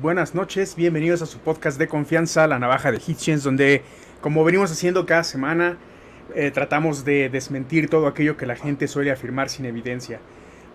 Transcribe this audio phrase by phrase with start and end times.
[0.00, 3.82] Buenas noches, bienvenidos a su podcast de confianza, La Navaja de Hitchens, donde,
[4.20, 5.78] como venimos haciendo cada semana,
[6.34, 10.18] eh, tratamos de desmentir todo aquello que la gente suele afirmar sin evidencia.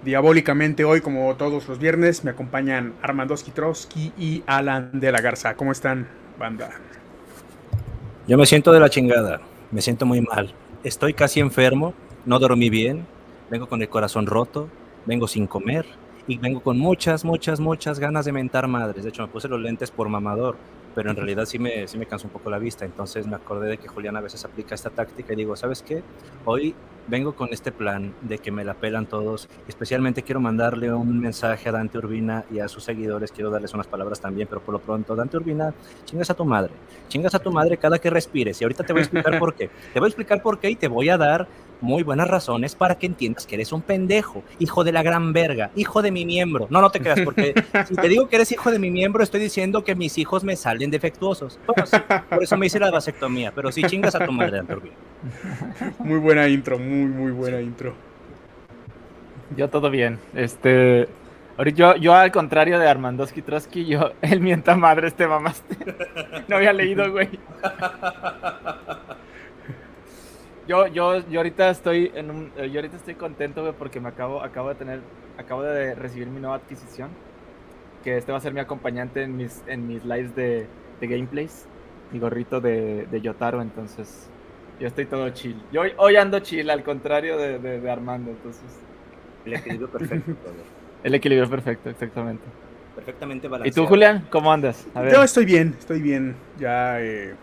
[0.06, 5.56] Diabólicamente hoy, como todos los viernes, me acompañan Armando Trotsky y Alan de la Garza.
[5.56, 6.08] ¿Cómo están,
[6.40, 6.70] banda?
[8.26, 10.54] Yo me siento de la chingada, me siento muy mal.
[10.86, 11.94] Estoy casi enfermo,
[12.26, 13.06] no dormí bien,
[13.50, 14.70] vengo con el corazón roto,
[15.06, 15.86] vengo sin comer
[16.28, 19.04] y vengo con muchas, muchas, muchas ganas de mentar madres.
[19.04, 20.56] De hecho, me puse los lentes por mamador,
[20.96, 22.86] pero en realidad sí me, sí me cansó un poco la vista.
[22.86, 26.02] Entonces me acordé de que Julián a veces aplica esta táctica y digo, ¿sabes qué?
[26.46, 26.76] Hoy
[27.08, 29.50] vengo con este plan de que me la pelan todos.
[29.68, 33.32] Especialmente quiero mandarle un mensaje a Dante Urbina y a sus seguidores.
[33.32, 35.74] Quiero darles unas palabras también, pero por lo pronto, Dante Urbina,
[36.06, 36.72] chingas a tu madre.
[37.10, 38.62] Chingas a tu madre cada que respires.
[38.62, 39.70] Y ahorita te voy a explicar por qué.
[39.94, 41.48] Te voy a explicar por qué y te voy a dar
[41.84, 45.70] muy buenas razones para que entiendas que eres un pendejo, hijo de la gran verga,
[45.76, 46.68] hijo de mi miembro.
[46.70, 47.54] No, no te creas, porque
[47.88, 50.56] si te digo que eres hijo de mi miembro, estoy diciendo que mis hijos me
[50.56, 51.60] salen defectuosos.
[52.30, 54.94] por eso me hice la vasectomía, pero si chingas a tu madre, Antonio.
[56.00, 57.94] Muy buena intro, muy, muy buena intro.
[59.56, 60.20] Yo todo bien.
[60.34, 61.08] Este.
[61.76, 65.76] Yo, yo al contrario de Armandoski Trotsky, yo, el mienta madre este mamaste.
[66.48, 67.30] No había leído, güey.
[70.68, 74.42] Yo, yo, yo ahorita estoy en un, eh, yo ahorita estoy contento, porque me acabo,
[74.42, 75.02] acabo de tener,
[75.38, 77.10] acabo de recibir mi nueva adquisición.
[78.04, 80.68] Que este va a ser mi acompañante en mis, en mis lives de,
[81.00, 81.66] de gameplays.
[82.12, 84.30] Mi gorrito de, de, Yotaro, entonces
[84.80, 85.56] yo estoy todo chill.
[85.72, 88.64] Yo hoy, ando chill, al contrario de, de, Armando, entonces.
[89.46, 90.32] El equilibrio perfecto.
[91.04, 92.44] El equilibrio perfecto, exactamente.
[92.96, 93.82] Perfectamente balanceado.
[93.82, 94.28] ¿Y tú, Julián?
[94.30, 94.88] ¿Cómo andas?
[95.12, 96.36] Yo estoy bien, estoy bien.
[96.58, 97.34] Ya eh,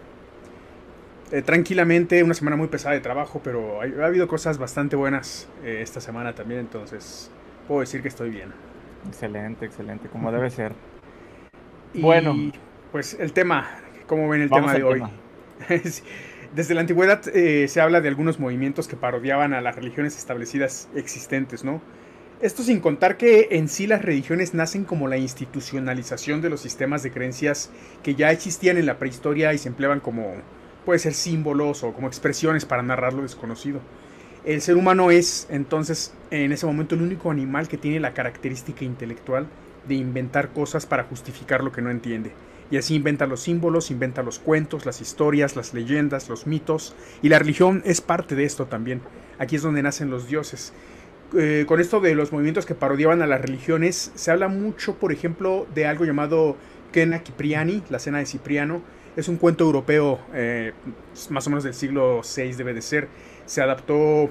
[1.33, 5.81] eh, tranquilamente, una semana muy pesada de trabajo, pero ha, habido cosas bastante buenas eh,
[5.83, 7.31] esta semana también, entonces
[7.69, 8.53] puedo decir que estoy bien.
[9.07, 10.73] Excelente, excelente, como debe ser.
[11.95, 12.35] bueno,
[12.93, 13.69] pues el tema,
[14.07, 15.03] ¿cómo ven el tema de hoy?
[16.55, 20.89] Desde la antigüedad eh, se habla de algunos movimientos que parodiaban a las religiones establecidas
[20.97, 21.81] existentes, ¿no?
[22.43, 27.03] Esto sin contar que en sí las religiones nacen como la institucionalización de los sistemas
[27.03, 27.71] de creencias
[28.03, 30.35] que ya existían en la prehistoria y se empleaban como
[30.85, 33.81] puede ser símbolos o como expresiones para narrar lo desconocido.
[34.45, 38.85] El ser humano es entonces en ese momento el único animal que tiene la característica
[38.85, 39.47] intelectual
[39.87, 42.33] de inventar cosas para justificar lo que no entiende.
[42.71, 46.95] Y así inventa los símbolos, inventa los cuentos, las historias, las leyendas, los mitos.
[47.21, 49.03] Y la religión es parte de esto también.
[49.39, 50.73] Aquí es donde nacen los dioses.
[51.37, 55.13] Eh, con esto de los movimientos que parodiaban a las religiones, se habla mucho, por
[55.13, 56.57] ejemplo, de algo llamado
[56.93, 58.83] Kena Kipriani, la cena de Cipriano,
[59.21, 60.73] es un cuento europeo, eh,
[61.29, 63.09] más o menos del siglo VI debe de ser.
[63.47, 64.31] Se adaptó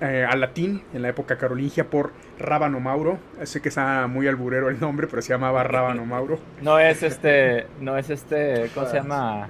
[0.00, 3.18] eh, al latín en la época carolingia por Rábano Mauro.
[3.44, 6.38] Sé que está muy alburero el nombre, pero se llamaba Rábano Mauro.
[6.62, 9.48] No es este, no es este, ¿cómo se llama?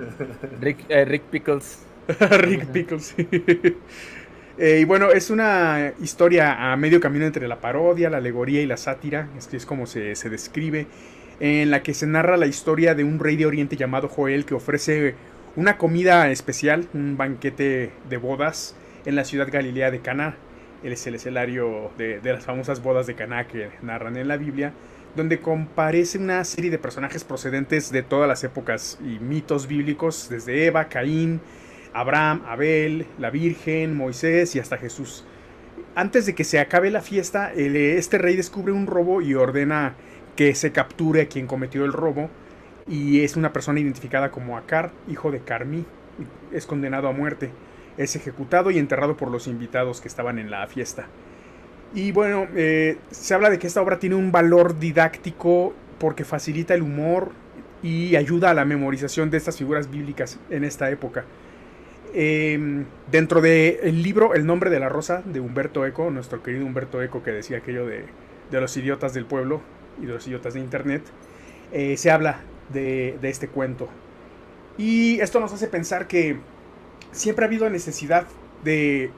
[0.61, 1.85] Rick, eh, Rick Pickles.
[2.31, 3.15] Rick Pickles.
[4.59, 8.77] y bueno, es una historia a medio camino entre la parodia, la alegoría y la
[8.77, 9.29] sátira.
[9.37, 10.87] Es, es como se, se describe
[11.41, 14.55] en la que se narra la historia de un rey de Oriente llamado Joel que
[14.55, 15.15] ofrece
[15.55, 18.75] una comida especial, un banquete de bodas
[19.05, 20.37] en la ciudad galilea de Caná.
[20.83, 24.73] Él es el escenario de, las famosas bodas de Caná que narran en la Biblia,
[25.15, 30.67] donde comparece una serie de personajes procedentes de todas las épocas y mitos bíblicos, desde
[30.67, 31.41] Eva, Caín,
[31.95, 35.25] Abraham, Abel, la Virgen, Moisés y hasta Jesús.
[35.95, 39.95] Antes de que se acabe la fiesta, este rey descubre un robo y ordena
[40.37, 42.31] que se capture a quien cometió el robo
[42.89, 45.85] y es una persona identificada como Akar, hijo de Carmi,
[46.53, 47.51] es condenado a muerte,
[47.97, 51.07] es ejecutado y enterrado por los invitados que estaban en la fiesta.
[51.95, 56.75] Y bueno, eh, se habla de que esta obra tiene un valor didáctico porque facilita
[56.75, 57.33] el humor
[57.83, 61.25] y ayuda a la memorización de estas figuras bíblicas en esta época.
[62.15, 67.03] Em, dentro del libro El nombre de la rosa de Humberto Eco, nuestro querido Humberto
[67.03, 68.05] Eco que decía aquello de,
[68.51, 69.61] de los idiotas del pueblo,
[70.01, 71.03] y de los idiotas de internet,
[71.73, 72.41] eh, se habla
[72.73, 73.89] de, este cuento.
[74.79, 76.39] Y esto nos hace pensar que
[77.13, 78.27] siempre ha habido necesidad
[78.65, 79.11] de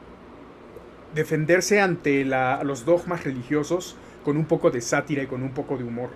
[1.14, 5.84] defenderse ante los dogmas religiosos con un poco de sátira y con un poco de
[5.84, 6.10] humor.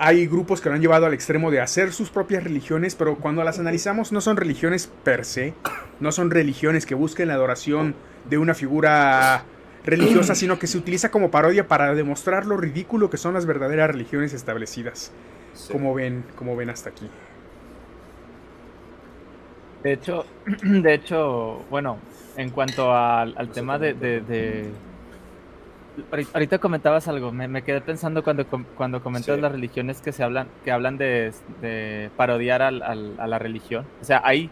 [0.00, 3.42] Hay grupos que lo han llevado al extremo de hacer sus propias religiones, pero cuando
[3.42, 5.54] las analizamos no son religiones per se,
[5.98, 7.96] no son religiones que busquen la adoración
[8.28, 9.44] de una figura
[9.90, 13.90] religiosa, sino que se utiliza como parodia para demostrar lo ridículo que son las verdaderas
[13.90, 15.12] religiones establecidas.
[15.72, 17.08] Como ven, como ven hasta aquí.
[19.82, 20.26] De hecho,
[20.62, 21.98] de hecho, bueno,
[22.36, 24.70] en cuanto al, tema de, de,
[26.32, 28.46] ahorita comentabas algo, me, quedé pensando cuando,
[28.76, 31.32] cuando comentas las religiones que se hablan, que hablan de,
[32.16, 33.86] parodiar a la religión.
[34.00, 34.50] O sea, hay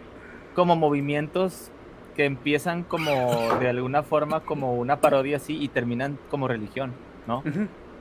[0.54, 1.70] como movimientos
[2.16, 6.92] que empiezan como de alguna forma como una parodia así y terminan como religión,
[7.26, 7.42] ¿no?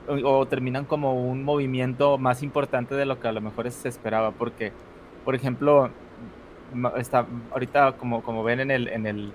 [0.08, 4.30] o, terminan como un movimiento más importante de lo que a lo mejor se esperaba,
[4.32, 4.72] porque,
[5.24, 5.90] por ejemplo,
[6.96, 9.32] está, ahorita como, como ven en el, en el,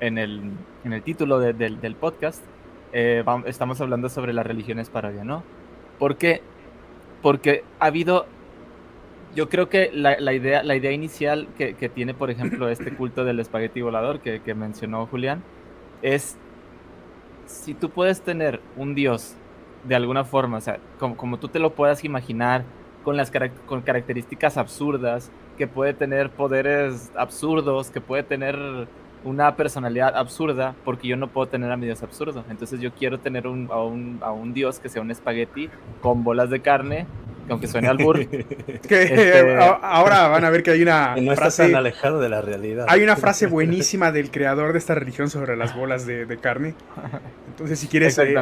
[0.00, 0.52] en el,
[0.84, 2.42] en el título del, del, podcast,
[2.92, 5.42] eh, estamos hablando sobre las religiones parodia, ¿no?
[5.98, 6.42] Porque,
[7.22, 8.26] porque ha habido
[9.36, 12.96] yo creo que la, la, idea, la idea inicial que, que, tiene, por ejemplo, este
[12.96, 15.42] culto del espagueti volador que, que, mencionó Julián,
[16.00, 16.36] es
[17.44, 19.36] si tú puedes tener un dios
[19.84, 22.64] de alguna forma, o sea, como, como tú te lo puedas imaginar,
[23.04, 23.30] con las
[23.66, 28.58] con características absurdas, que puede tener poderes absurdos, que puede tener
[29.22, 32.44] una personalidad absurda, porque yo no puedo tener a mi dios absurdo.
[32.50, 35.68] Entonces yo quiero tener un, a, un, a un dios que sea un espagueti
[36.00, 37.06] con bolas de carne
[37.48, 38.20] aunque suene al burro.
[38.88, 42.86] Este, ahora van a ver que hay una no frase, tan alejado de la realidad.
[42.88, 46.74] Hay una frase buenísima del creador de esta religión sobre las bolas de, carne.
[47.48, 48.34] Entonces, si quieres, eh,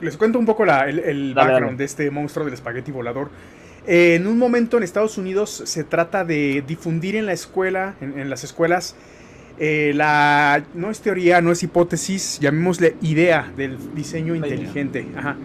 [0.00, 3.30] les cuento un poco el, background de este monstruo del espagueti volador.
[3.86, 8.30] Eh, en un momento en Estados Unidos se trata de difundir en la escuela, en,
[8.30, 8.96] las escuelas,
[9.58, 15.06] eh, la no es teoría, no es hipótesis, llamémosle idea del diseño inteligente.
[15.16, 15.36] Ajá.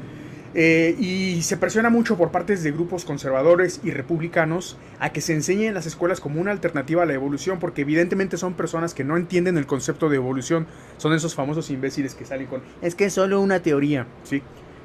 [0.59, 5.35] Eh, y se presiona mucho por partes de grupos conservadores y republicanos a que se
[5.35, 9.03] enseñe en las escuelas como una alternativa a la evolución, porque evidentemente son personas que
[9.03, 10.65] no entienden el concepto de evolución,
[10.97, 14.41] son esos famosos imbéciles que salen con, es que es solo una teoría, ¿sí?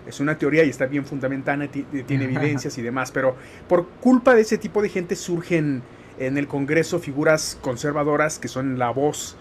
[0.07, 3.35] Es una teoría y está bien fundamentada, tiene evidencias y demás, pero
[3.67, 5.83] por culpa de ese tipo de gente surgen
[6.19, 9.39] en el Congreso figuras conservadoras que son la voz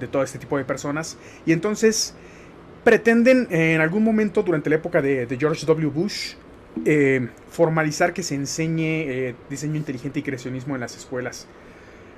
[0.00, 2.16] de todo este tipo de personas, y entonces
[2.88, 5.90] pretenden en algún momento durante la época de, George W.
[5.90, 6.36] Bush
[6.86, 11.46] eh, formalizar que se enseñe eh, diseño inteligente y creacionismo en las escuelas.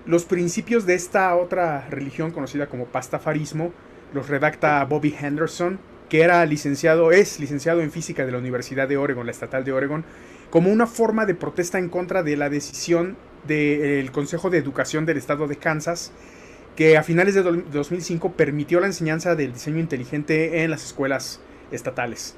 [0.07, 3.73] Los principios de esta otra religión conocida como pastafarismo
[4.15, 8.97] los redacta Bobby Henderson, que era licenciado, es licenciado en física de la Universidad de
[8.97, 10.05] Oregon, la estatal de Oregon,
[10.51, 13.17] como una forma de protesta en contra de la decisión
[13.49, 16.13] del Consejo de Educación del Estado de Kansas
[16.77, 21.41] que a finales de 2005 permitió la enseñanza del diseño inteligente en las escuelas
[21.71, 22.37] estatales.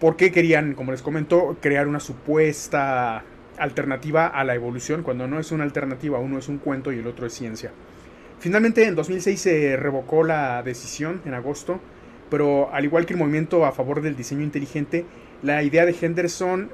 [0.00, 3.24] Porque querían, como les comentó, crear una supuesta
[3.58, 7.06] alternativa a la evolución, cuando no es una alternativa, uno es un cuento y el
[7.06, 7.70] otro es ciencia.
[8.38, 11.78] Finalmente en 2006 se revocó la decisión en agosto,
[12.28, 15.04] pero al igual que el movimiento a favor del diseño inteligente,
[15.42, 16.70] la idea de Henderson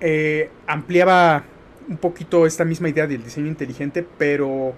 [0.00, 1.44] eh, ampliaba
[1.88, 4.74] un poquito esta misma idea del diseño inteligente, pero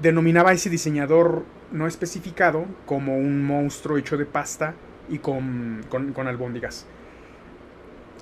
[0.00, 4.74] denominaba a ese diseñador no especificado como un monstruo hecho de pasta
[5.08, 6.86] y con, con, albóndigas.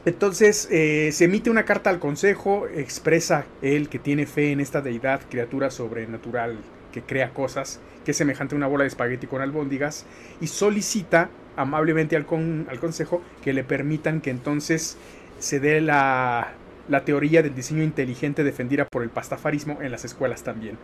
[0.04, 4.80] Entonces eh, se emite una carta al consejo, expresa él que tiene fe en esta
[4.80, 6.58] deidad, criatura sobrenatural
[6.92, 10.04] que crea cosas, que es semejante a una bola de espagueti con albóndigas,
[10.40, 12.26] y solicita amablemente al,
[12.68, 14.96] al consejo que le permitan que entonces
[15.38, 16.52] se dé la,
[16.88, 20.78] la teoría del diseño inteligente defendida por el pastafarismo en las escuelas también.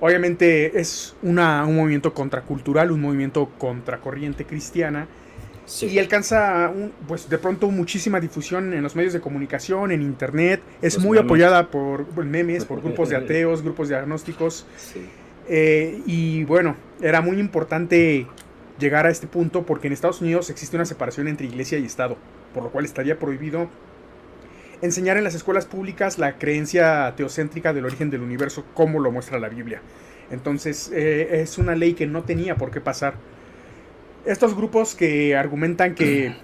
[0.00, 5.08] Obviamente es una, un movimiento contracultural, un movimiento contracorriente cristiana.
[5.80, 6.72] Y alcanza,
[7.08, 10.60] pues de pronto muchísima difusión en los medios de comunicación, en internet.
[10.80, 14.64] Es muy apoyada por memes, por grupos de ateos, grupos de agnósticos.
[15.48, 18.26] Eh, y bueno, era muy importante
[18.78, 22.16] llegar a este punto porque en Estados Unidos existe una separación entre iglesia y Estado,
[22.54, 23.68] por lo cual estaría prohibido
[24.82, 29.38] enseñar en las escuelas públicas la creencia teocéntrica del origen del universo como lo muestra
[29.38, 29.80] la Biblia.
[30.30, 33.14] Entonces eh, es una ley que no tenía por qué pasar.
[34.24, 36.34] Estos grupos que argumentan que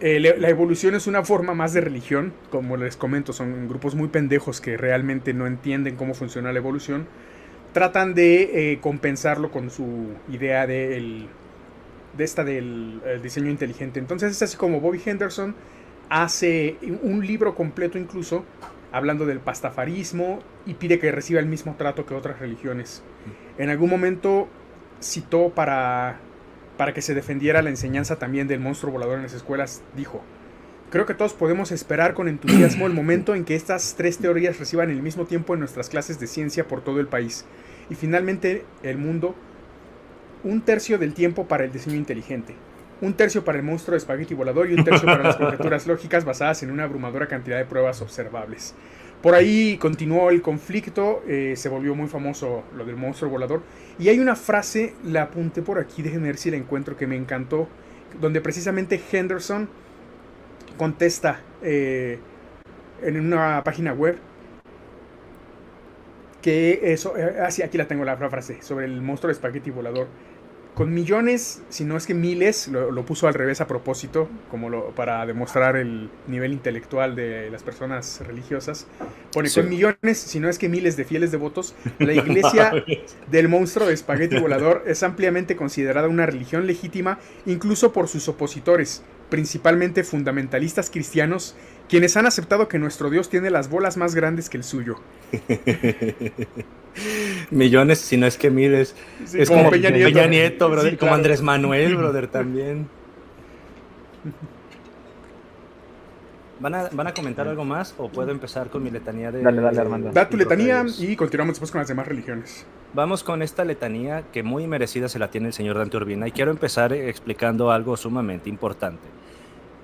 [0.00, 4.08] eh, la evolución es una forma más de religión, como les comento, son grupos muy
[4.08, 7.06] pendejos que realmente no entienden cómo funciona la evolución,
[7.72, 11.26] tratan de eh, compensarlo con su idea de,
[12.14, 14.00] de esta del diseño inteligente.
[14.00, 15.54] Entonces es así como Bobby Henderson
[16.08, 18.44] hace un libro completo incluso
[18.92, 23.02] hablando del pastafarismo y pide que reciba el mismo trato que otras religiones.
[23.58, 24.48] En algún momento
[25.02, 26.20] citó para,
[26.76, 30.22] para que se defendiera la enseñanza también del monstruo volador en las escuelas, dijo,
[30.90, 34.90] creo que todos podemos esperar con entusiasmo el momento en que estas tres teorías reciban
[34.90, 37.44] el mismo tiempo en nuestras clases de ciencia por todo el país.
[37.90, 39.34] Y finalmente el mundo,
[40.44, 42.54] un tercio del tiempo para el diseño inteligente
[43.00, 46.24] un tercio para el monstruo de espagueti volador y un tercio para las conjeturas lógicas
[46.24, 48.74] basadas en una abrumadora cantidad de pruebas observables.
[49.22, 53.62] Por ahí continuó el conflicto, eh, se volvió muy famoso lo del monstruo volador.
[53.98, 57.16] Y hay una frase, la apunté por aquí, déjenme ver si la encuentro, que me
[57.16, 57.66] encantó,
[58.20, 59.68] donde precisamente Henderson
[60.76, 62.18] contesta eh,
[63.02, 64.18] en una página web
[66.42, 70.08] que eso, eh, así aquí la tengo la frase, sobre el monstruo de espagueti volador
[70.74, 74.90] con millones, si no es que miles, lo, puso al revés a propósito, como lo,
[74.90, 78.88] para demostrar el nivel intelectual de las personas religiosas.
[79.32, 82.72] Pone con millones, si no es que miles de fieles devotos, la iglesia
[83.30, 89.04] del monstruo de espagueti volador es ampliamente considerada una religión legítima, incluso por sus opositores,
[89.28, 91.56] principalmente fundamentalistas cristianos,
[91.88, 94.96] quienes han aceptado que nuestro Dios tiene las bolas más grandes que el suyo.
[97.50, 98.94] Millones, si no es que miles.
[99.32, 100.96] es como, Peña, Nieto, brother.
[100.96, 102.88] como Andrés Manuel, brother, también.
[106.64, 109.42] ¿Van a, ¿Van a, comentar algo más o puedo empezar con mi letanía de...
[109.42, 110.10] Dale, dale, Armando.
[110.12, 112.64] Da tu letanía y continuamos después con las demás religiones.
[112.94, 116.32] Vamos con esta letanía que muy merecida se la tiene el señor Dante Urbina y
[116.32, 119.06] quiero empezar explicando algo sumamente importante.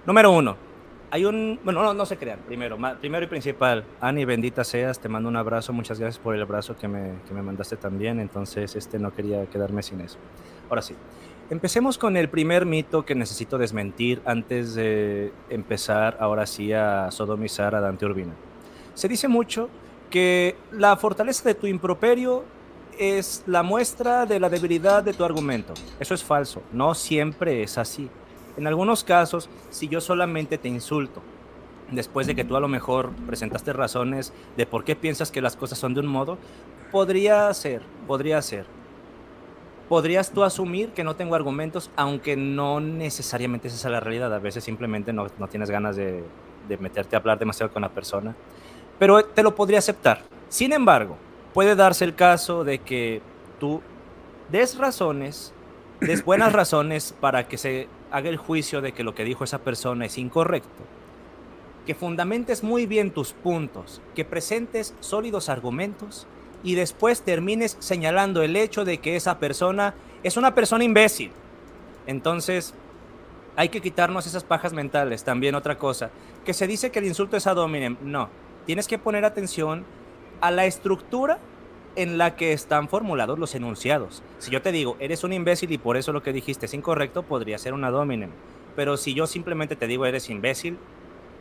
[0.07, 0.57] Número uno,
[1.11, 5.11] hay un, bueno, no, no se crean, primero, primero y principal, Ani, bendita seas, te
[5.11, 8.75] mando un abrazo, muchas gracias por el abrazo que me, que me mandaste también, entonces
[8.75, 10.17] este no quería quedarme sin eso.
[10.71, 10.95] Ahora sí,
[11.51, 17.75] empecemos con el primer mito que necesito desmentir antes de empezar ahora sí a sodomizar
[17.75, 18.33] a Dante Urbina.
[18.95, 19.69] Se dice mucho
[20.11, 22.45] que la fortaleza de tu improperio
[22.99, 25.75] es la muestra de la debilidad de tu argumento.
[25.99, 28.09] Eso es falso, no siempre es así.
[28.57, 31.23] En algunos casos, si yo solamente te insulto,
[31.91, 35.57] después de que tú a lo mejor presentaste razones de por qué piensas que las
[35.57, 36.39] cosas son de un modo,
[36.93, 38.67] podría ser, podría ser.
[39.91, 44.33] Podrías tú asumir que no tengo argumentos, aunque no necesariamente esa es la realidad.
[44.33, 46.23] A veces simplemente no, tienes ganas de,
[46.69, 48.37] de meterte a hablar demasiado con la persona.
[49.01, 50.23] Pero te lo podría aceptar.
[50.49, 51.17] Sin embargo,
[51.53, 53.21] puede darse el caso de que
[53.59, 53.83] tú
[54.49, 55.53] des razones,
[56.01, 59.59] des buenas razones para que se haga el juicio de que lo que dijo esa
[59.59, 60.85] persona es incorrecto,
[61.85, 66.29] que fundamentes muy bien tus puntos, que presentes sólidos argumentos
[66.63, 71.31] y después termines señalando el hecho de que esa persona es una persona imbécil.
[72.07, 72.75] Entonces,
[73.57, 75.25] hay que quitarnos esas pajas mentales.
[75.25, 76.11] También otra cosa,
[76.45, 77.97] que se dice que el insulto es ad hominem.
[78.03, 78.29] No,
[78.67, 79.85] tienes que poner atención
[80.41, 81.39] a la estructura
[81.97, 84.23] en la que están formulados los enunciados.
[84.39, 87.23] Si yo te digo, eres un imbécil y por eso lo que dijiste es incorrecto,
[87.23, 88.31] podría ser una dominem.
[88.77, 90.79] Pero si yo simplemente te digo, eres imbécil,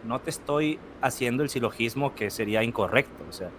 [0.04, 3.24] no te estoy haciendo el silogismo que sería incorrecto.
[3.30, 3.50] O sea,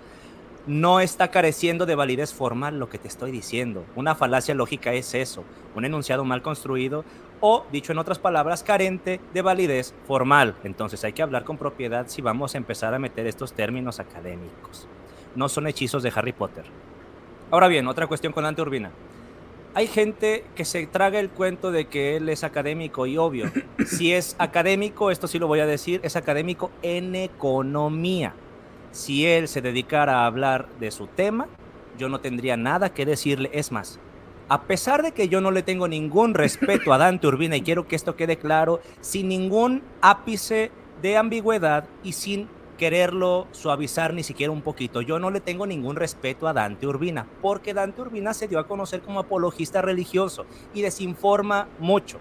[0.70, 3.84] no está careciendo de validez formal lo que te estoy diciendo.
[3.96, 7.04] Una falacia lógica es eso, un enunciado mal construido
[7.40, 10.54] o, dicho en otras palabras, carente de validez formal.
[10.64, 14.88] Entonces hay que hablar con propiedad si vamos a empezar a meter estos términos académicos
[15.34, 16.64] no son hechizos de Harry Potter.
[17.50, 18.90] Ahora bien, otra cuestión con Dante Urbina.
[19.74, 23.50] Hay gente que se traga el cuento de que él es académico y obvio.
[23.86, 28.34] Si es académico, esto sí lo voy a decir, es académico en economía.
[28.92, 31.46] Si él se dedicara a hablar de su tema,
[31.98, 33.50] yo no tendría nada que decirle.
[33.52, 34.00] Es más,
[34.48, 37.86] a pesar de que yo no le tengo ningún respeto a Dante Urbina y quiero
[37.86, 44.50] que esto quede claro, sin ningún ápice de ambigüedad y sin quererlo suavizar ni siquiera
[44.50, 45.02] un poquito.
[45.02, 48.66] Yo no le tengo ningún respeto a Dante Urbina, porque Dante Urbina se dio a
[48.66, 52.18] conocer como apologista religioso y desinforma mucho.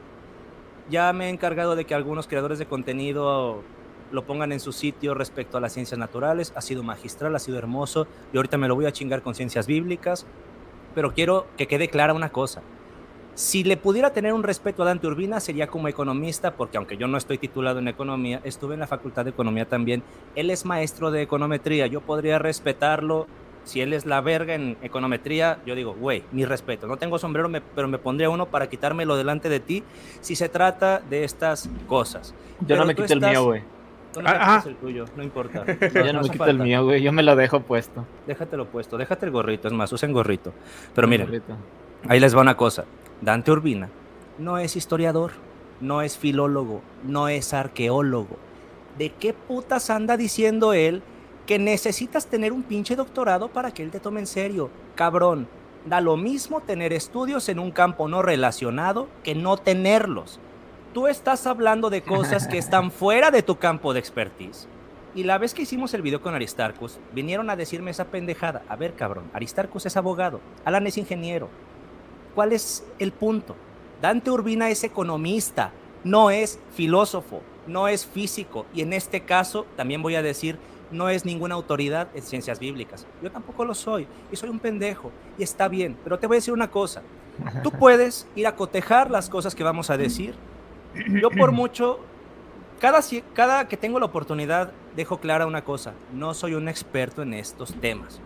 [0.90, 3.64] Ya me he encargado de que algunos creadores de contenido
[4.12, 6.54] lo pongan en su sitio respecto a las ciencias naturales.
[6.56, 9.68] Ha sido magistral, ha sido hermoso y ahorita me lo voy a chingar con ciencias
[9.68, 10.26] bíblicas.
[10.96, 12.62] Pero quiero que quede clara una cosa.
[13.40, 17.08] Si le pudiera tener un respeto a Dante Urbina sería como economista, porque aunque yo
[17.08, 20.04] no estoy titulado en economía, estuve en la Facultad de Economía también.
[20.36, 23.28] Él es maestro de econometría, yo podría respetarlo.
[23.64, 26.86] Si él es la verga en econometría, yo digo, güey, mi respeto.
[26.86, 29.84] No tengo sombrero, pero me pondría uno para quitármelo delante de ti
[30.20, 32.34] si se trata de estas cosas.
[32.68, 33.64] Yo no me quito el mío, güey.
[34.14, 35.66] Tú no ah, el tuyo, no importa.
[35.94, 37.02] yo no me quito el mío, güey.
[37.02, 38.06] Yo me lo dejo puesto.
[38.26, 39.68] Déjatelo puesto, déjate el gorrito.
[39.68, 40.54] Es más, usen gorrito.
[40.96, 41.44] Pero miren,
[42.08, 42.86] ahí les va una cosa.
[43.22, 43.90] Dante Urbina
[44.40, 45.32] no es historiador,
[45.82, 48.38] no es filólogo, no es arqueólogo.
[48.98, 51.04] ¿De qué putas anda diciendo él
[51.46, 54.70] que necesitas tener un pinche doctorado para que él te tome en serio?
[54.96, 55.48] Cabrón,
[55.86, 60.40] da lo mismo tener estudios en un campo no relacionado que no tenerlos.
[60.94, 64.68] Tú estás hablando de cosas que están fuera de tu campo de expertise.
[65.16, 68.62] Y la vez que hicimos el video con Aristarcus, vinieron a decirme esa pendejada.
[68.70, 71.50] A ver, cabrón, Aristarcus es abogado, Alan es ingeniero,
[72.36, 73.56] ¿Cuál es el punto?
[74.02, 75.72] Dante Urbina es economista,
[76.04, 80.58] no es filósofo, no es físico y en este caso también voy a decir
[80.92, 83.06] no es ninguna autoridad en ciencias bíblicas.
[83.22, 86.40] Yo tampoco lo soy y soy un pendejo y está bien, pero te voy a
[86.40, 87.02] decir una cosa.
[87.62, 90.36] Tú puedes ir a cotejar las cosas que vamos a decir
[91.08, 92.00] Yo por mucho,
[92.80, 93.00] cada,
[93.34, 97.74] cada que tengo la oportunidad, dejo clara una cosa, no soy un experto en estos
[97.76, 98.22] temas.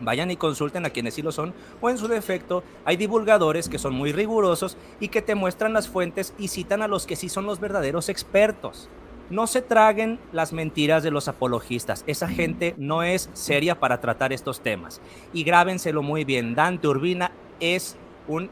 [0.00, 3.78] Vayan y consulten a quienes sí lo son, o en su defecto, hay divulgadores que
[3.78, 7.28] son muy rigurosos y que te muestran las fuentes y citan a los que sí
[7.28, 8.88] son los verdaderos expertos.
[9.28, 12.02] No se traguen las mentiras de los apologistas.
[12.08, 15.00] Esa gente no es seria para tratar estos temas.
[15.32, 16.56] Y grábenselo muy bien.
[16.56, 18.50] Dante Urbina es un,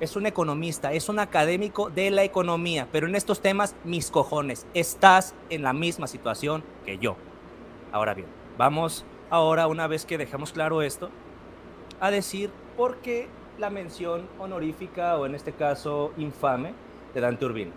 [0.00, 2.88] es un economista, es un académico de la economía.
[2.92, 7.16] Pero en estos temas, mis cojones, estás en la misma situación que yo.
[7.92, 11.10] Ahora bien, vamos ahora, una vez que dejamos claro esto,
[12.00, 16.74] a decir por qué la mención honorífica o en este caso infame
[17.14, 17.72] de Dante Urbina.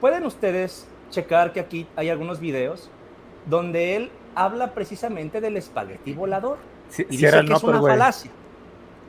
[0.00, 2.90] Pueden ustedes checar que aquí hay algunos videos
[3.46, 6.58] donde él habla precisamente del espagueti volador.
[6.96, 8.30] y dice que es una falacia.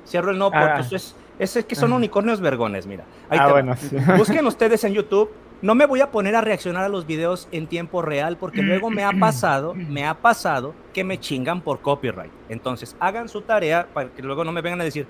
[0.07, 0.79] Cierro el no, porque ah.
[0.79, 3.05] eso es, es, que son unicornios vergones, mira.
[3.29, 3.75] ah, bueno,
[4.17, 5.31] Busquen ustedes en YouTube.
[5.62, 8.89] No me voy a poner a reaccionar a los videos en tiempo real porque luego
[8.89, 12.31] me ha pasado, me ha pasado que me chingan por copyright.
[12.50, 15.05] Entonces, hagan su tarea para que luego no me vengan a decir,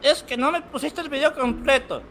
[0.00, 2.02] es que no me pusiste el video completo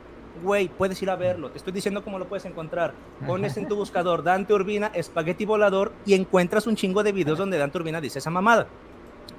[0.41, 1.49] güey, puedes ir a verlo.
[1.51, 2.93] Te estoy diciendo cómo lo puedes encontrar.
[3.25, 7.57] Pones en tu buscador Dante Urbina, espagueti volador y encuentras un chingo de videos donde
[7.57, 8.67] Dante Urbina dice esa mamada.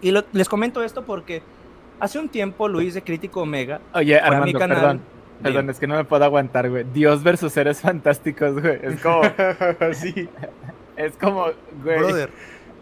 [0.01, 1.43] Y les comento esto porque
[2.03, 4.77] hace un tiempo Luis de Crítico Omega Oye, Armando, mi canal.
[4.77, 5.01] Perdón.
[5.41, 6.85] Perdón, es que no me puedo aguantar, güey.
[6.93, 8.79] Dios versus seres fantásticos, güey.
[8.83, 9.23] Es como.
[9.93, 10.29] sí.
[10.97, 11.47] Es como,
[11.83, 11.99] güey.
[11.99, 12.31] Brother.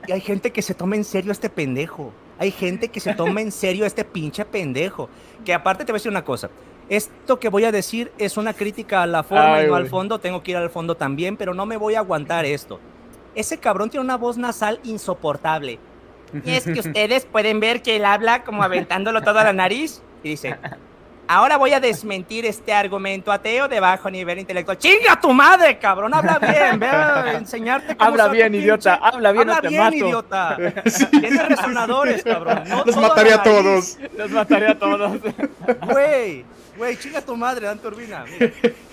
[0.07, 2.13] Y hay gente que se toma en serio a este pendejo.
[2.39, 5.09] Hay gente que se toma en serio a este pinche pendejo.
[5.45, 6.51] Que aparte te voy a decir una cosa.
[6.89, 10.19] Esto que voy a decir es una crítica a la forma y no al fondo.
[10.19, 12.81] Tengo que ir al fondo también, pero no me voy a aguantar esto.
[13.35, 15.79] Ese cabrón tiene una voz nasal insoportable.
[16.45, 20.03] Y es que ustedes pueden ver que él habla como aventándolo todo a la nariz.
[20.23, 20.57] Y dice,
[21.27, 24.79] ahora voy a desmentir este argumento ateo de bajo nivel intelectual.
[24.79, 26.13] ¡Chinga tu madre, cabrón!
[26.13, 30.57] Habla bien, ve a enseñarte cómo Habla bien, idiota, habla bien, habla bien, idiota.
[31.11, 32.65] Tiene resonadores, cabrón.
[32.85, 33.99] Los mataría a todos.
[34.17, 35.13] Los mataría a todos.
[35.87, 36.45] Güey.
[36.77, 38.25] Güey, chinga tu madre, Dan Turbina.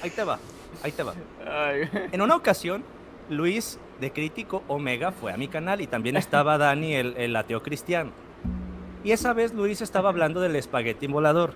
[0.04, 0.38] ahí te va,
[0.84, 1.14] ahí te va.
[2.12, 2.84] En una ocasión,
[3.30, 7.62] Luis de Crítico Omega fue a mi canal y también estaba Dani, el, el ateo
[7.62, 8.12] cristiano.
[9.04, 11.54] Y esa vez Luis estaba hablando del espagueti volador.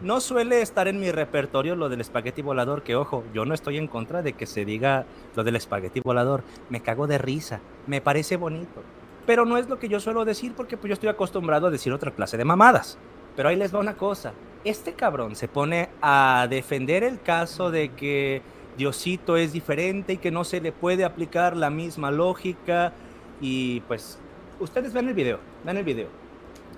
[0.00, 3.78] No suele estar en mi repertorio lo del espagueti volador, que ojo, yo no estoy
[3.78, 6.42] en contra de que se diga lo del espagueti volador.
[6.68, 8.82] Me cago de risa, me parece bonito.
[9.26, 11.92] Pero no es lo que yo suelo decir porque pues yo estoy acostumbrado a decir
[11.92, 12.98] otra clase de mamadas.
[13.36, 14.32] Pero ahí les va una cosa.
[14.64, 18.42] Este cabrón se pone a defender el caso de que
[18.76, 22.92] Diosito es diferente y que no se le puede aplicar la misma lógica.
[23.40, 24.18] Y pues,
[24.60, 26.08] ustedes ven el video, ven el video.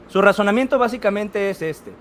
[0.08, 1.92] Su razonamiento básicamente es este.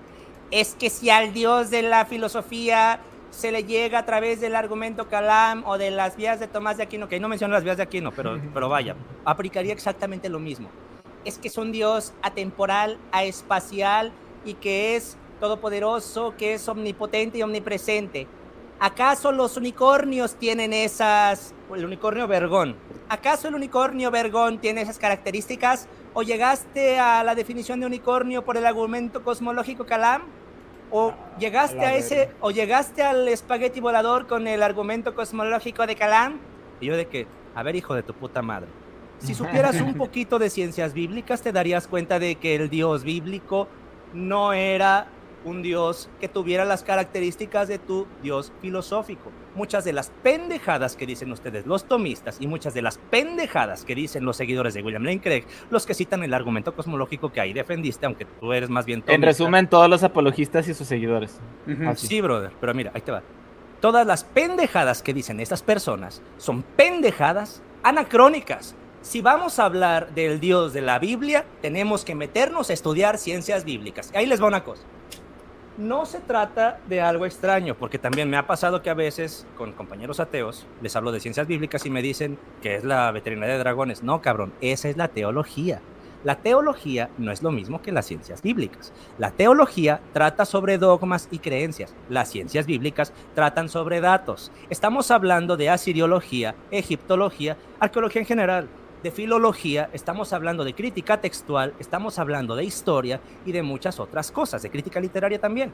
[0.50, 5.08] Es que si al Dios de la filosofía se le llega a través del argumento
[5.08, 7.82] Calam o de las vías de Tomás de Aquino, que no menciono las vías de
[7.82, 10.68] Aquino, pero, pero vaya, aplicaría exactamente lo mismo.
[11.24, 14.12] Es que es un Dios atemporal, aespacial,
[14.44, 18.26] y que es todopoderoso, que es omnipotente y omnipresente.
[18.78, 21.54] ¿Acaso los unicornios tienen esas...
[21.74, 22.76] El unicornio vergón.
[23.08, 25.88] ¿Acaso el unicornio vergón tiene esas características?
[26.12, 30.22] ¿O llegaste a la definición de unicornio por el argumento cosmológico Calam?
[30.90, 32.30] ¿O llegaste a ese...
[32.40, 36.38] o llegaste al espagueti volador con el argumento cosmológico de Calam?
[36.80, 38.68] Y yo de que, a ver hijo de tu puta madre.
[39.18, 43.66] Si supieras un poquito de ciencias bíblicas, te darías cuenta de que el Dios bíblico
[44.12, 45.08] no era
[45.46, 49.30] un Dios que tuviera las características de tu Dios filosófico.
[49.54, 53.94] Muchas de las pendejadas que dicen ustedes los tomistas y muchas de las pendejadas que
[53.94, 57.52] dicen los seguidores de William Lane Craig, los que citan el argumento cosmológico que ahí
[57.52, 59.14] defendiste, aunque tú eres más bien tomista.
[59.14, 61.40] En resumen, todos los apologistas y sus seguidores.
[61.94, 63.22] Sí, brother, pero mira, ahí te va.
[63.80, 68.74] Todas las pendejadas que dicen estas personas son pendejadas anacrónicas
[69.06, 73.64] si vamos a hablar del Dios de la Biblia, tenemos que meternos a estudiar ciencias
[73.64, 74.10] bíblicas.
[74.16, 74.82] Ahí les va una cosa.
[75.78, 79.72] No se trata de algo extraño, porque también me ha pasado que a veces con
[79.72, 83.60] compañeros ateos les hablo de ciencias bíblicas y me dicen que es la veterinaria de
[83.60, 84.02] dragones.
[84.02, 85.82] No, cabrón, esa es la teología.
[86.24, 88.90] La teología no es lo mismo que las ciencias bíblicas.
[89.18, 91.94] La teología trata sobre dogmas y creencias.
[92.08, 94.50] Las ciencias bíblicas tratan sobre datos.
[94.70, 98.68] Estamos hablando de asiriología, egiptología, arqueología en general
[99.06, 104.32] de filología, estamos hablando de crítica textual, estamos hablando de historia y de muchas otras
[104.32, 105.70] cosas, de crítica literaria también.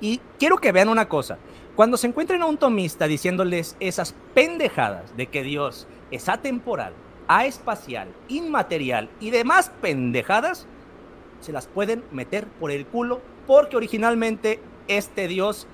[0.00, 1.38] Y quiero que vean una cosa,
[1.76, 6.92] cuando se encuentren a un tomista diciéndoles esas pendejadas de que Dios es atemporal,
[7.28, 10.66] aespacial, inmaterial y demás pendejadas,
[11.38, 15.68] se las pueden meter por el culo porque originalmente este Dios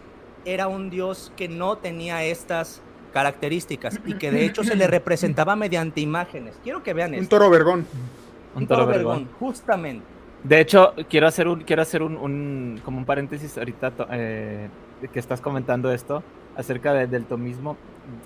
[0.45, 2.83] era un Dios que no tenía estas
[3.15, 6.59] características y que de hecho se le representaba mediante imágenes.
[6.63, 7.29] Quiero que vean Un esto.
[7.37, 7.87] toro vergón.
[8.57, 10.05] Un toro vergón, justamente.
[10.43, 14.69] De hecho, quiero hacer un, quiero hacer un, un- como un paréntesis ahorita eh,
[15.13, 16.23] que estás comentando esto
[16.57, 17.77] acerca de- del tomismo.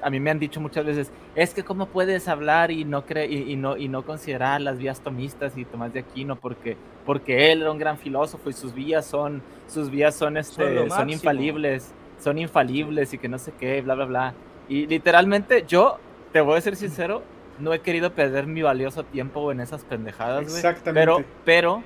[0.02, 3.26] A mí me han dicho muchas veces, es que cómo puedes hablar y no cre
[3.26, 7.52] y, y no y no considerar las vías tomistas y Tomás de Aquino porque porque
[7.52, 11.92] él era un gran filósofo y sus vías son sus vías son este Son infalibles,
[12.18, 14.34] son infalibles y que no sé qué, bla bla bla.
[14.68, 15.98] Y literalmente yo
[16.32, 17.22] te voy a ser sincero,
[17.58, 20.56] no he querido perder mi valioso tiempo en esas pendejadas, güey.
[20.56, 21.00] Exactamente.
[21.00, 21.82] Pero, pero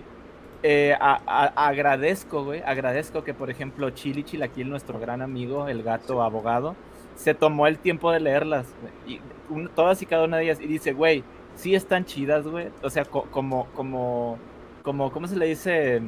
[0.64, 5.82] eh, a- a- agradezco, güey, agradezco que, por ejemplo, Chili Chilaquil, nuestro gran amigo, el
[5.82, 6.76] gato abogado,
[7.16, 10.60] se tomó el tiempo de leerlas, güey, y un- todas y cada una de ellas,
[10.60, 11.24] y dice, güey,
[11.56, 14.38] sí están chidas, güey, o sea, co- como, como,
[14.82, 16.00] como, ¿cómo se le dice?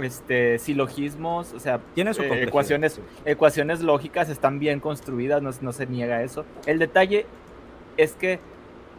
[0.00, 5.72] Este, silogismos, o sea, Tiene su eh, ecuaciones, ecuaciones lógicas están bien construidas, no, no
[5.72, 6.44] se niega eso.
[6.66, 7.26] El detalle
[7.96, 8.38] es que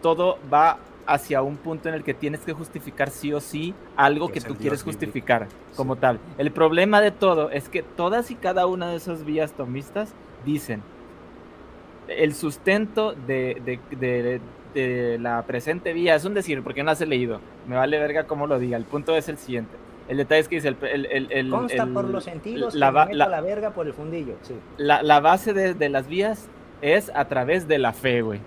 [0.02, 4.28] todo va hacia un punto en el que tienes que justificar sí o sí algo
[4.28, 4.86] Que tú quieres bíblico.
[4.86, 6.20] justificar como tal.
[6.38, 10.14] El problema de todo es que todas y cada una de esas vías tomistas
[10.46, 10.82] dicen
[12.08, 14.42] el sustento de, de- de-
[14.74, 17.40] de la presente vía es un decir, porque no las he leído.
[17.68, 18.78] Me vale verga cómo lo diga.
[18.78, 19.76] El punto es el siguiente.
[20.08, 23.14] El detalle es que dice el, el- el- el- Consta por los sentidos la, que
[23.14, 24.36] la- la verga por el fundillo.
[24.42, 24.56] Sí.
[24.78, 26.48] la, la base de, de las vías
[26.82, 28.40] es a través de la fe, güey.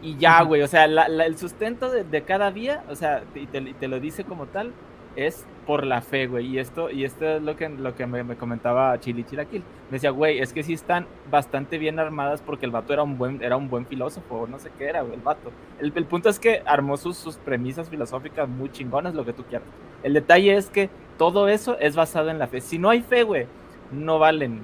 [0.00, 3.58] Y ya, güey, o sea, el sustento de, de cada vía, o sea, y te,
[3.58, 4.70] y te lo dice como tal,
[5.16, 6.46] es por la fe, güey.
[6.46, 9.62] Y esto, y esto es lo que, lo que me, me comentaba Chili Chilaquil.
[9.90, 13.18] Me decía, güey, es que sí están bastante bien armadas porque el vato era un
[13.18, 15.50] buen, era un buen filósofo, no sé qué era, güey, el vato.
[15.80, 19.42] El, el punto es que armó sus, sus premisas filosóficas muy chingonas, lo que tú
[19.42, 19.66] quieras.
[20.04, 22.60] El detalle es que todo eso es basado en la fe.
[22.60, 23.46] Si no hay fe, güey,
[23.92, 24.60] no valen.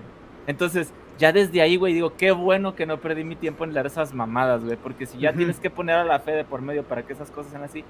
[0.46, 3.86] Entonces, ya desde ahí, güey, digo, qué bueno que no perdí mi tiempo en leer
[3.86, 6.82] esas mamadas, güey, porque si ya tienes que poner a la fe de por medio
[6.84, 7.84] para que esas cosas sean así,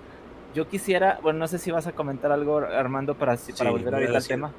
[0.54, 3.98] yo quisiera, bueno, no sé si vas a comentar algo, Armando, para, para volver a
[3.98, 4.50] ahorita al tema.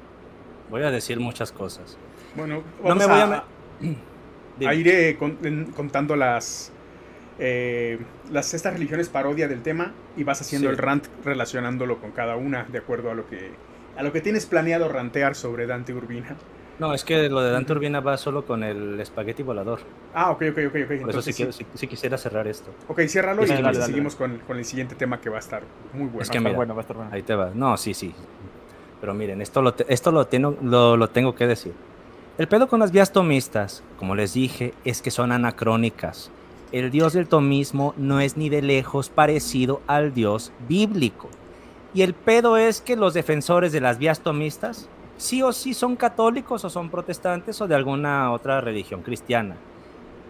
[0.70, 1.96] Voy a decir muchas cosas.
[2.34, 3.44] Bueno, No vamos me voy a...
[4.68, 6.72] a, ir eh, con- en- contando las,
[7.38, 7.98] eh,
[8.30, 10.72] las estas religiones parodia del tema y vas haciendo Sí.
[10.72, 13.52] el rant relacionándolo con cada una de acuerdo a lo que
[13.96, 16.36] a lo que tienes planeado rantear sobre Dante Urbina.
[16.78, 17.72] No, es que lo de Dante.
[17.72, 19.80] Urbina va solo con el espagueti volador.
[20.12, 21.00] Ah, ok, ok, ok, ok.
[21.00, 21.64] Por eso sí, Entonces, quiero- sí.
[21.72, 22.70] sí- sí quisiera cerrar esto.
[22.88, 23.92] Ok, ciérralo y Dale, dale, entonces dale.
[23.92, 25.62] seguimos con, con el siguiente tema que va a estar
[25.94, 26.20] muy bueno.
[26.20, 27.10] Es Va que a estar mira, bueno, va a estar bueno.
[27.14, 27.50] Ahí te va.
[27.54, 28.14] No, sí, sí.
[29.00, 31.72] Pero miren, esto lo, te- esto lo, tengo, lo, lo tengo que decir.
[32.36, 36.30] El pedo con las vías tomistas, como les dije, es que son anacrónicas.
[36.72, 41.30] El dios del tomismo no es ni de lejos parecido al dios bíblico.
[41.96, 45.96] Y el pedo es que los defensores de las vías tomistas sí o sí son
[45.96, 49.56] católicos o son protestantes o de alguna otra religión cristiana.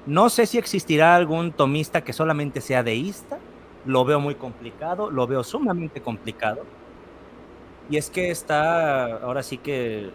[0.07, 3.39] No sé si existirá algún tomista que solamente sea deísta.
[3.85, 6.61] Lo veo muy complicado, lo veo sumamente complicado.
[7.91, 10.11] Y es que está ahora sí que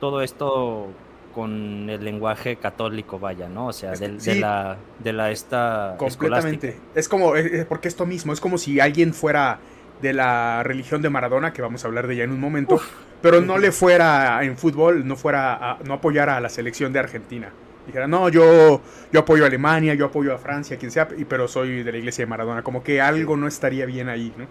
[0.00, 0.86] todo esto
[1.34, 3.66] con el lenguaje católico, vaya, ¿no?
[3.66, 4.30] O sea, Es que del- sí.
[4.32, 6.80] de la de la esta Completamente.
[6.94, 9.58] Es como, eh, eh, porque esto mismo, es como si alguien fuera
[10.02, 12.80] de la religión de Maradona, que vamos a hablar de ella en un momento,
[13.22, 16.98] pero no le fuera en fútbol, no fuera a, no apoyara a la selección de
[16.98, 17.50] Argentina.
[17.86, 18.80] Dijera, no, yo,
[19.12, 21.98] yo apoyo a Alemania, yo apoyo a Francia, quien sea, y- pero soy de la
[21.98, 22.62] iglesia de Maradona.
[22.62, 24.46] Como que algo no estaría bien ahí, ¿no?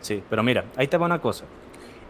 [0.00, 1.44] Sí, pero mira, ahí te va una cosa.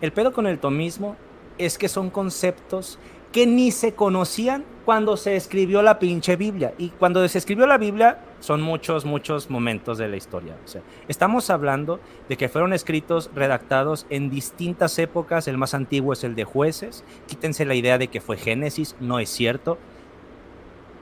[0.03, 1.17] El pedo con el tomismo
[1.57, 2.99] es que son conceptos
[3.33, 6.73] que ni se conocían cuando se escribió la pinche Biblia.
[6.79, 10.55] Y cuando se escribió la Biblia son muchos, muchos momentos de la historia.
[11.09, 15.49] Estamos hablando de que fueron escritos, redactados en distintas épocas.
[15.49, 17.05] El más antiguo es el de jueces.
[17.27, 19.79] Quítense la idea de que fue Génesis, no es cierto.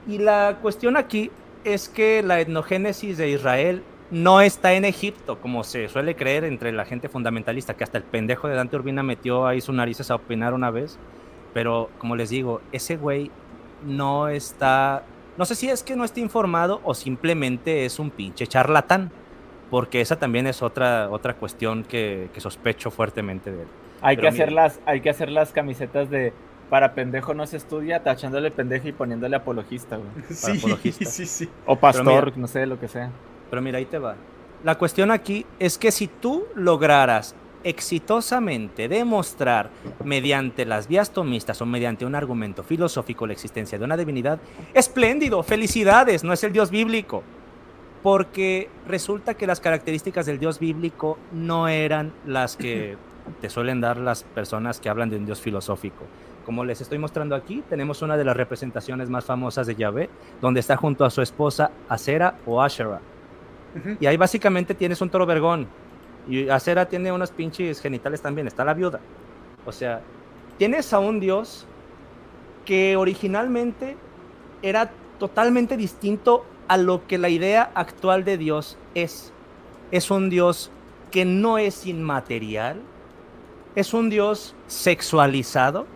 [0.08, 1.30] Y la cuestión aquí
[1.64, 6.72] es que la etnogénesis de Israel no está en Egipto, como se suele creer entre
[6.72, 10.14] la gente fundamentalista, que hasta el pendejo de Dante Urbina metió ahí sus narices a
[10.14, 10.98] opinar una vez.
[11.54, 13.30] Pero como les digo, ese güey
[13.86, 15.04] no está.
[15.38, 19.10] No sé si es que no esté informado o simplemente es un pinche charlatán.
[19.70, 23.68] Porque esa también es otra, otra cuestión que, que sospecho fuertemente de él.
[24.02, 26.34] Hay Pero que, hacer las, hay que hacer las camisetas de
[26.68, 30.10] para pendejo no se estudia, tachándole pendejo y poniéndole apologista, güey.
[30.30, 31.04] Sí, apologista.
[31.06, 31.48] sí, sí.
[31.66, 32.36] O pastor, mira.
[32.36, 33.10] no sé, lo que sea.
[33.50, 34.16] Pero mira, ahí te va.
[34.62, 39.70] La cuestión aquí es que si tú lograras exitosamente demostrar
[40.04, 44.38] mediante las vías tomistas o mediante un argumento filosófico la existencia de una divinidad,
[44.74, 47.22] espléndido, felicidades, no es el Dios bíblico.
[48.02, 52.96] Porque resulta que las características del Dios bíblico no eran las que
[53.40, 56.04] te suelen dar las personas que hablan de un Dios filosófico.
[56.44, 60.10] Como les estoy mostrando aquí, tenemos una de las representaciones más famosas de Yahvé,
[60.42, 63.00] donde está junto a su esposa Acera o Asherah.
[63.98, 65.66] Y ahí básicamente tienes un toro vergón.
[66.28, 69.00] Y Acera tiene unos pinches genitales también, está la viuda.
[69.66, 70.00] O sea,
[70.58, 71.66] tienes a un Dios
[72.64, 73.96] que originalmente
[74.62, 79.32] era totalmente distinto a lo que la idea actual de Dios es.
[79.90, 80.70] Es un Dios
[81.10, 82.80] que no es inmaterial,
[83.76, 85.86] es un Dios sexualizado,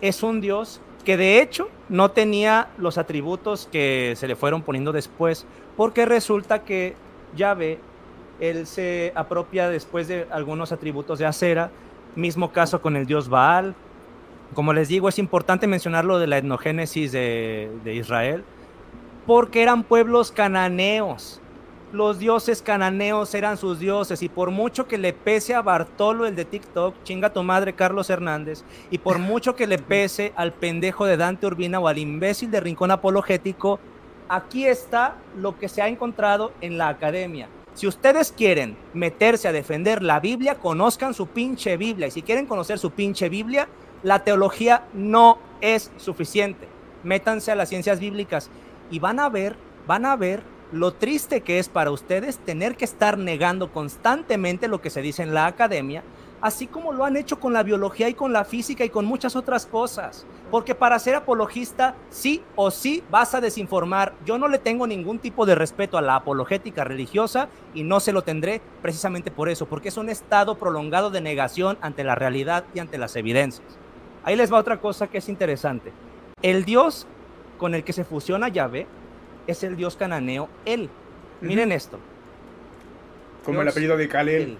[0.00, 4.92] es un Dios que de hecho no tenía los atributos que se le fueron poniendo
[4.92, 6.94] después, porque resulta que
[7.36, 7.80] Yahvé,
[8.42, 11.70] él se apropia después de algunos atributos de acera,
[12.16, 13.76] mismo caso con el dios Baal.
[14.52, 18.42] Como les digo, es importante mencionar lo de la etnogénesis de, de Israel,
[19.28, 21.40] porque eran pueblos cananeos.
[21.92, 26.34] Los dioses cananeos eran sus dioses y por mucho que le pese a Bartolo el
[26.34, 31.04] de TikTok, chinga tu madre Carlos Hernández, y por mucho que le pese al pendejo
[31.04, 33.78] de Dante Urbina o al imbécil de Rincón Apologético,
[34.28, 37.48] aquí está lo que se ha encontrado en la academia.
[37.74, 42.06] Si ustedes quieren meterse a defender la Biblia, conozcan su pinche Biblia.
[42.06, 43.68] Y si quieren conocer su pinche Biblia,
[44.02, 46.68] la teología no es suficiente.
[47.02, 48.50] Métanse a las ciencias bíblicas
[48.90, 49.56] y van a ver,
[49.86, 54.80] van a ver lo triste que es para ustedes tener que estar negando constantemente lo
[54.80, 56.02] que se dice en la academia,
[56.42, 59.36] así como lo han hecho con la biología y con la física y con muchas
[59.36, 60.26] otras cosas.
[60.50, 64.12] Porque para ser apologista, sí o sí vas a desinformar.
[64.26, 68.12] Yo no le tengo ningún tipo de respeto a la apologética religiosa y no se
[68.12, 72.64] lo tendré precisamente por eso, porque es un estado prolongado de negación ante la realidad
[72.74, 73.78] y ante las evidencias.
[74.24, 75.92] Ahí les va otra cosa que es interesante.
[76.42, 77.06] El Dios
[77.56, 78.88] con el que se fusiona Yahvé
[79.46, 80.90] es el Dios cananeo él.
[81.40, 81.98] Miren esto.
[83.44, 84.58] Como el apellido de Kalel.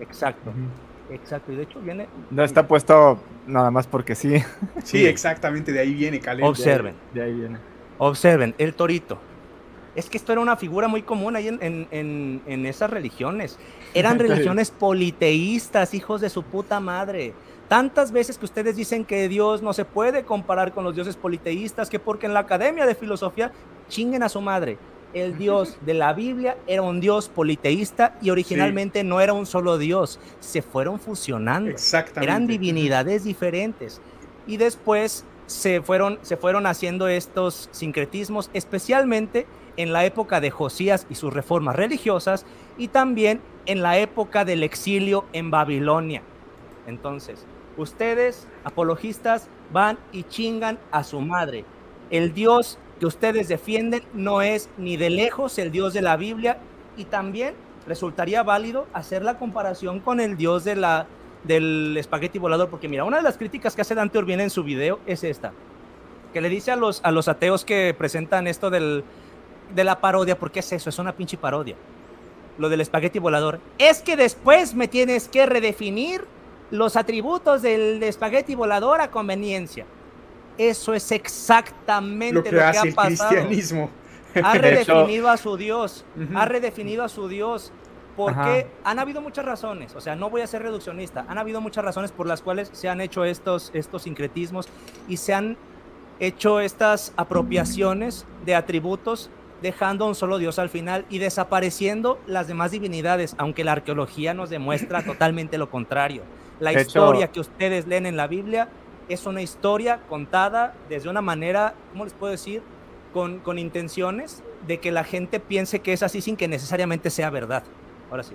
[0.00, 0.52] Exacto.
[1.10, 2.08] Exacto, y de hecho viene...
[2.30, 4.42] No está puesto nada más porque sí.
[4.82, 6.44] Sí, exactamente, de ahí viene Kalel.
[6.44, 6.94] Observen.
[7.14, 7.58] De ahí, viene.
[7.98, 9.18] Observen, el torito.
[9.94, 13.58] Es que esto era una figura muy común ahí en, en, en esas religiones.
[13.94, 17.32] Eran religiones politeístas, hijos de su puta madre.
[17.68, 21.88] Tantas veces que ustedes dicen que Dios no se puede comparar con los dioses politeístas,
[21.88, 23.52] que porque en la Academia de Filosofía
[23.88, 24.78] chinguen a su madre.
[25.14, 29.78] El Dios de la Biblia era un Dios politeísta y originalmente no era un solo
[29.78, 30.20] Dios.
[30.40, 31.70] Se fueron fusionando.
[31.70, 32.30] Exactamente.
[32.30, 34.00] Eran divinidades diferentes.
[34.46, 41.06] Y después se fueron, se fueron haciendo estos sincretismos, especialmente en la época de Josías
[41.08, 42.44] y sus reformas religiosas
[42.76, 46.22] y también en la época del exilio en Babilonia.
[46.86, 47.44] Entonces,
[47.76, 51.64] ustedes, apologistas, van y chingan a su madre.
[52.10, 56.58] El Dios que ustedes defienden no es ni de lejos el Dios de la Biblia
[56.96, 57.54] y también
[57.86, 61.06] resultaría válido hacer la comparación con el Dios de la,
[61.44, 64.64] del espagueti volador, porque mira, una de las críticas que hace Dante Urbina en su
[64.64, 65.52] video es esta,
[66.32, 69.04] que le dice a los, a los ateos que presentan esto del,
[69.74, 71.76] de la parodia, porque es eso, es una pinche parodia,
[72.58, 76.24] lo del espagueti volador, es que después me tienes que redefinir
[76.70, 79.86] los atributos del espagueti volador a conveniencia.
[80.58, 83.30] Eso es exactamente lo que, hace ha pasado.
[83.30, 83.90] el cristianismo.
[84.42, 87.72] Ha redefinido a su Dios, ha redefinido a su Dios,
[88.16, 91.84] porque han habido muchas razones, o sea, no voy a ser reduccionista, han habido muchas
[91.84, 94.68] razones por las cuales se han hecho estos, estos sincretismos
[95.06, 95.56] y se han
[96.18, 102.46] hecho estas apropiaciones de atributos dejando a un solo Dios al final y desapareciendo las
[102.48, 106.22] demás divinidades, aunque la arqueología nos demuestra totalmente lo contrario.
[106.58, 108.68] La historia que ustedes leen en la Biblia
[109.08, 112.62] es una historia contada desde una manera, ¿cómo les puedo decir?
[113.12, 117.30] Con, con intenciones de que la gente piense que es así sin que necesariamente sea
[117.30, 117.62] verdad.
[118.10, 118.34] Ahora sí.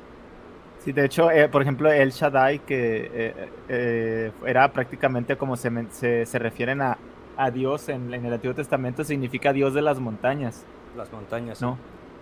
[0.83, 5.69] Sí, de hecho, eh, por ejemplo, el Shaddai, que eh, eh, era prácticamente como se,
[5.91, 6.97] se, se refieren a,
[7.37, 10.65] a Dios en, en, el Antiguo Testamento, significa Dios de las montañas.
[10.97, 11.77] Las montañas, ¿no?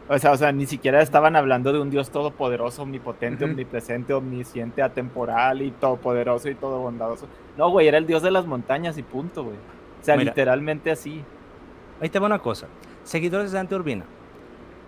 [0.10, 4.82] O sea, o sea, ni siquiera estaban hablando de un Dios todopoderoso, omnipotente, omnipresente, omnisciente,
[4.82, 7.28] atemporal y todopoderoso y todo bondadoso.
[7.60, 9.58] No, güey, era el Dios de las montañas y punto, güey.
[9.58, 11.26] O sea, literalmente así.
[12.00, 12.67] Ahí te va una cosa.
[13.04, 14.06] Seguidores de Dante Urbina.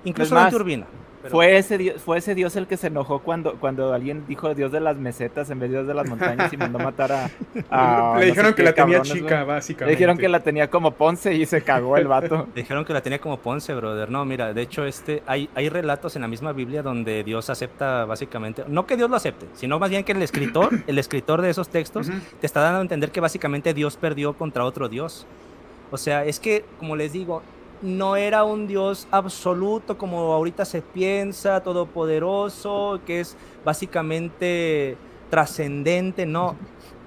[0.06, 0.86] Incluso Dante Urbina.
[1.30, 4.72] Fue, ese Dios, fue ese Dios el que se enojó cuando, cuando alguien dijo Dios
[4.72, 8.18] de las mesetas en vez de Dios de las montañas y mandó matar a.
[8.20, 9.86] Le dijeron que la tenía chica, básicamente.
[9.86, 12.48] Le dijeron que la tenía como Ponce y se cagó el vato.
[12.56, 14.10] Le dijeron que la tenía como Ponce, brother.
[14.10, 18.06] No, mira, de hecho, este, hay, hay relatos en la misma Biblia donde Dios acepta
[18.06, 18.64] básicamente.
[18.68, 21.70] No que Dios lo acepte, sino más bien que el escritor, el escritor de esos
[21.70, 25.26] textos, te está dando a entender que básicamente Dios perdió contra otro Dios.
[25.92, 27.44] O sea, es que, como les digo,
[27.82, 34.98] no era un Dios absoluto como ahorita se piensa, todopoderoso, que es básicamente
[35.30, 36.56] trascendente, no.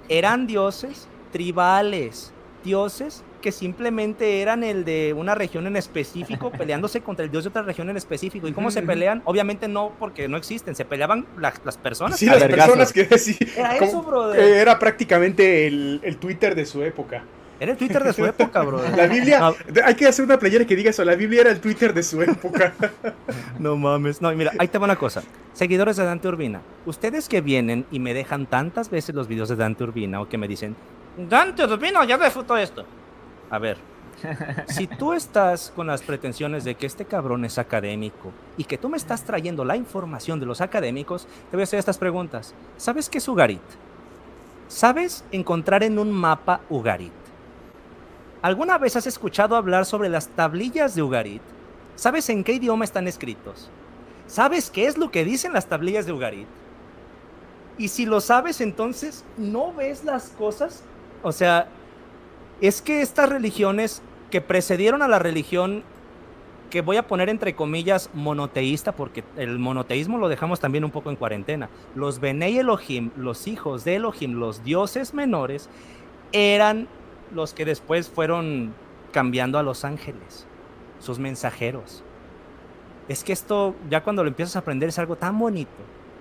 [0.09, 2.33] Eran dioses tribales,
[2.65, 7.51] dioses que simplemente eran el de una región en específico peleándose contra el dios de
[7.51, 8.49] otra región en específico.
[8.49, 9.21] ¿Y cómo se pelean?
[9.27, 12.19] Obviamente no porque no existen, se peleaban las personas.
[12.19, 14.41] Sí, las personas que sí, era eso, brother.
[14.41, 17.23] Era prácticamente el, el Twitter de su época.
[17.65, 18.83] Era el Twitter de su época, bro.
[18.95, 19.51] La Biblia,
[19.85, 21.03] hay que hacer una playera que diga eso.
[21.03, 22.75] La Biblia era el Twitter de su época.
[23.59, 24.21] no mames.
[24.21, 25.23] No, mira, ahí te va una cosa.
[25.55, 29.57] Seguidores de Dante Urbina, ustedes que vienen y me dejan tantas veces los videos de
[29.57, 30.77] Dante Urbina o que me dicen,
[31.17, 32.85] Dante Urbina, ya refuto esto.
[33.49, 33.79] A ver,
[34.67, 38.91] si tú estás con las pretensiones de que este cabrón es académico y que tú
[38.91, 42.53] me estás trayendo la información de los académicos, te voy a hacer estas preguntas.
[42.77, 43.63] ¿Sabes qué es Ugarit?
[44.69, 47.24] ¿Sabes encontrar en un mapa Ugarit?
[48.45, 51.41] ¿Alguna vez has escuchado hablar sobre las tablillas de Ugarit?
[51.97, 53.71] ¿Sabes en qué idioma están escritos?
[54.27, 56.47] ¿Sabes qué es lo que dicen las tablillas de Ugarit?
[57.79, 60.83] Y si lo sabes, entonces, ¿no ves las cosas?
[61.23, 61.69] O sea,
[62.61, 65.83] es que estas religiones que precedieron a la religión
[66.69, 71.09] que voy a poner entre comillas monoteísta, porque el monoteísmo lo dejamos también un poco
[71.09, 71.71] en cuarentena.
[71.95, 75.71] Los Benei Elohim, los hijos de Elohim, los dioses menores,
[76.33, 76.89] eran
[77.35, 78.75] los que después fueron
[79.13, 80.47] cambiando a los ángeles,
[80.99, 82.03] sus mensajeros.
[83.09, 85.71] Es que esto, ya cuando lo empiezas a aprender, es algo tan bonito,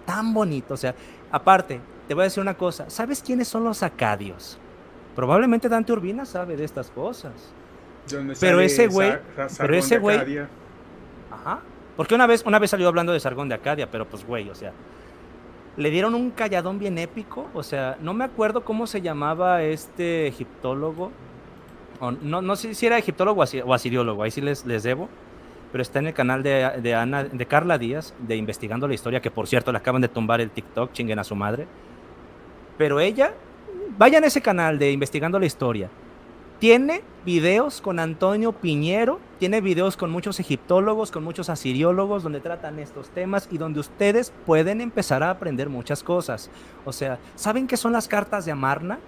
[0.05, 0.73] tan bonito.
[0.73, 0.93] O sea,
[1.31, 4.57] aparte, te voy a decir una cosa, ¿sabes quiénes son los acadios?
[5.15, 7.31] Probablemente Dante Urbina sabe de estas cosas.
[8.39, 9.17] Pero ese güey,
[9.57, 10.19] pero ese güey,
[11.31, 11.61] ajá,
[11.95, 14.55] porque una vez, una vez salió hablando de Sargón de Acadia, pero pues güey, o
[14.55, 14.73] sea,
[15.77, 17.47] le dieron un calladón bien épico.
[17.53, 21.11] O sea, no me acuerdo cómo se llamaba este egiptólogo.
[22.21, 25.09] no, no sé si era egiptólogo o asiriólogo, ahí sí les, les debo.
[25.71, 29.21] Pero está en el canal de, de, Ana, de Carla Díaz, de Investigando la Historia,
[29.21, 31.65] que por cierto le acaban de tumbar el TikTok, chinguen a su madre.
[32.77, 33.33] Pero ella,
[33.97, 35.89] vayan a ese canal de Investigando la Historia
[36.63, 42.79] tiene videos con Antonio Piñero, tiene videos con muchos egiptólogos, con muchos asiriólogos, donde tratan
[42.79, 46.49] estos temas y donde ustedes pueden empezar a aprender muchas cosas.
[46.85, 48.99] O sea, ¿saben qué son las cartas de Amarna?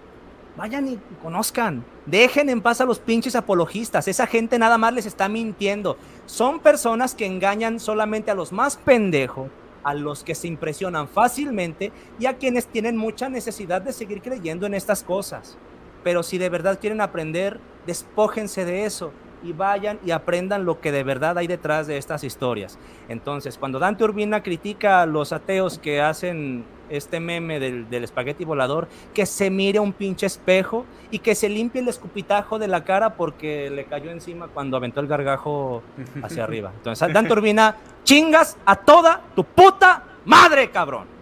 [0.57, 1.85] Vayan y conozcan.
[2.05, 4.09] Dejen en paz a los pinches apologistas.
[4.09, 5.95] Esa gente nada más les está mintiendo.
[6.25, 9.49] Son personas que engañan solamente a los más pendejos,
[9.85, 14.65] a los que se impresionan fácilmente y a quienes tienen mucha necesidad de seguir creyendo
[14.65, 15.57] en estas cosas.
[16.05, 20.91] Pero si de verdad quieren aprender, despójense de eso y vayan y aprendan lo que
[20.91, 22.77] de verdad hay detrás de estas historias.
[23.09, 28.45] Entonces, cuando Dante Urbina critica a los ateos que hacen este meme del, del, espagueti
[28.45, 32.83] volador, que se mire un pinche espejo y que se limpie el escupitajo de la
[32.83, 35.81] cara porque le cayó encima cuando aventó el gargajo
[36.21, 36.71] hacia arriba.
[36.77, 41.14] Entonces, Dante Urbina, chingas a toda tu puta madre, cabrón.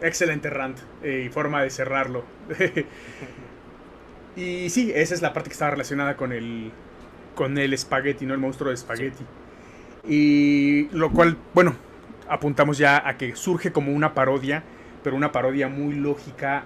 [0.00, 2.24] Excelente rant eh, y forma de cerrarlo.
[4.36, 6.70] y sí, esa es la parte que estaba relacionada con el,
[7.34, 8.34] con el espagueti, ¿no?
[8.34, 9.24] El monstruo de espagueti.
[10.06, 11.74] Y lo cual, bueno,
[12.28, 14.62] apuntamos ya a que surge como una parodia,
[15.02, 16.64] pero una parodia muy lógica,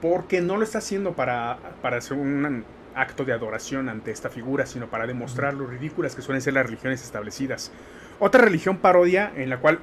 [0.00, 2.64] porque no lo está haciendo para, para hacer un
[2.94, 6.66] acto de adoración ante esta figura, sino para demostrar lo ridículas que suelen ser las
[6.66, 7.70] religiones establecidas.
[8.18, 9.80] Otra religión parodia en la cual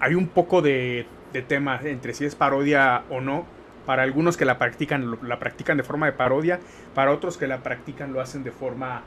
[0.00, 3.46] hay un poco de de tema entre si es parodia o no.
[3.86, 6.60] Para algunos que la practican, la practican de forma de parodia,
[6.94, 9.02] para otros que la practican lo hacen de forma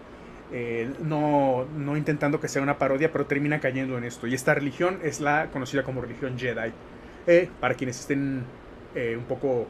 [0.52, 4.28] eh, no, no intentando que sea una parodia, pero termina cayendo en esto.
[4.28, 6.72] Y esta religión es la conocida como religión Jedi.
[7.28, 8.44] Eh, para quienes estén
[8.94, 9.68] eh, un poco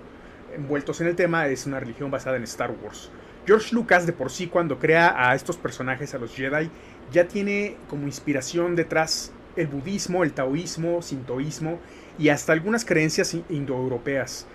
[0.54, 3.12] envueltos en el tema, es una religión basada en Star Wars.
[3.46, 6.70] George Lucas de por sí cuando crea a estos personajes, a los Jedi,
[7.12, 11.80] ya tiene como inspiración detrás el budismo, el taoísmo, sintoísmo
[12.18, 14.48] y hasta algunas creencias indoeuropeas.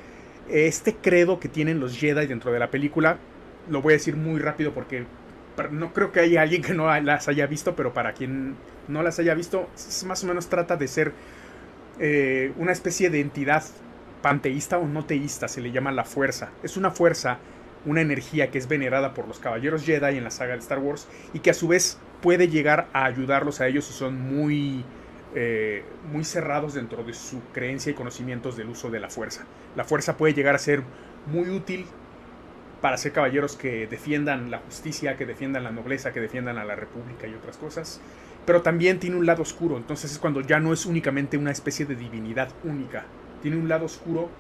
[0.49, 3.19] Este credo que tienen los Jedi dentro de la película,
[3.69, 5.05] lo voy a decir muy rápido porque
[5.71, 8.55] no creo que haya alguien que no las haya visto, pero para quien
[8.89, 9.69] no las haya visto,
[10.07, 11.13] más o menos trata de ser
[11.99, 13.63] eh, una especie de entidad
[14.23, 16.51] panteísta o no teísta, se le llama la fuerza.
[16.63, 17.39] Es una fuerza,
[17.85, 21.09] una energía que es venerada por los caballeros Jedi en la saga de Star Wars
[21.33, 24.85] y que a su vez puede llegar a ayudarlos a ellos si son muy
[25.35, 29.45] eh, muy cerrados dentro de su creencia y conocimientos del uso de la fuerza.
[29.76, 30.83] La fuerza puede llegar a ser
[31.26, 31.87] muy útil
[32.81, 36.74] para ser caballeros que defiendan la justicia, que defiendan la nobleza, que defiendan a la
[36.74, 38.01] república y otras cosas.
[38.47, 41.87] Pero también tiene un lado oscuro, entonces es cuando ya no es únicamente una especie
[41.87, 43.05] de divinidad única.
[43.43, 44.31] Tiene un lado oscuro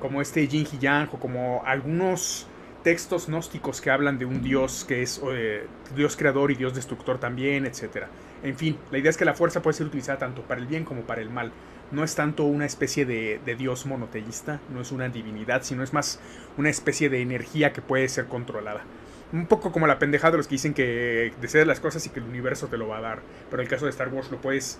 [0.00, 2.46] como este Jin Yang o como algunos
[2.86, 5.66] textos gnósticos que hablan de un dios que es eh,
[5.96, 8.04] dios creador y dios destructor también, etc.
[8.44, 10.84] En fin, la idea es que la fuerza puede ser utilizada tanto para el bien
[10.84, 11.50] como para el mal.
[11.90, 15.92] No es tanto una especie de, de dios monoteísta, no es una divinidad, sino es
[15.92, 16.20] más
[16.58, 18.84] una especie de energía que puede ser controlada.
[19.32, 22.20] Un poco como la pendejada de los que dicen que deseas las cosas y que
[22.20, 23.18] el universo te lo va a dar.
[23.50, 24.78] Pero en el caso de Star Wars lo puedes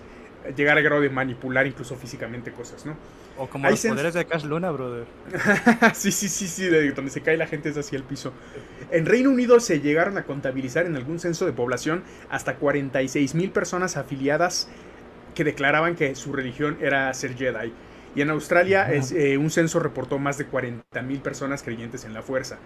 [0.55, 2.95] llegar al grado de manipular incluso físicamente cosas, ¿no?
[3.37, 5.05] O como los poderes de Cash Luna, brother.
[5.93, 8.33] sí, sí, sí, sí, de donde se cae la gente es hacia el piso.
[8.91, 13.51] En Reino Unido se llegaron a contabilizar en algún censo de población hasta 46 mil
[13.51, 14.69] personas afiliadas
[15.35, 17.71] que declaraban que su religión era ser Jedi.
[18.15, 22.23] Y en Australia es, eh, un censo reportó más de 40.000 personas creyentes en la
[22.23, 22.57] fuerza.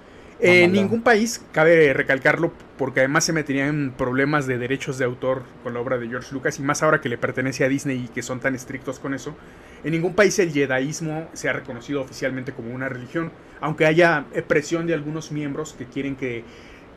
[0.43, 5.75] En ningún país, cabe recalcarlo, porque además se meterían problemas de derechos de autor con
[5.75, 8.23] la obra de George Lucas, y más ahora que le pertenece a Disney y que
[8.23, 9.35] son tan estrictos con eso,
[9.83, 14.87] en ningún país el jedaísmo se ha reconocido oficialmente como una religión, aunque haya presión
[14.87, 16.43] de algunos miembros que quieren que,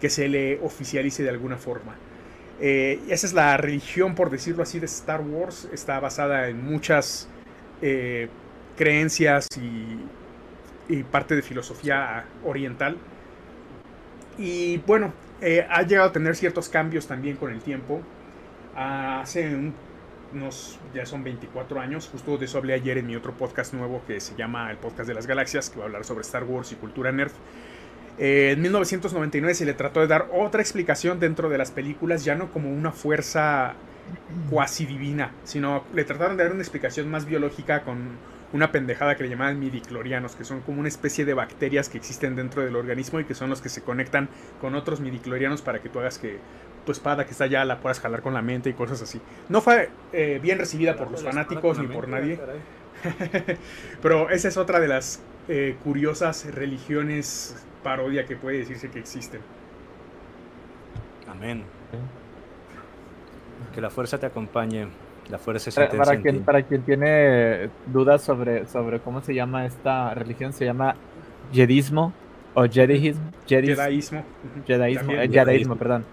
[0.09, 1.95] se le oficialice de alguna forma.
[2.61, 5.67] Eh, esa es la religión, por decirlo así, de Star Wars.
[5.73, 7.27] Está basada en muchas
[7.81, 8.29] eh,
[8.77, 12.99] creencias y, parte de filosofía oriental.
[14.39, 18.01] Y bueno, eh, ha llegado a tener ciertos cambios también con el tiempo.
[18.77, 19.73] hace
[20.33, 24.03] unos, ya son 24 años, justo de eso hablé ayer en mi otro podcast nuevo
[24.07, 26.73] que se llama el Podcast de las Galaxias, que va a hablar sobre Star Wars
[26.73, 27.31] y cultura nerd.
[28.19, 32.35] Eh, en 1999 se le trató de dar otra explicación dentro de las películas, ya
[32.35, 33.75] no como una fuerza
[34.51, 38.19] cuasi divina, sino le trataron de dar una explicación más biológica con
[38.55, 42.37] una pendejada que le llamaban midiclorianos, que son como una especie de bacterias que existen
[42.37, 44.29] dentro del organismo y que son los que se conectan
[44.61, 46.39] con otros midiclorianos para que tú hagas que
[46.87, 49.21] tu espada que está allá la puedas jalar con la mente y cosas así.
[49.49, 52.39] No fue eh, bien recibida por los fanáticos ni por nadie.
[54.03, 59.41] Pero esa es otra de las eh, curiosas religiones parodia que puede decirse que existen.
[61.29, 61.65] Amén.
[63.75, 64.87] Que la fuerza te acompañe.
[65.31, 69.65] La fuerza se para, para quien, para quien tiene dudas sobre, sobre cómo se llama
[69.65, 70.97] esta religión, se llama
[71.53, 72.13] Jedismo
[72.55, 73.31] o Jediismo.
[73.47, 74.23] Jediismo.
[74.67, 76.05] Jediismo, Jediismo, perdón.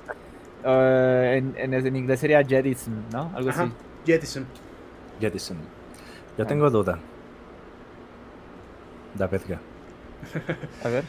[0.63, 3.31] Uh, en, en, en, inglés sería Jedism, ¿no?
[3.35, 3.71] Algo así.
[4.05, 4.43] Jedism.
[5.19, 5.55] Jedism.
[6.37, 6.99] Yo tengo duda.
[9.15, 9.41] David.
[10.83, 11.03] A ver.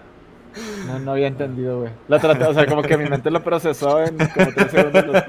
[0.86, 1.92] No, no había entendido, güey.
[2.08, 5.24] Lo traté, o sea, como que mi mente lo procesó en como tres segundos.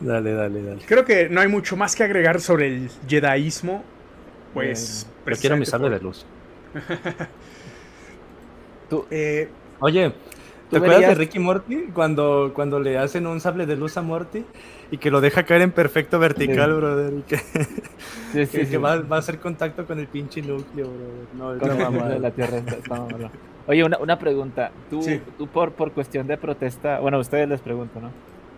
[0.00, 0.82] dale, dale, dale.
[0.86, 3.84] Creo que no hay mucho más que agregar sobre el jedaísmo.
[4.52, 5.06] Pues.
[5.24, 6.26] Pero quiero mi sable de luz.
[8.90, 9.48] Tú, eh,
[9.80, 10.12] Oye,
[10.70, 11.88] ¿te acuerdas de Ricky Morty?
[11.92, 14.44] Cuando, cuando le hacen un sable de luz a Morty
[14.90, 17.12] y que lo deja caer en perfecto vertical, brother.
[17.14, 17.36] Y que,
[18.32, 21.26] sí, sí, que, va, va, a hacer contacto con el pinche núcleo, brother.
[21.34, 22.58] No, con la mamá de la Tierra.
[22.58, 23.06] Está,
[23.66, 24.70] Oye, una, una pregunta.
[24.90, 25.04] Tú,
[25.36, 28.10] tú por, por cuestión de protesta, bueno, a ustedes les pregunto, ¿no?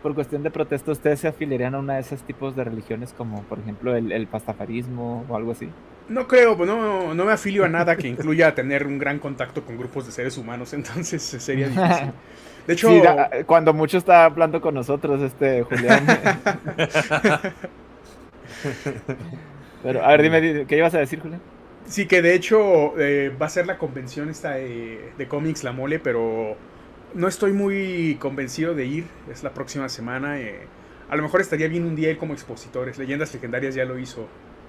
[0.03, 3.43] Por cuestión de protesta, ¿ustedes se afiliarían a una de esos tipos de religiones como,
[3.45, 5.69] por ejemplo, el, el pastafarismo o algo así?
[6.09, 9.63] No creo, pues, no, no me afilio a nada que incluya tener un gran contacto
[9.63, 12.13] con grupos de seres humanos, entonces sería difícil.
[12.69, 12.91] De hecho,
[13.47, 16.05] cuando mucho está hablando con nosotros, este Julián.
[19.83, 21.41] Pero, a ver, dime, ¿qué ibas a decir, Julián?
[21.87, 25.73] Sí, que de hecho eh, va a ser la convención esta de, de cómics La
[25.73, 26.59] Mole, pero
[27.15, 29.07] no estoy muy convencido de ir.
[29.33, 30.39] Es la próxima semana.
[30.39, 30.67] Eh,
[31.09, 32.99] a lo mejor estaría bien un día ir como expositores.
[32.99, 34.29] Leyendas Legendarias ya lo hizo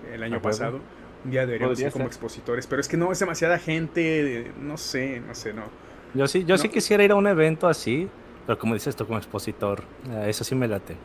[0.09, 0.79] el año pasado.
[1.25, 5.19] Un día deberíamos ir como expositores, pero es que no es demasiada gente, no sé,
[5.19, 5.88] no sé, no.
[6.14, 8.07] Yo sí, yo sí quisiera ir a un evento así,
[8.45, 10.95] pero como dices tú como expositor, eh, eso sí me late.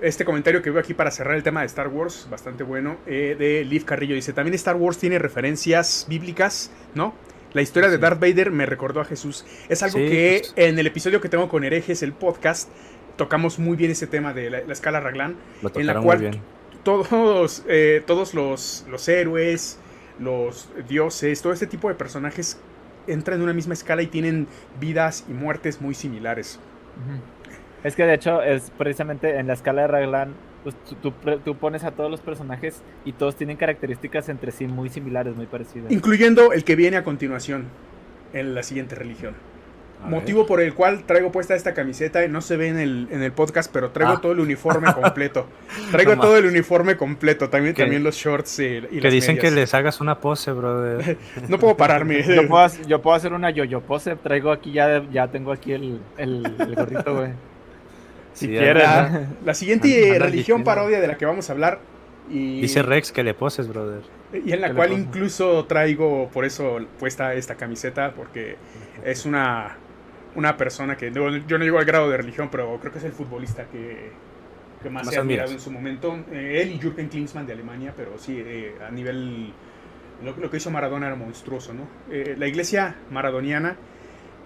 [0.00, 3.34] Este comentario que veo aquí para cerrar el tema de Star Wars, bastante bueno, eh,
[3.38, 7.14] de Liv Carrillo, dice, también Star Wars tiene referencias bíblicas, ¿no?
[7.54, 9.46] La historia de Darth Vader me recordó a Jesús.
[9.68, 10.52] Es algo que pues.
[10.56, 12.68] en el episodio que tengo con herejes, el podcast,
[13.16, 15.36] tocamos muy bien ese tema de la, escala Raglan,
[15.74, 16.40] en la cual
[16.82, 19.78] todos, eh, todos los, los héroes,
[20.18, 22.58] los dioses, todo este tipo de personajes
[23.08, 24.46] entran en una misma escala y tienen
[24.80, 26.58] vidas y muertes muy similares.
[27.84, 31.12] Es que de hecho es precisamente en la escala de Raglan, pues, tú,
[31.44, 35.46] tú, pones a todos los personajes y todos tienen características entre sí muy similares, muy
[35.46, 35.90] parecidas.
[35.90, 37.66] Incluyendo el que viene a continuación
[38.32, 39.34] en la siguiente religión
[40.04, 42.26] motivo por el cual traigo puesta esta camiseta.
[42.28, 44.20] No se ve en el, en el podcast, pero traigo ah.
[44.20, 45.46] todo el uniforme completo.
[45.90, 47.48] Traigo todo el uniforme completo.
[47.48, 51.18] También, también los shorts y, y Que dicen que les hagas una pose, brother.
[51.48, 52.22] no puedo pararme.
[52.86, 54.16] yo, puedo, hacer una yo-yo pose.
[54.16, 57.32] Traigo aquí ya, ya tengo aquí el, el, gorrito, güey.
[58.32, 58.84] Si quieres.
[59.44, 61.80] La, siguiente religión parodia de la que vamos a hablar.
[62.30, 62.60] Y...
[62.60, 64.02] Dice Rex que le poses, brother.
[64.44, 68.56] Y en la cual incluso traigo, por eso puesta esta camiseta, porque
[69.02, 69.78] es una,
[70.34, 73.12] una persona que yo no llego al grado de religión, pero creo que es el
[73.12, 74.12] futbolista que,
[74.82, 76.18] que más, se ha admirado en su momento.
[76.32, 79.52] Eh, él y Jürgen Klinsmann de Alemania, pero sí, eh, a nivel...
[80.22, 81.86] Lo, que hizo Maradona era monstruoso, ¿no?
[82.10, 83.76] Eh, la iglesia maradoniana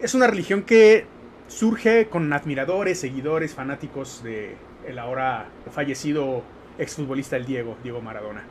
[0.01, 1.07] es una religión que
[1.49, 4.55] surge con admiradores, seguidores, fanáticos de
[4.87, 6.43] el ahora fallecido
[6.79, 8.43] exfutbolista el Diego, Diego Maradona.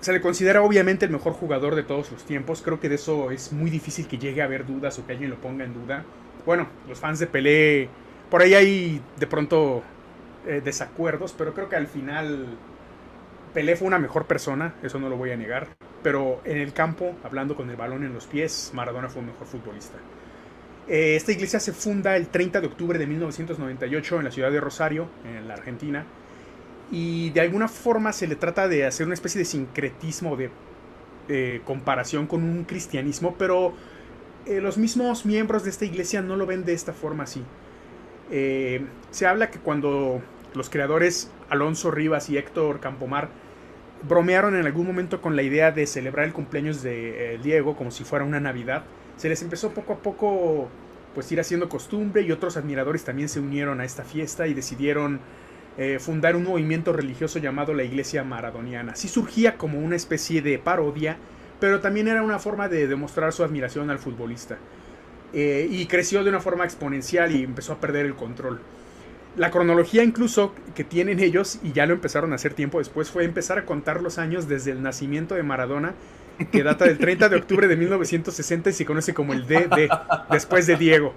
[0.00, 2.60] Se le considera obviamente el mejor jugador de todos los tiempos.
[2.60, 5.30] Creo que de eso es muy difícil que llegue a haber dudas o que alguien
[5.30, 6.04] lo ponga en duda.
[6.46, 7.88] Bueno, los fans de Pelé,
[8.30, 9.82] por ahí hay de pronto
[10.46, 12.46] eh, desacuerdos, pero creo que al final
[13.52, 15.68] Pelé fue una mejor persona, eso no lo voy a negar.
[16.02, 19.46] Pero en el campo, hablando con el balón en los pies, Maradona fue un mejor
[19.46, 19.96] futbolista.
[20.86, 24.60] Eh, esta iglesia se funda el 30 de octubre de 1998 en la ciudad de
[24.60, 26.04] Rosario, en la Argentina
[26.90, 30.50] y de alguna forma se le trata de hacer una especie de sincretismo de
[31.28, 33.74] eh, comparación con un cristianismo, pero
[34.46, 37.42] eh, los mismos miembros de esta iglesia no lo ven de esta forma así.
[38.30, 40.22] Eh, se habla que cuando
[40.54, 43.28] los creadores Alonso Rivas y Héctor Campomar
[44.08, 48.04] bromearon en algún momento con la idea de celebrar el cumpleaños de Diego como si
[48.04, 48.84] fuera una Navidad,
[49.16, 50.68] se les empezó poco a poco
[51.14, 55.20] pues ir haciendo costumbre y otros admiradores también se unieron a esta fiesta y decidieron
[55.78, 58.94] eh, fundar un movimiento religioso llamado la Iglesia Maradoniana.
[58.96, 61.16] Sí surgía como una especie de parodia,
[61.64, 64.58] pero también era una forma de demostrar su admiración al futbolista.
[65.32, 68.60] Eh, y creció de una forma exponencial y empezó a perder el control.
[69.38, 73.24] La cronología incluso que tienen ellos, y ya lo empezaron a hacer tiempo después, fue
[73.24, 75.94] empezar a contar los años desde el nacimiento de Maradona,
[76.52, 79.88] que data del 30 de octubre de 1960 y se conoce como el DD,
[80.30, 81.14] después de Diego.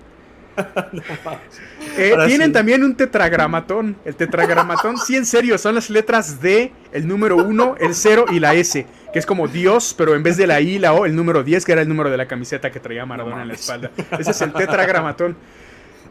[1.97, 3.95] Eh, tienen también un tetragramatón.
[4.05, 8.39] El tetragramatón, sí, en serio, son las letras D, el número 1, el 0 y
[8.39, 11.07] la S, que es como Dios, pero en vez de la I y la O,
[11.07, 13.55] el número 10, que era el número de la camiseta que traía Maradona en la
[13.55, 13.89] espalda.
[14.19, 15.37] Ese es el tetragramatón.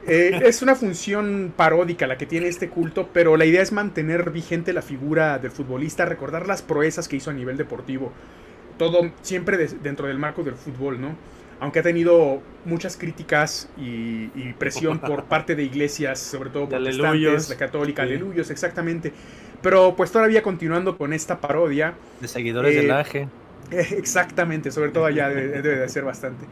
[0.08, 4.30] Eh, es una función paródica la que tiene este culto, pero la idea es mantener
[4.30, 8.12] vigente la figura del futbolista, recordar las proezas que hizo a nivel deportivo.
[8.78, 11.16] Todo siempre dentro del marco del fútbol, ¿no?
[11.60, 14.28] Aunque ha tenido muchas críticas y,
[14.58, 19.12] presión por parte de iglesias, sobre todo protestantes, la católica, aleluyos, exactamente.
[19.62, 21.94] Pero pues todavía continuando con esta parodia.
[22.20, 23.28] De seguidores del AGE.
[23.70, 26.44] Exactamente, sobre todo allá debe, de ser bastante.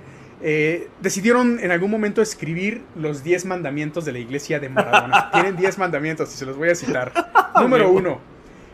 [0.43, 5.31] Eh, decidieron en algún momento escribir los 10 mandamientos de la iglesia de Maradona.
[5.33, 7.13] Tienen 10 mandamientos y se los voy a citar.
[7.61, 8.21] Número 1.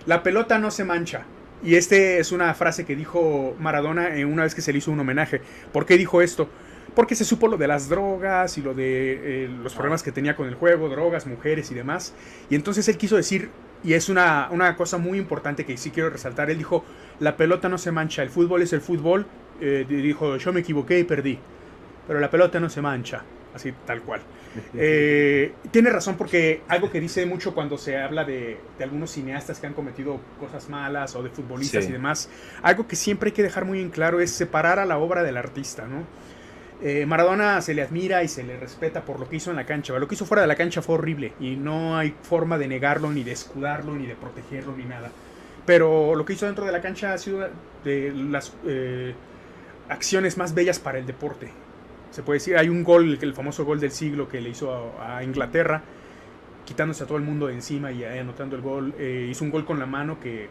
[0.07, 1.26] La pelota no se mancha.
[1.63, 5.01] Y este es una frase que dijo Maradona una vez que se le hizo un
[5.01, 5.43] homenaje.
[5.73, 6.49] ¿Por qué dijo esto?
[6.95, 10.35] Porque se supo lo de las drogas y lo de eh, los problemas que tenía
[10.35, 12.15] con el juego, drogas, mujeres y demás.
[12.49, 13.51] Y entonces él quiso decir,
[13.85, 16.85] y es una, una cosa muy importante que sí quiero resaltar, él dijo,
[17.21, 19.27] la pelota no se mancha, el fútbol es el fútbol.
[19.61, 21.39] Eh, dijo, yo me equivoqué y perdí.
[22.07, 23.23] Pero la pelota no se mancha,
[23.55, 24.23] así tal cual.
[24.74, 29.66] Eh, tiene razón porque algo que dice mucho cuando se habla de, algunos cineastas que
[29.66, 32.28] han cometido cosas malas o de futbolistas y demás,
[32.62, 35.36] algo que siempre hay que dejar muy en claro es separar a la obra del
[35.36, 36.05] artista, ¿no?
[36.82, 39.66] Eh, Maradona se le admira y se le respeta por lo que hizo en la
[39.66, 39.96] cancha.
[39.98, 43.11] Lo que hizo fuera de la cancha fue horrible y no hay forma de negarlo,
[43.12, 45.11] ni de escudarlo, ni de protegerlo, ni nada.
[45.66, 47.46] Pero lo que hizo dentro de la cancha ha sido
[47.84, 49.14] de las eh,
[49.90, 51.51] acciones más bellas para el deporte
[52.11, 55.23] se puede decir, hay un gol, el famoso gol del siglo que le hizo a,
[55.23, 55.83] Inglaterra,
[56.65, 58.95] quitándose a todo el mundo de encima y anotando el gol.
[58.99, 60.49] Eh, hizo un gol con la mano que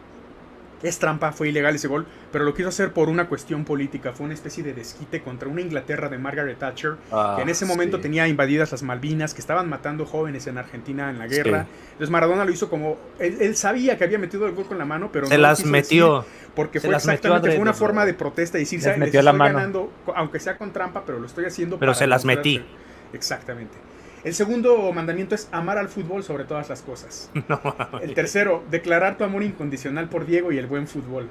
[0.83, 4.25] es trampa, fue ilegal ese gol, pero lo quiso hacer por una cuestión política, fue
[4.25, 6.95] una especie de desquite contra una Inglaterra de Margaret Thatcher,
[7.35, 11.09] que en ese ah, momento tenía invadidas las Malvinas, que estaban matando jóvenes en Argentina
[11.09, 11.67] en la guerra.
[11.91, 15.09] Entonces Maradona lo hizo como, él, sabía que había metido el gol con la mano,
[15.11, 16.25] pero se las metió.
[16.55, 20.57] porque fue exactamente fue una forma de protesta y decir, les estoy ganando, aunque sea
[20.57, 21.77] con trampa, pero lo estoy haciendo.
[21.77, 22.63] Pero se las metí.
[23.11, 23.88] Exactamente.
[24.23, 27.31] El segundo mandamiento es amar al fútbol sobre todas las cosas.
[28.01, 31.29] el tercero, declarar tu amor incondicional por Diego y el buen fútbol.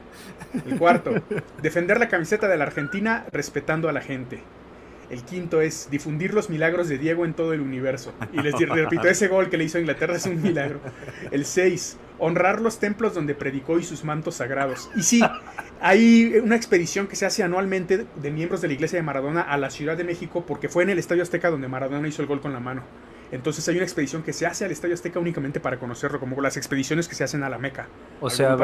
[0.66, 1.12] El cuarto,
[1.60, 4.40] defender la camiseta de la Argentina respetando a la gente.
[5.10, 8.12] El quinto es difundir los milagros de Diego en todo el universo.
[8.32, 10.80] Y les repito, ese gol que le hizo a Inglaterra es un milagro.
[11.30, 14.90] El seis, honrar los templos donde predicó y sus mantos sagrados.
[14.94, 15.22] Y sí,
[15.80, 19.56] hay una expedición que se hace anualmente de miembros de la iglesia de Maradona a
[19.56, 22.40] la Ciudad de México porque fue en el Estadio Azteca donde Maradona hizo el gol
[22.40, 22.82] con la mano.
[23.30, 26.56] Entonces hay una expedición que se hace al Estadio Azteca únicamente para conocerlo, como las
[26.56, 27.86] expediciones que se hacen a la Meca.
[28.20, 28.56] O sea,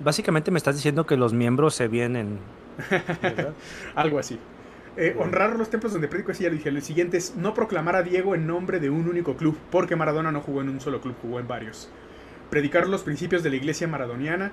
[0.00, 2.38] básicamente me estás diciendo que los miembros se vienen.
[3.96, 4.38] Algo así.
[5.00, 6.70] Eh, honrar los templos donde predico, así ya lo dije.
[6.70, 10.32] El siguiente es no proclamar a Diego en nombre de un único club, porque Maradona
[10.32, 11.88] no jugó en un solo club, jugó en varios.
[12.50, 14.50] Predicar los principios de la iglesia maradoniana.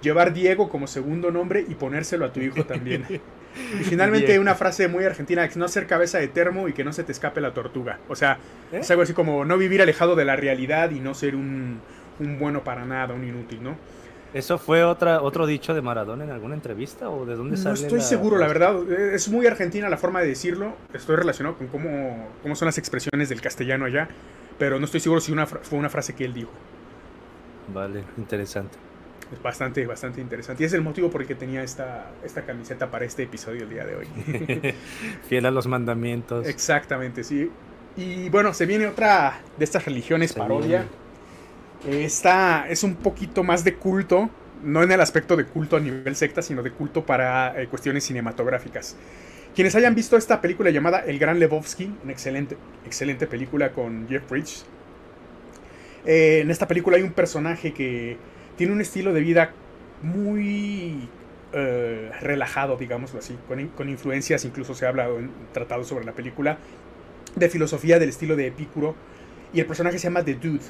[0.00, 3.06] llevar Diego como segundo nombre y ponérselo a tu hijo también.
[3.78, 6.92] Y finalmente una frase muy argentina, que no ser cabeza de termo y que no
[6.94, 7.98] se te escape la tortuga.
[8.08, 8.38] O sea,
[8.72, 8.78] ¿Eh?
[8.78, 11.82] es algo así como no vivir alejado de la realidad y no ser un,
[12.18, 13.76] un bueno para nada, un inútil, ¿no?
[14.34, 17.74] ¿Eso fue otra, otro dicho de Maradona en alguna entrevista o de dónde No sale?
[17.80, 18.90] estoy la- seguro, la verdad.
[18.90, 20.74] Es muy argentina la forma de decirlo.
[20.94, 24.08] Estoy relacionado con cómo, cómo son las expresiones del castellano allá.
[24.58, 26.50] Pero no estoy seguro si una fue una frase que él dijo.
[27.74, 28.76] Vale, interesante.
[29.32, 30.62] Es bastante, bastante interesante.
[30.62, 33.70] Y es el motivo por el que tenía esta, esta camiseta para este episodio el
[33.70, 34.06] día de hoy.
[35.28, 36.46] Fiel a los mandamientos.
[36.46, 37.50] Exactamente, sí.
[37.96, 40.86] Y bueno, se viene otra de estas religiones Se parodia.
[41.84, 44.30] Esta es un poquito más de culto,
[44.62, 48.04] no en el aspecto de culto a nivel secta, sino de culto para eh, cuestiones
[48.04, 48.96] cinematográficas.
[49.54, 52.56] Quienes hayan visto esta película llamada El Gran Lebowski, una excelente,
[52.86, 54.64] excelente película con Jeff Bridges.
[56.04, 58.18] eh, en esta película hay un personaje que
[58.56, 59.52] tiene un estilo de vida
[60.02, 61.08] muy
[61.52, 66.12] eh, relajado, digámoslo así, con, in- con influencias, incluso se habla en tratados sobre la
[66.12, 66.58] película,
[67.36, 68.96] de filosofía del estilo de Epicuro.
[69.52, 70.64] Y el personaje se llama The Dude.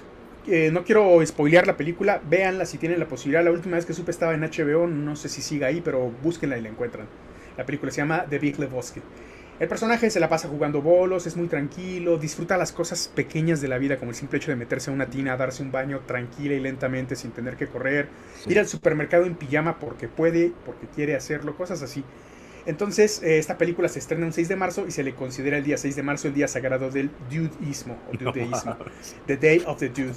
[0.47, 3.45] Eh, no quiero spoilear la película, véanla si tienen la posibilidad.
[3.45, 6.59] La última vez que supe estaba en HBO, no sé si siga ahí, pero búsquenla
[6.59, 7.07] y la encuentran.
[7.57, 9.01] La película se llama The Big Lebowski.
[9.61, 13.69] El personaje se la pasa jugando bolos, es muy tranquilo, disfruta las cosas pequeñas de
[13.69, 16.55] la vida, como el simple hecho de meterse a una tina, darse un baño tranquila
[16.55, 18.51] y lentamente sin tener que correr, Sí.
[18.51, 22.03] ir al supermercado en pijama porque puede, porque quiere hacerlo, cosas así.
[22.67, 25.65] Entonces, eh, esta película se estrena un 6 de marzo y se le considera el
[25.65, 28.77] día 6 de marzo el día sagrado del dudeísmo o dudeísmo.
[29.27, 30.15] The Day of the Dude.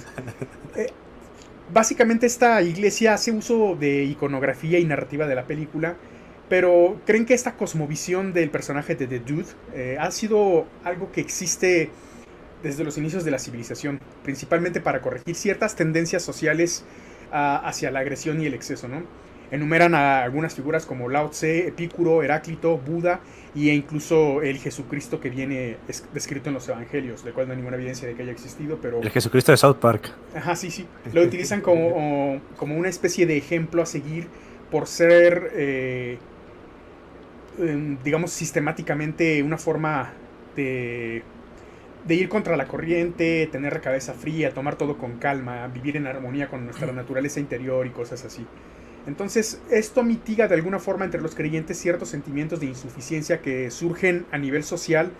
[0.76, 0.92] Eh,
[1.72, 5.96] básicamente esta iglesia hace uso de iconografía y narrativa de la película,
[6.48, 11.20] pero creen que esta cosmovisión del personaje de The Dude eh, ha sido algo que
[11.20, 11.90] existe
[12.62, 16.84] desde los inicios de la civilización, principalmente para corregir ciertas tendencias sociales
[17.32, 19.02] ah, hacia la agresión y el exceso, ¿no?
[19.50, 23.20] Enumeran a algunas figuras como Lao Tse, Epicuro, Heráclito, Buda
[23.54, 27.58] e incluso el Jesucristo que viene es- descrito en los evangelios, del cual no hay
[27.58, 29.00] ninguna evidencia de que haya existido, pero...
[29.00, 30.12] El Jesucristo de South Park.
[30.34, 30.86] Ajá, sí, sí.
[31.12, 34.26] Lo utilizan como, como una especie de ejemplo a seguir
[34.70, 36.18] por ser, eh,
[37.58, 40.12] em, digamos, sistemáticamente una forma
[40.54, 41.22] de,
[42.06, 46.06] de ir contra la corriente, tener la cabeza fría, tomar todo con calma, vivir en
[46.06, 48.46] armonía con nuestra naturaleza interior y cosas así.
[49.06, 54.26] Entonces, esto mitiga de alguna forma entre los creyentes ciertos sentimientos de insuficiencia que surgen
[54.32, 55.12] a nivel social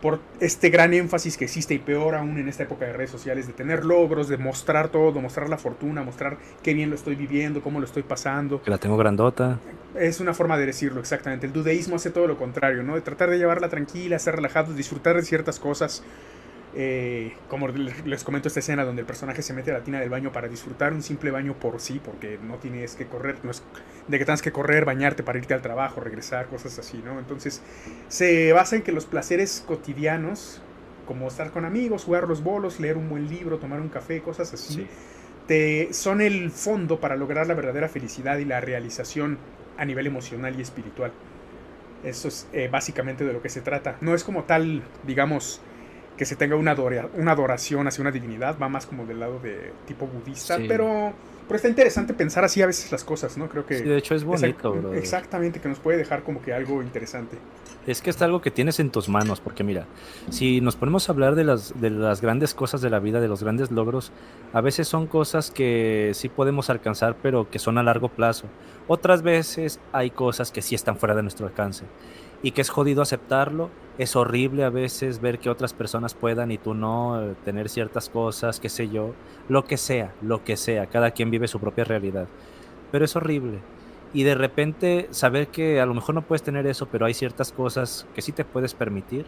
[0.00, 3.46] por este gran énfasis que existe y peor aún en esta época de redes sociales,
[3.46, 7.60] de tener logros, de mostrar todo, mostrar la fortuna, mostrar qué bien lo estoy viviendo,
[7.60, 8.62] cómo lo estoy pasando.
[8.62, 9.58] Que la tengo grandota.
[9.94, 11.46] Es una forma de decirlo, exactamente.
[11.46, 12.94] El dudeísmo hace todo lo contrario, ¿no?
[12.94, 16.02] De tratar de llevarla tranquila, ser relajados, disfrutar de ciertas cosas.
[16.72, 20.08] Eh, como les comento esta escena donde el personaje se mete a la tina del
[20.08, 23.62] baño para disfrutar un simple baño por sí, porque no tienes que correr, no es
[24.06, 27.18] de que tengas que correr, bañarte para irte al trabajo, regresar, cosas así, ¿no?
[27.18, 27.60] Entonces
[28.08, 30.62] se basa en que los placeres cotidianos,
[31.06, 34.54] como estar con amigos, jugar los bolos, leer un buen libro, tomar un café, cosas
[34.54, 34.86] así, Sí.
[35.48, 39.38] te, son el fondo para lograr la verdadera felicidad y la realización
[39.76, 41.10] a nivel emocional y espiritual.
[42.04, 43.96] Eso es eh, básicamente de lo que se trata.
[44.00, 45.60] No es como tal, digamos,
[46.20, 46.76] que se tenga una,
[47.16, 50.66] una adoración hacia una divinidad, va más como del lado de tipo budista, Sí.
[50.68, 51.14] pero,
[51.48, 53.48] pero está interesante pensar así a veces las cosas, ¿no?
[53.48, 53.78] Creo que...
[53.78, 54.92] Sí, de hecho es bonito.
[54.92, 57.38] Exactamente, que nos puede dejar como que algo interesante.
[57.86, 59.86] Es que es algo que tienes en tus manos, porque mira,
[60.28, 63.28] si nos ponemos a hablar de las, de las grandes cosas de la vida, de
[63.28, 64.12] los grandes logros,
[64.52, 68.44] a veces son cosas que sí podemos alcanzar, pero que son a largo plazo.
[68.88, 71.86] Otras veces hay cosas que sí están fuera de nuestro alcance
[72.42, 73.70] y que es jodido aceptarlo.
[73.98, 78.08] Es horrible a veces ver que otras personas puedan y tú no, eh, tener ciertas
[78.08, 79.12] cosas, qué sé yo,
[79.48, 80.86] lo que sea, lo que sea.
[80.86, 82.26] Cada quien vive su propia realidad.
[82.90, 83.58] Pero es horrible.
[84.12, 87.52] Y de repente saber que a lo mejor no puedes tener eso, pero hay ciertas
[87.52, 89.26] cosas que sí te puedes permitir,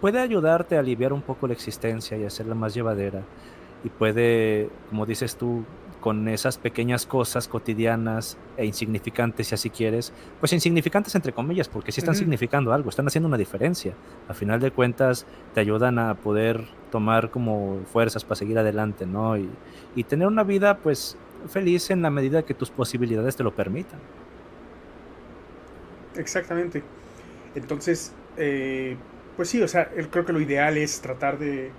[0.00, 3.22] puede ayudarte a aliviar un poco la existencia y hacerla más llevadera.
[3.84, 5.64] Y puede, como dices tú,
[6.04, 11.92] con esas pequeñas cosas cotidianas e insignificantes, si así quieres, pues insignificantes entre comillas, porque
[11.92, 13.94] sí están significando algo, están haciendo una diferencia.
[14.28, 15.24] A final de cuentas,
[15.54, 19.38] te ayudan a poder tomar como fuerzas para seguir adelante, ¿no?
[19.38, 19.48] Y,
[19.96, 21.16] y tener una vida, pues,
[21.48, 23.98] feliz en la medida que tus posibilidades te lo permitan.
[26.16, 26.82] Exactamente.
[27.54, 28.98] Entonces, eh,
[29.36, 31.70] pues sí, o sea, creo que lo ideal es tratar de,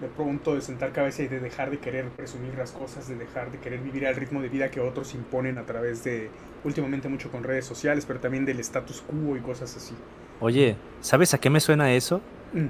[0.00, 3.50] de pronto de sentar cabeza y de dejar de querer presumir las cosas, de dejar
[3.50, 6.30] de querer vivir al ritmo de vida que otros imponen a través de,
[6.64, 9.94] últimamente mucho con redes sociales, pero también del status quo y cosas así.
[10.40, 12.20] Oye, ¿sabes a qué me suena eso?
[12.52, 12.66] Mm.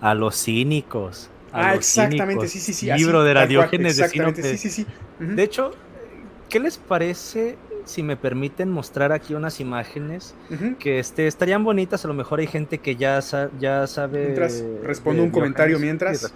[0.00, 1.28] A los cínicos.
[1.52, 2.50] a Ah, los exactamente, cínicos.
[2.50, 2.86] sí, sí, sí.
[2.86, 4.42] Sí, así, bro, de tal cual, Diógenes de Sinope.
[4.42, 4.86] sí, sí, sí.
[5.18, 5.72] De hecho,
[6.48, 10.34] ¿qué les parece si me permiten mostrar aquí unas imágenes
[10.78, 12.04] que este, estarían bonitas.
[12.04, 14.22] A lo mejor hay gente que ya, sa- ya sabe.
[14.24, 16.20] Mientras, respondo un comentario mientras.
[16.20, 16.26] Sí.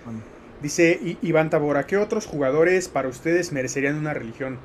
[0.64, 4.58] Dice I- Iván Tabora, ¿qué otros jugadores para ustedes merecerían una religión?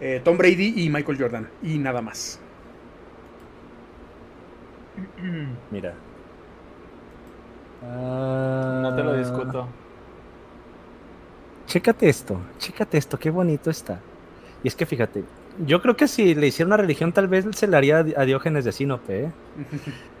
[0.00, 1.48] Eh, Tom Brady y Michael Jordan.
[1.62, 2.40] Y nada más.
[5.70, 5.94] Mira.
[7.80, 9.68] No te lo Ah, discuto.
[11.66, 14.00] Chécate esto, chécate esto, qué bonito está.
[14.64, 15.24] Y es que fíjate,
[15.64, 18.64] yo creo que si le hiciera una religión, tal vez se le haría a Diógenes
[18.64, 19.24] de Sinope.
[19.26, 19.32] ¿eh?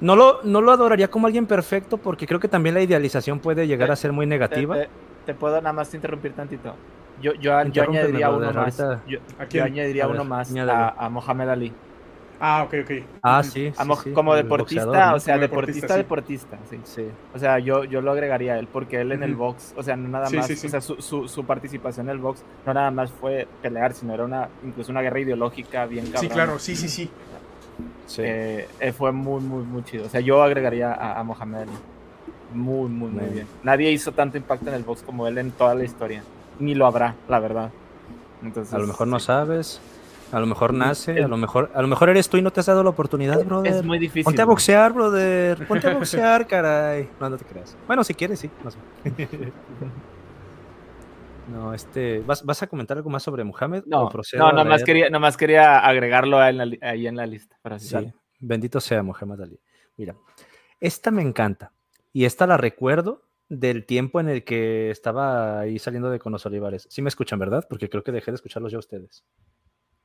[0.00, 3.66] No lo, no lo adoraría como alguien perfecto, porque creo que también la idealización puede
[3.66, 4.74] llegar a ser muy negativa.
[4.74, 4.88] te-
[5.26, 6.74] te puedo nada más interrumpir tantito.
[7.22, 8.78] Yo, yo, añadiría uno más.
[8.80, 11.72] ahorita- Yo, añadiría A uno más a, a Mohamed Ali.
[12.40, 12.90] Ah, ok, ok.
[13.22, 13.72] Ah, sí.
[13.76, 15.16] A sí, Mo- sí, como deportista, boxeador, ¿no?
[15.16, 17.02] o sea, Como deportista, deportista, deportista, sí.
[17.04, 17.08] Sí.
[17.32, 19.96] O sea, yo, yo lo agregaría a él, porque él en el box, o sea,
[19.96, 20.66] no nada Sí, más, sí, sí.
[20.66, 24.12] o sea, su, su, su participación en el box no nada más fue pelear, sino
[24.12, 26.20] era una, incluso una guerra ideológica bien cabrón.
[26.22, 27.10] Sí, claro, sí, sí, sí.
[28.06, 28.22] Sí.
[28.24, 30.06] Eh, eh, fue muy, muy, muy chido.
[30.06, 31.70] O sea, yo agregaría a, a Mohamed Ali.
[32.52, 33.46] Muy, muy, muy Muy bien.
[33.62, 36.22] Nadie hizo tanto impacto en el box como él en toda la historia.
[36.60, 37.70] Ni lo habrá, la verdad.
[38.42, 39.80] Entonces, a lo mejor no sabes,
[40.30, 42.52] a lo mejor nace, Es- a lo mejor, a lo mejor eres tú y no
[42.52, 43.72] te has dado la oportunidad, brother.
[43.74, 44.24] Es muy difícil.
[44.24, 45.66] Ponte a boxear, brother.
[45.66, 47.08] Ponte a boxear, caray.
[47.18, 47.74] No, no te creas.
[47.86, 48.50] Bueno, si quieres, sí.
[48.62, 48.78] No sé.
[51.48, 52.20] No, este.
[52.20, 53.84] ¿vas, vas a comentar algo más sobre Mohamed?
[53.86, 57.26] No, ¿O procedo no, nomás quería, nomás quería agregarlo ahí en la, ahí en la
[57.26, 57.58] lista.
[57.78, 59.60] Sí, bendito sea Mohamed Ali.
[59.96, 60.16] Mira,
[60.80, 61.72] esta me encanta.
[62.12, 66.46] Y esta la recuerdo del tiempo en el que estaba ahí saliendo de con los
[66.46, 66.86] Olivares.
[66.90, 67.66] Sí me escuchan, ¿verdad?
[67.68, 69.24] Porque creo que dejé de escucharlos ya a ustedes.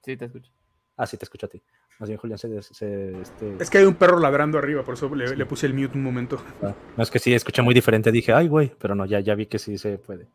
[0.03, 0.51] Sí, te escucho.
[0.97, 1.61] Ah, sí, te escucho a ti.
[1.99, 5.13] Más bien, Julián, se, se- este, Es que hay un perro ladrando arriba, por eso
[5.15, 6.41] le, le puse el mute un momento.
[6.61, 8.11] Ah, No, es que sí, escuché muy diferente.
[8.11, 10.27] Dije, ay, güey, pero no, ya, ya vi que sí se puede.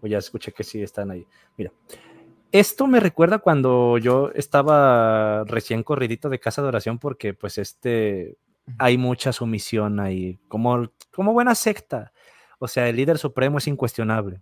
[0.00, 1.26] O ya escuché que sí están ahí.
[1.56, 1.72] Mira,
[2.52, 8.38] esto me recuerda cuando yo estaba recién corridito de casa de oración porque pues este,
[8.78, 12.12] hay mucha sumisión ahí, como, como buena secta.
[12.58, 14.40] O sea, el líder supremo es incuestionable.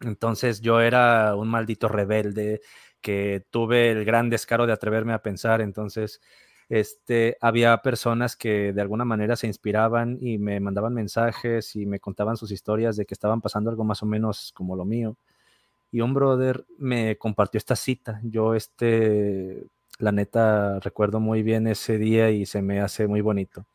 [0.00, 2.60] Entonces yo era un maldito rebelde
[3.00, 5.60] que tuve el gran descaro de atreverme a pensar.
[5.60, 6.20] Entonces,
[6.68, 12.00] este, había personas que de alguna manera se inspiraban y me mandaban mensajes y me
[12.00, 15.16] contaban sus historias de que estaban pasando algo más o menos como lo mío.
[15.92, 18.20] Y un brother me compartió esta cita.
[18.24, 19.66] Yo, este,
[19.98, 23.66] la neta, recuerdo muy bien ese día y se me hace muy bonito.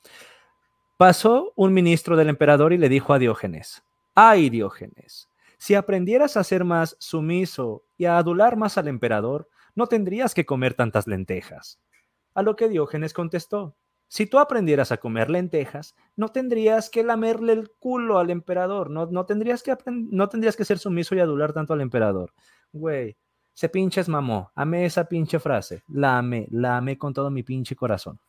[0.97, 3.83] Pasó un ministro del emperador y le dijo a Diógenes,
[4.13, 9.87] ay Diógenes, si aprendieras a ser más sumiso y a adular más al emperador, no
[9.87, 11.79] tendrías que comer tantas lentejas.
[12.33, 13.75] A lo que Diógenes contestó,
[14.07, 19.05] si tú aprendieras a comer lentejas, no tendrías que lamerle el culo al emperador, no,
[19.05, 22.33] no, tendrías, que no tendrías que ser sumiso y adular tanto al emperador.
[22.73, 23.15] Güey,
[23.53, 27.73] se pinches mamó, amé esa pinche frase, la amé, la amé con todo mi pinche
[27.73, 28.19] corazón.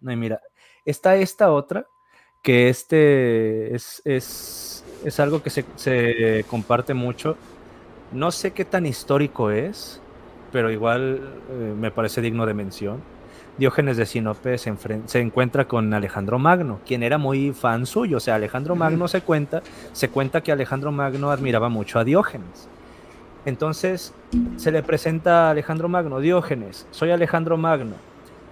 [0.00, 0.40] No, y mira,
[0.86, 1.86] está esta otra,
[2.42, 7.36] que este es, es, es algo que se, se comparte mucho.
[8.10, 10.00] No sé qué tan histórico es,
[10.56, 13.02] pero igual eh, me parece digno de mención.
[13.58, 18.16] Diógenes de Sinope se, se encuentra con Alejandro Magno, quien era muy fan suyo.
[18.16, 18.74] O sea, Alejandro.
[18.74, 22.70] Magno se cuenta, se cuenta que Alejandro Magno admiraba mucho a Diógenes.
[23.44, 24.14] Entonces
[24.56, 27.96] se le presenta a Alejandro Magno, Diógenes, soy Alejandro Magno,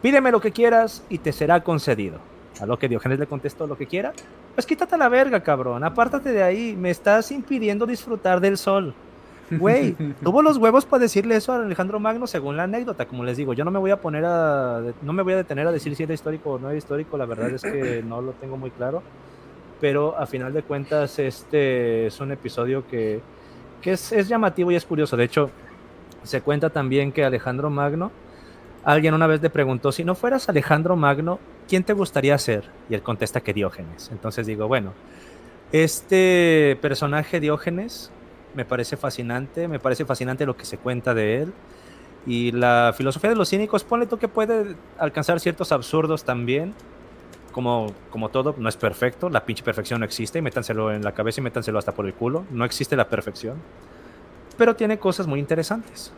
[0.03, 2.19] pídeme lo que quieras y te será concedido.
[2.61, 4.13] A lo que Diógenes le contestó, lo que quiera,
[4.55, 8.95] pues quítate la verga, cabrón, apártate de ahí, me estás impidiendo disfrutar del sol.
[9.51, 13.37] Güey, tuvo los huevos para decirle eso a Alejandro Magno según la anécdota, como les
[13.37, 15.95] digo, yo no me voy a poner a, no me voy a detener a decir
[15.97, 18.71] si era histórico o no era histórico, la verdad es que no lo tengo muy
[18.71, 19.03] claro,
[19.81, 23.21] pero a final de cuentas este es un episodio que,
[23.83, 25.51] que es, es llamativo y es curioso, de hecho
[26.23, 28.11] se cuenta también que Alejandro Magno,
[28.83, 31.39] alguien una vez le preguntó, si no fueras Alejandro Magno,
[31.69, 32.65] ¿quién te gustaría ser?
[32.89, 34.93] Y él contesta que Diógenes, entonces digo, bueno,
[35.73, 38.11] este personaje Diógenes
[38.55, 41.53] me parece fascinante, me parece fascinante lo que se cuenta de él.
[42.27, 46.75] Y la filosofía de los cínicos, ponle tú que puede alcanzar ciertos absurdos también.
[47.53, 51.13] Como, como todo, no es perfecto, la pinche perfección no existe, y métanselo en la
[51.13, 52.45] cabeza y métanselo hasta por el culo.
[52.51, 53.59] No existe la perfección.
[54.57, 56.13] Pero tiene cosas muy interesantes.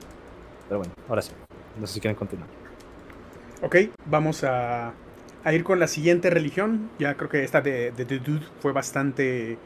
[0.68, 1.32] Pero bueno, ahora sí.
[1.78, 2.48] No sé si quieren continuar.
[3.62, 3.76] Ok,
[4.06, 4.94] vamos a,
[5.44, 6.88] a ir con la siguiente religión.
[6.98, 9.58] Ya creo que esta de, de The Dude fue bastante...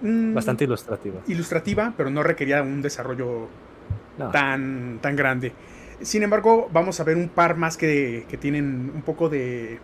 [0.00, 1.20] mm, Bastante ilustrativa.
[1.26, 3.48] ilustrativa, pero no requería un desarrollo
[4.18, 5.52] No, tan, tan grande.
[6.00, 9.78] Sin embargo, vamos a ver un par más que, que tienen un poco de,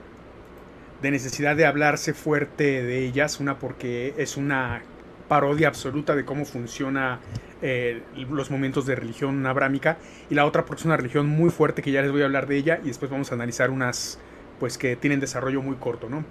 [1.03, 3.41] de necesidad de hablarse fuerte de ellas.
[3.41, 4.83] Una porque es una
[5.29, 7.21] parodia absoluta de cómo funciona
[7.61, 8.01] eh,
[8.31, 9.99] los momentos de religión abrámica.
[10.31, 12.47] Y la otra porque es una religión muy fuerte que ya les voy a hablar
[12.47, 14.19] de ella y después vamos a analizar unas
[14.59, 16.25] pues que tienen desarrollo muy corto, ¿no?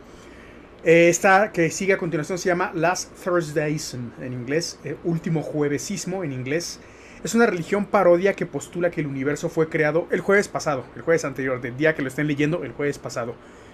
[0.85, 6.23] Eh, esta que sigue a continuación se llama Last Thursdays en inglés, eh, último juevesismo
[6.23, 6.79] en inglés.
[7.23, 11.01] Es una religión parodia que postula que el universo fue creado el jueves pasado, el
[11.01, 13.33] jueves anterior, del día que lo estén leyendo, el jueves pasado,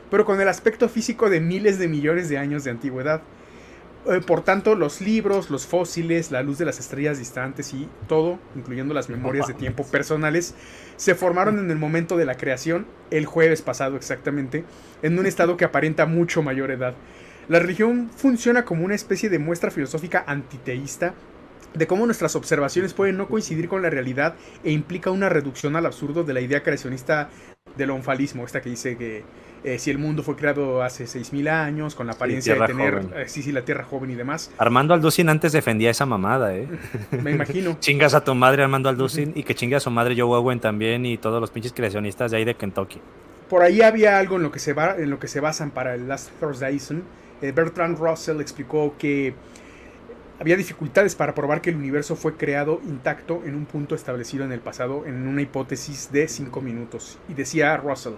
[0.10, 3.22] pero con el aspecto físico de miles de millones de años de antigüedad.
[4.08, 8.40] Eh, por tanto, los libros, los fósiles, la luz de las estrellas distantes y todo,
[8.56, 10.56] incluyendo las memorias de tiempo personales,
[10.96, 14.64] se formaron en el momento de la creación, el jueves pasado exactamente,
[15.04, 16.96] en un estado que aparenta mucho mayor edad.
[17.48, 21.14] La religión funciona como una especie de muestra filosófica antiteísta
[21.74, 25.86] de cómo nuestras observaciones pueden no coincidir con la realidad e implica una reducción al
[25.86, 27.30] absurdo de la idea creacionista
[27.82, 29.24] del onfalismo, esta que dice que
[29.64, 33.28] eh, si el mundo fue creado hace 6.000 años, con la apariencia de tener, eh,
[33.28, 34.52] sí, sí, la Tierra joven y demás.
[34.58, 36.68] Armando Alducin antes defendía esa mamada, ¿eh?
[37.12, 37.78] Me imagino.
[37.80, 41.06] Chingas a tu madre Armando Alducin y que chingue a su madre Joe Owen también
[41.06, 43.00] y todos los pinches creacionistas de ahí de Kentucky.
[43.50, 45.94] Por ahí había algo en lo que se, va, en lo que se basan para
[45.94, 46.80] el Last Thursday.
[47.42, 49.34] Eh, Bertrand Russell explicó que
[50.42, 54.52] había dificultades para probar que el universo fue creado intacto en un punto establecido en
[54.52, 57.20] el pasado en una hipótesis de 5 minutos.
[57.30, 58.16] Y decía Russell,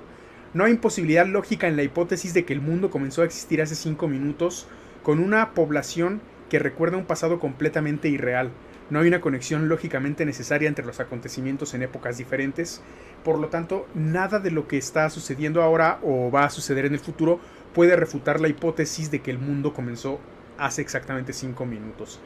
[0.53, 3.75] no hay imposibilidad lógica en la hipótesis de que el mundo comenzó a existir hace
[3.75, 4.67] 5 minutos
[5.03, 8.51] con una población que recuerda un pasado completamente irreal.
[8.89, 12.81] No hay una conexión lógicamente necesaria entre los acontecimientos en épocas diferentes.
[13.25, 16.93] Por lo tanto, nada de lo que está sucediendo ahora o va a suceder en
[16.93, 17.41] el futuro
[17.73, 20.21] puede refutar la hipótesis de que el mundo comenzó
[20.65, 22.19] hace exactamente 5 minutos.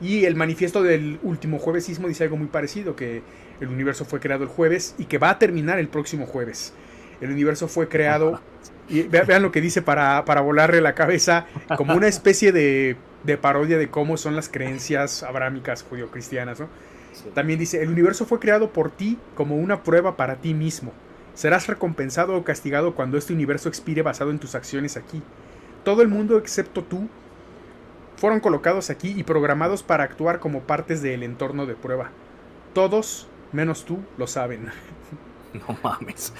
[0.00, 3.22] Y el manifiesto del último juevesismo dice algo muy parecido, que
[3.60, 6.72] el universo fue creado el jueves y que va a terminar el próximo jueves.
[7.20, 8.40] El universo fue creado,
[8.88, 13.38] y vean, lo que dice para, para, volarle la cabeza, como una especie de, de
[13.38, 16.58] parodia de cómo son las creencias abrámicas judio-cristianas.
[16.58, 16.68] ¿no?
[17.34, 20.92] También dice, el universo fue creado por ti como una prueba para ti mismo.
[21.34, 25.22] Serás recompensado o castigado cuando este universo expire basado en tus acciones aquí.
[25.84, 27.08] Todo el mundo excepto tú
[28.22, 32.10] fueron colocados aquí y programados para actuar como partes del entorno de prueba.
[32.72, 34.68] Todos, menos tú, lo saben.
[35.54, 36.32] No mames.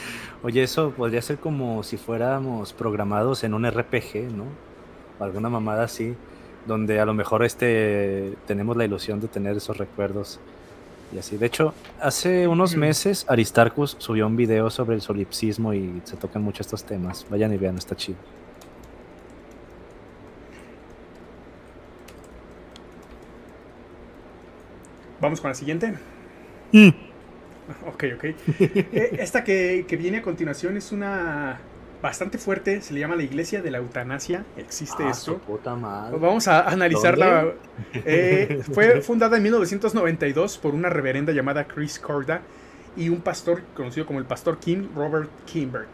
[0.43, 4.45] Oye, eso podría ser como si fuéramos programados en un RPG, ¿no?
[5.19, 6.15] O alguna mamada así,
[6.67, 10.41] donde a lo mejor este tenemos la ilusión de tener esos recuerdos
[11.13, 11.37] y así.
[11.37, 16.41] De hecho, hace unos meses Aristarchus subió un video sobre el solipsismo y se tocan
[16.41, 17.27] mucho estos temas.
[17.29, 18.17] Vayan y vean, está chido.
[25.23, 25.95] Vamos con la siguiente.
[26.73, 26.89] Mm.
[27.87, 28.25] Ok, ok.
[28.59, 31.61] Eh, esta que, viene a continuación es una
[32.03, 34.45] bastante fuerte, se le llama la Iglesia de la Eutanasia.
[34.57, 35.41] Existe ah, esto.
[36.19, 37.53] Vamos a analizarla.
[37.95, 42.41] Eh, fue fundada en 1992 por una reverenda llamada Chris Corda
[42.97, 45.87] y un pastor conocido como el pastor Kim Robert Kimberg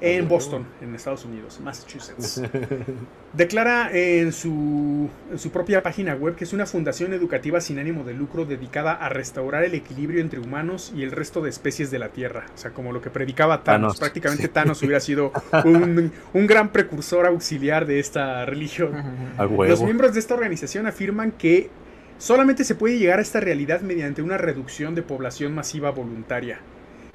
[0.00, 2.42] en Boston, en Estados Unidos, Massachusetts.
[3.32, 8.04] Declara en su, en su propia página web que es una fundación educativa sin ánimo
[8.04, 11.98] de lucro dedicada a restaurar el equilibrio entre humanos y el resto de especies de
[11.98, 12.46] la Tierra.
[12.54, 13.98] O sea, como lo que predicaba Thanos.
[13.98, 15.32] Prácticamente Thanos hubiera sido
[15.64, 18.92] un, un, gran precursor auxiliar de esta religión.
[19.38, 21.70] Los miembros de esta organización afirman que
[22.18, 26.60] solamente se puede llegar a esta realidad mediante una reducción de población masiva voluntaria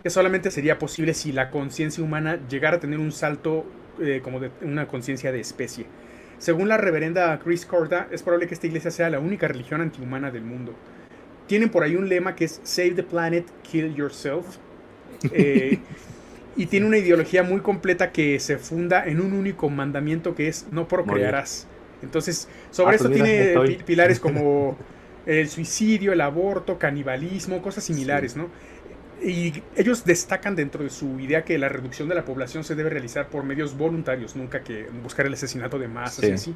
[0.03, 3.65] que solamente sería posible si la conciencia humana llegara a tener un salto
[4.01, 5.85] eh, como de una conciencia de especie.
[6.37, 10.31] Según la reverenda Chris Corda, es probable que esta iglesia sea la única religión antihumana
[10.31, 10.73] del mundo.
[11.45, 14.57] Tienen por ahí un lema que es Save the planet, kill yourself.
[15.33, 15.77] Eh,
[16.55, 20.65] y tiene una ideología muy completa que se funda en un único mandamiento que es
[20.71, 21.67] no procrearás.
[22.01, 24.75] Entonces, sobre ah, eso pues tiene pilares como
[25.25, 28.49] el suicidio, el aborto, canibalismo, cosas similares, ¿no?
[29.24, 32.89] Y ellos destacan dentro de su idea que la reducción de la población se debe
[32.89, 36.55] realizar por medios voluntarios, nunca que buscar el asesinato de masas y así.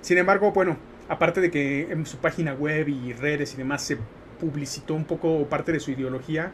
[0.00, 0.78] Sin embargo, bueno,
[1.08, 3.98] aparte de que en su página web y redes y demás se
[4.40, 6.52] publicitó un poco parte de su ideología,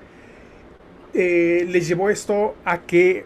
[1.13, 3.25] eh, les llevó esto a que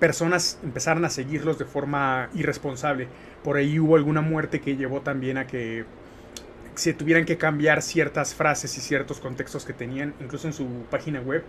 [0.00, 3.06] personas empezaran a seguirlos de forma irresponsable.
[3.44, 5.84] Por ahí hubo alguna muerte que llevó también a que
[6.74, 11.20] se tuvieran que cambiar ciertas frases y ciertos contextos que tenían, incluso en su página
[11.20, 11.44] web,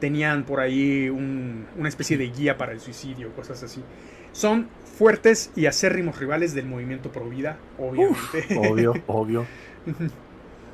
[0.00, 3.82] tenían por ahí una especie de guía para el suicidio, cosas así.
[4.32, 4.66] Son
[4.98, 8.58] fuertes y acérrimos rivales del movimiento pro vida, obviamente.
[8.58, 9.46] obvio, obvio.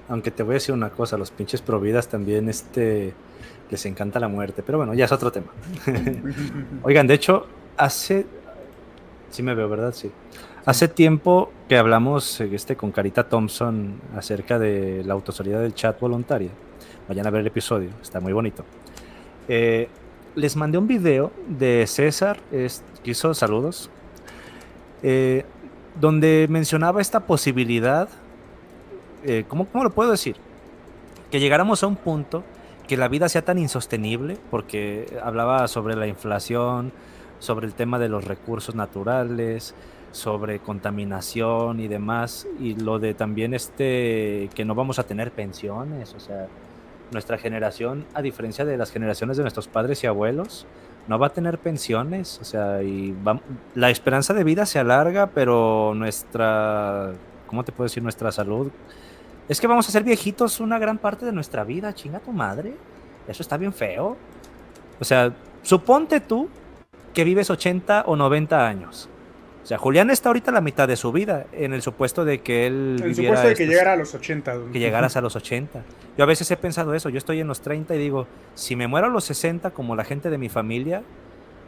[0.08, 3.12] Aunque te voy a decir una cosa, los pinches pro vidas también este,
[3.70, 5.48] les encanta la muerte, pero bueno, ya es otro tema.
[6.82, 8.24] Oigan, de hecho, hace...
[9.30, 9.92] Sí me veo, ¿verdad?
[9.92, 10.10] Sí.
[10.68, 16.50] Hace tiempo que hablamos este, con Carita Thompson acerca de la autosalida del chat voluntaria.
[17.08, 18.66] Vayan a ver el episodio, está muy bonito.
[19.48, 19.88] Eh,
[20.34, 23.88] les mandé un video de César, es, hizo saludos,
[25.02, 25.46] eh,
[25.98, 28.10] donde mencionaba esta posibilidad,
[29.24, 30.36] eh, ¿cómo, ¿cómo lo puedo decir?
[31.30, 32.44] Que llegáramos a un punto
[32.86, 36.92] que la vida sea tan insostenible, porque hablaba sobre la inflación,
[37.38, 39.74] sobre el tema de los recursos naturales,
[40.12, 46.14] sobre contaminación y demás, y lo de también este que no vamos a tener pensiones,
[46.14, 46.46] o sea,
[47.10, 50.66] nuestra generación, a diferencia de las generaciones de nuestros padres y abuelos,
[51.06, 53.16] no va a tener pensiones, o sea, y
[53.74, 57.12] la esperanza de vida se alarga, pero nuestra,
[57.46, 58.02] ¿cómo te puedo decir?
[58.02, 58.70] Nuestra salud
[59.48, 62.74] es que vamos a ser viejitos una gran parte de nuestra vida, chinga tu madre.
[63.26, 64.16] Eso está bien feo.
[65.00, 65.32] O sea,
[65.62, 66.48] suponte tú
[67.14, 69.08] que vives 80 o 90 años.
[69.68, 72.40] O sea, Julián está ahorita a la mitad de su vida, en el supuesto de
[72.40, 72.96] que él.
[73.00, 74.54] En el supuesto de que llegara a los 80.
[74.72, 75.82] Que llegaras a los 80.
[76.16, 77.10] Yo a veces he pensado eso.
[77.10, 80.04] Yo estoy en los 30 y digo, si me muero a los 60, como la
[80.04, 81.02] gente de mi familia,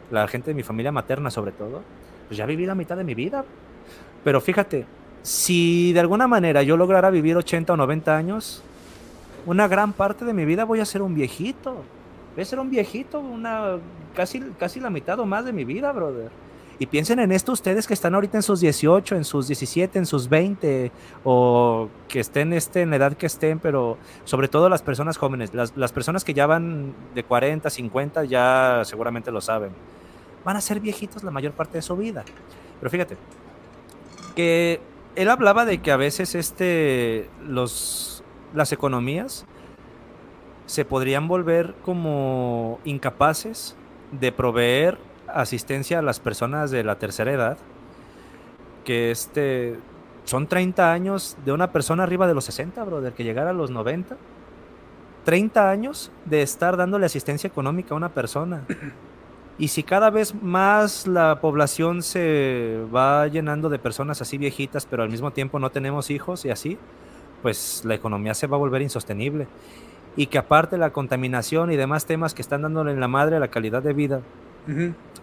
[0.09, 1.83] la gente de mi familia materna sobre todo,
[2.27, 3.45] pues ya viví la mitad de mi vida.
[4.23, 4.87] Pero fíjate,
[5.21, 8.63] si de alguna manera yo lograra vivir 80 o 90 años,
[9.45, 11.83] una gran parte de mi vida voy a ser un viejito.
[12.33, 13.77] Voy a ser un viejito, una
[14.15, 16.31] casi, casi la mitad o más de mi vida, brother.
[16.81, 20.07] Y piensen en esto ustedes que están ahorita en sus 18, en sus 17, en
[20.07, 20.91] sus 20,
[21.23, 25.53] o que estén este, en la edad que estén, pero sobre todo las personas jóvenes,
[25.53, 29.73] las, las personas que ya van de 40, 50, ya seguramente lo saben.
[30.43, 32.23] Van a ser viejitos la mayor parte de su vida.
[32.79, 33.15] Pero fíjate,
[34.35, 34.81] que
[35.15, 38.23] él hablaba de que a veces este, los,
[38.55, 39.45] las economías
[40.65, 43.75] se podrían volver como incapaces
[44.19, 47.57] de proveer asistencia a las personas de la tercera edad,
[48.83, 49.77] que este,
[50.25, 53.71] son 30 años de una persona arriba de los 60, brother, que llegara a los
[53.71, 54.17] 90.
[55.25, 58.63] 30 años de estar dándole asistencia económica a una persona.
[59.57, 65.03] Y si cada vez más la población se va llenando de personas así viejitas, pero
[65.03, 66.79] al mismo tiempo no tenemos hijos y así,
[67.43, 69.47] pues la economía se va a volver insostenible.
[70.15, 73.39] Y que aparte la contaminación y demás temas que están dándole en la madre a
[73.39, 74.21] la calidad de vida,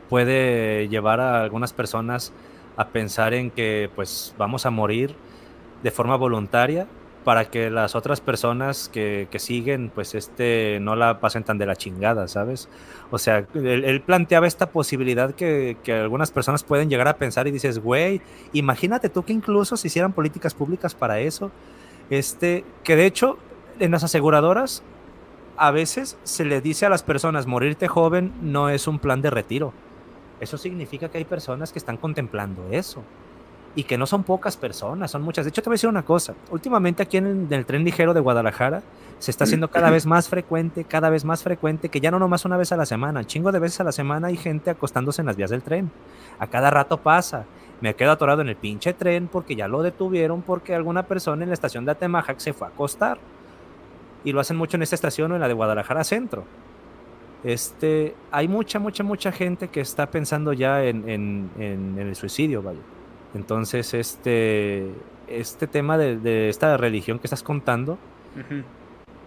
[0.09, 2.32] puede llevar a algunas personas
[2.76, 5.14] a pensar en que pues vamos a morir
[5.82, 6.86] de forma voluntaria
[7.24, 11.66] para que las otras personas que, que, siguen, pues este, no la pasen tan de
[11.66, 12.70] la chingada, ¿sabes?
[13.11, 17.51] O sea, él, planteaba esta posibilidad que, que, algunas personas pueden llegar a pensar y
[17.51, 18.22] dices, güey,
[18.55, 21.51] imagínate tú que incluso se hicieran políticas públicas para eso,
[22.09, 23.36] este, que de hecho
[23.78, 24.82] en las aseguradoras
[25.59, 29.31] a veces se le dice a las personas, morirte joven no es un plan de
[29.31, 29.73] retiro.
[30.41, 33.03] Eso significa que hay personas que están contemplando eso
[33.75, 35.45] y que no son pocas personas, son muchas.
[35.45, 36.35] De hecho, te voy a decir una cosa.
[36.51, 38.83] Últimamente aquí en el, tren ligero de Guadalajara
[39.19, 42.45] se está haciendo cada vez más frecuente, cada vez más frecuente, que ya no nomás
[42.45, 45.27] una vez a la semana, chingo de veces a la semana hay gente acostándose en
[45.27, 45.91] las vías del tren.
[46.39, 47.45] A cada rato pasa.
[47.81, 51.51] Me quedo atorado en el pinche tren porque ya lo detuvieron porque alguna persona en
[51.51, 53.19] la estación de Atemajac se fue a acostar.
[54.25, 56.45] Y lo hacen mucho en esta estación o en la de Guadalajara Centro.
[57.45, 62.81] Este, hay mucha, mucha, mucha gente que está pensando ya en, en el suicidio, vaya.
[63.35, 64.91] Entonces, este,
[65.29, 67.99] este tema de, esta religión que estás contando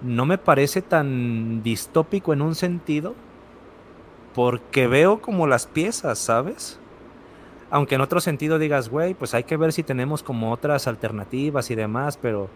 [0.01, 3.13] no me parece tan distópico en un sentido,
[4.33, 6.79] porque veo como las piezas, ¿sabes?
[7.69, 11.69] Aunque en otro sentido digas, güey, pues hay que ver si tenemos como otras alternativas
[11.71, 12.49] y demás, pero,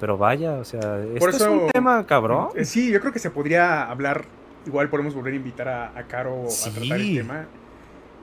[0.00, 2.48] pero vaya, o sea, este es un tema cabrón.
[2.54, 4.24] Eh, sí, yo creo que se podría hablar,
[4.66, 7.46] igual podemos volver a invitar a, Caro a tratar el tema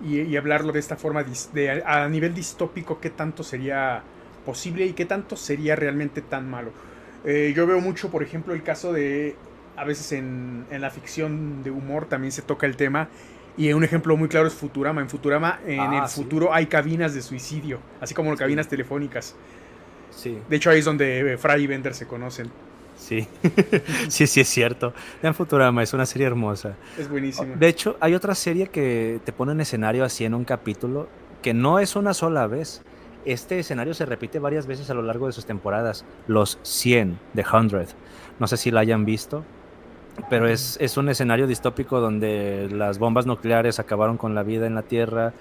[0.03, 1.23] y, hablarlo de esta forma
[1.53, 4.03] de, a nivel distópico, qué tanto sería
[4.45, 6.71] posible y qué tanto sería realmente tan malo.
[7.25, 9.35] Eh, yo veo mucho, por ejemplo, el caso de,
[9.75, 13.09] a veces en, en, la ficción de humor también se toca el tema.
[13.57, 15.01] Y un ejemplo muy claro es Futurama.
[15.01, 19.35] En Futurama, en ah, el futuro hay cabinas de suicidio, así como cabinas telefónicas.
[20.15, 20.39] Sí.
[20.49, 22.49] De hecho, ahí es donde Fry y Bender se conocen.
[22.97, 23.27] Sí,
[24.07, 24.93] sí, sí es cierto.
[25.21, 26.75] Vean Futurama, es una serie hermosa.
[26.97, 27.55] Es buenísima.
[27.55, 31.07] De hecho, hay otra serie que te pone en escenario así en un capítulo,
[31.41, 32.81] que no es una sola vez.
[33.25, 36.05] Este escenario se repite varias veces a lo largo de sus temporadas.
[36.27, 37.87] Los 100, de 100.
[38.39, 39.43] No sé si la hayan visto,
[40.29, 44.75] pero es, es un escenario distópico donde las bombas nucleares acabaron con la vida en
[44.75, 45.33] la Tierra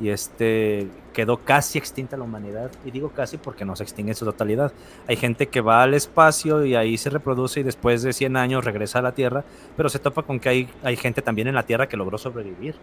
[0.00, 4.16] y este quedó casi extinta la humanidad y digo casi porque no se extingue en
[4.16, 4.72] su totalidad.
[5.06, 8.64] Hay gente que va al espacio y ahí se reproduce y después de 100 años
[8.64, 9.44] regresa a la Tierra,
[9.76, 12.76] pero se topa con que hay, hay gente también en la Tierra que logró sobrevivir.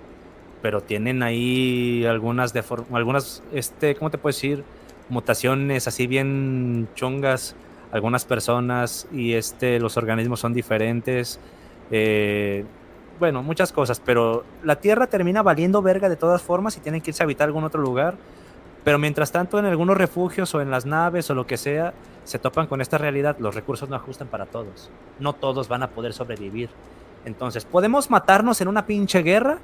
[0.62, 2.54] pero tienen ahí algunas,
[2.92, 4.64] algunas este, ¿cómo te puedo decir?
[5.10, 7.56] Mutaciones así bien chongas,
[7.92, 11.40] algunas personas y este, los organismos son diferentes.
[11.92, 12.66] Eh,
[13.20, 17.12] bueno, muchas cosas, pero la Tierra termina valiendo verga de todas formas y tienen que
[17.12, 18.16] irse a habitar algún otro lugar.
[18.84, 21.94] Pero mientras tanto, en algunos refugios o en las naves o lo que sea,
[22.24, 23.38] se topan con esta realidad.
[23.40, 24.90] Los recursos no ajustan para todos.
[25.20, 26.70] No todos van a poder sobrevivir.
[27.26, 29.60] Entonces, ¿podemos matarnos en una pinche guerra?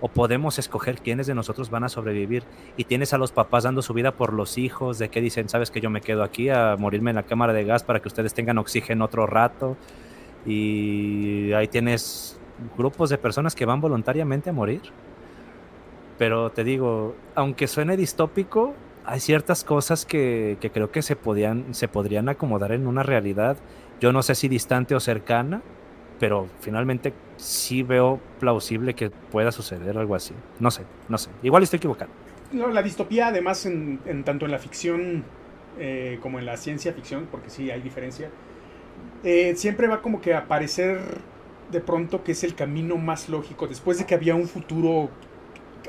[0.00, 2.44] ¿O podemos escoger quiénes de nosotros van a sobrevivir?
[2.76, 5.70] Y tienes a los papás dando su vida por los hijos, de que dicen, sabes
[5.70, 8.32] que yo me quedo aquí a morirme en la cámara de gas para que ustedes
[8.32, 9.76] tengan oxígeno otro rato.
[10.46, 12.38] Y ahí tienes
[12.76, 14.82] grupos de personas que van voluntariamente a morir.
[16.18, 21.88] Pero te digo, aunque suene distópico, hay ciertas cosas que, creo que se, podían, se
[21.88, 23.56] podrían acomodar en una realidad,
[24.00, 25.62] yo no sé si distante o cercana,
[26.18, 30.34] pero finalmente sí veo plausible que pueda suceder algo así.
[30.60, 31.30] No sé, no sé.
[31.42, 32.10] Igual estoy equivocado.
[32.52, 35.24] No, la distopía, además, en, tanto en la ficción
[35.78, 38.30] eh, como en la ciencia ficción, porque sí hay diferencia,
[39.24, 41.00] eh, siempre va como que a aparecer
[41.70, 45.10] de pronto que es el camino más lógico, después de que había un futuro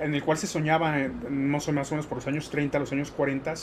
[0.01, 0.95] en el cual se soñaba,
[1.29, 3.53] más o menos por los años 30, los años 40,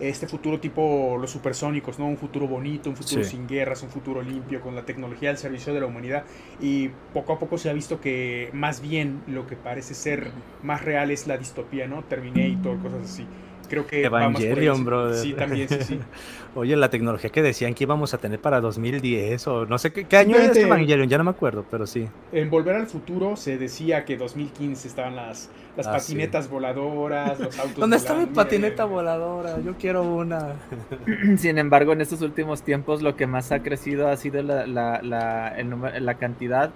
[0.00, 2.06] este futuro tipo los supersónicos, ¿no?
[2.06, 5.72] Un futuro bonito, un futuro sin guerras, un futuro limpio, con la tecnología al servicio
[5.72, 6.24] de la humanidad.
[6.60, 10.30] Y poco a poco se ha visto que más bien lo que parece ser
[10.62, 12.02] más real es la distopía, ¿no?
[12.04, 13.26] Terminator, cosas así
[13.72, 15.16] creo que Evangelion, brother.
[15.16, 15.98] Sí, también, sí, sí.
[16.54, 20.14] Oye, la tecnología que decían que íbamos a tener para 2010 o no sé qué,
[20.18, 22.06] año es Evangelion, ya no me acuerdo, pero sí.
[22.32, 27.58] En Volver al Futuro se decía que 2015 estaban las, las ah, patinetas voladoras, los
[27.58, 29.58] autos ¿Dónde está mi patineta voladora?
[29.60, 30.56] Yo quiero una.
[31.38, 35.00] Sin embargo, en estos últimos tiempos lo que más ha crecido ha sido la, la,
[35.00, 35.72] la, el
[36.04, 36.70] la cantidad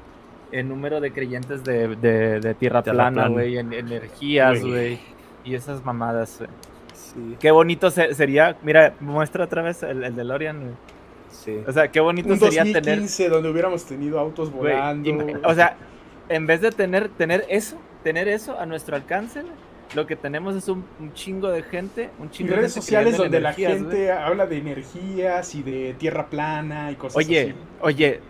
[0.52, 4.98] el número de creyentes de, de, tierra, plana, güey, en energías, güey,
[5.44, 6.48] y esas mamadas, güey.
[7.38, 8.56] Qué bonito sería.
[8.62, 10.76] Mira, muestra otra vez el, el DeLorean.
[11.30, 11.58] Sí.
[11.66, 13.32] O sea, qué bonito Un sería 2015 tener.
[13.32, 15.26] donde hubiéramos tenido autos volando.
[15.44, 15.76] o sea,
[16.28, 19.42] en vez de tener, tener eso, tener eso a nuestro alcance,
[19.94, 20.84] lo que tenemos es un,
[21.14, 25.94] chingo de gente, un chingo redes sociales donde la gente habla de energías y de
[25.98, 27.54] tierra plana y cosas oye, así.
[27.80, 28.20] Oye,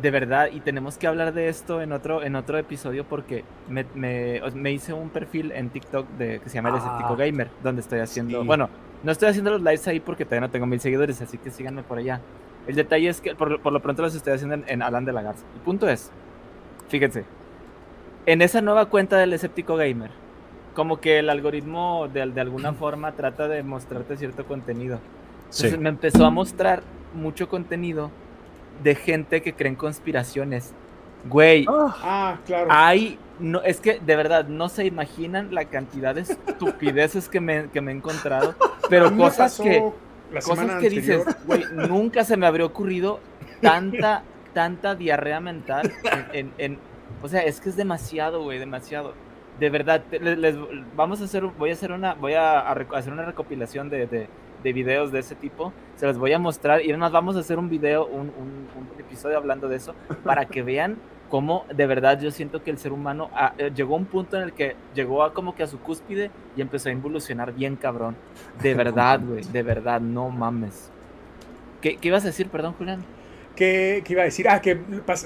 [0.00, 3.84] de verdad, y tenemos que hablar de esto en otro, en otro episodio porque me,
[3.94, 7.82] me, hice un perfil en TikTok de, que se llama El Escéptico ah, Gamer, donde
[7.82, 8.70] estoy haciendo, bueno,
[9.02, 11.82] no estoy haciendo los lives ahí porque todavía no tengo mil seguidores, así que síganme
[11.82, 12.20] por allá.
[12.66, 15.22] El detalle es que por, lo pronto los estoy haciendo en, en Alan de la
[15.22, 15.44] Garza.
[15.54, 16.10] El punto es,
[16.88, 17.24] fíjense,
[18.24, 20.21] en esa nueva cuenta del Escéptico Gamer,
[20.74, 24.98] como que el algoritmo de, de alguna forma trata de mostrarte cierto contenido.
[25.44, 26.82] Entonces me empezó a mostrar
[27.14, 28.10] mucho contenido
[28.82, 30.72] de gente que cree en conspiraciones.
[31.28, 32.68] Güey, ah, ah claro.
[32.70, 37.68] Hay, no, es que de verdad no se imaginan la cantidad de estupideces que me,
[37.68, 38.54] que me he encontrado,
[38.88, 39.92] pero cosas que,
[40.44, 43.20] cosas que dices, güey, nunca se me habría ocurrido
[43.60, 44.24] tanta,
[44.54, 45.92] tanta diarrea mental
[46.32, 46.78] en, en,
[47.22, 49.14] o sea, es que es demasiado, güey, demasiado
[49.62, 50.56] de verdad, les,
[50.96, 55.12] vamos a hacer, voy a hacer una, voy a, hacer una recopilación de, de, videos
[55.12, 55.72] de ese tipo.
[55.94, 59.36] Se los voy a mostrar y además vamos a hacer un video, un, un, episodio
[59.36, 59.94] hablando de eso
[60.24, 60.96] para que vean
[61.28, 64.36] cómo de verdad yo siento que el ser humano ah, eh, llegó a un punto
[64.36, 67.76] en el que llegó a como que a su cúspide y empezó a involucionar bien
[67.76, 68.16] cabrón.
[68.60, 70.90] De verdad, güey, de verdad, no mames.
[71.80, 73.04] ¿Qué, ¿Qué ibas a decir, perdón, Julián?
[73.56, 74.48] ¿Qué, iba a decir?
[74.48, 74.76] Ah, que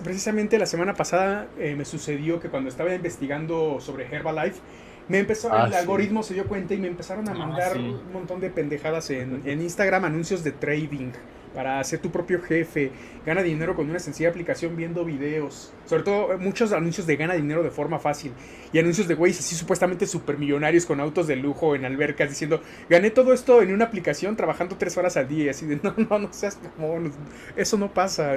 [0.02, 4.60] precisamente la semana pasada eh, me sucedió que cuando estaba investigando sobre Herbalife,
[5.08, 8.12] me empezó, el ah, algoritmo se dio cuenta y me empezaron a ah, mandar un
[8.12, 11.12] montón de pendejadas en, en Instagram, anuncios de trading
[11.56, 12.92] para ser tu propio jefe,
[13.24, 17.32] gana dinero con una sencilla aplicación viendo videos, sobre todo eh, muchos anuncios de gana
[17.32, 18.32] dinero de forma fácil
[18.74, 22.60] y anuncios de güeyes así supuestamente supermillonarios con autos de lujo en albercas diciendo,
[22.90, 25.94] gané todo esto en una aplicación trabajando tres horas al día, y así de, no,
[25.96, 27.10] no, no seas como,
[27.56, 28.34] eso no pasa,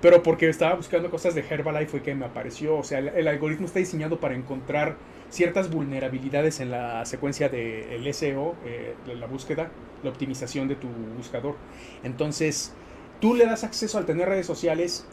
[0.00, 3.66] pero porque estaba buscando cosas de Herbalife fue que me apareció, o sea, el algoritmo
[3.66, 4.96] está diseñado para encontrar
[5.32, 9.70] ciertas vulnerabilidades en la secuencia del de SEO, eh, la búsqueda,
[10.02, 11.56] la optimización de tu buscador.
[12.04, 12.74] Entonces,
[13.20, 15.06] tú le das acceso al tener redes sociales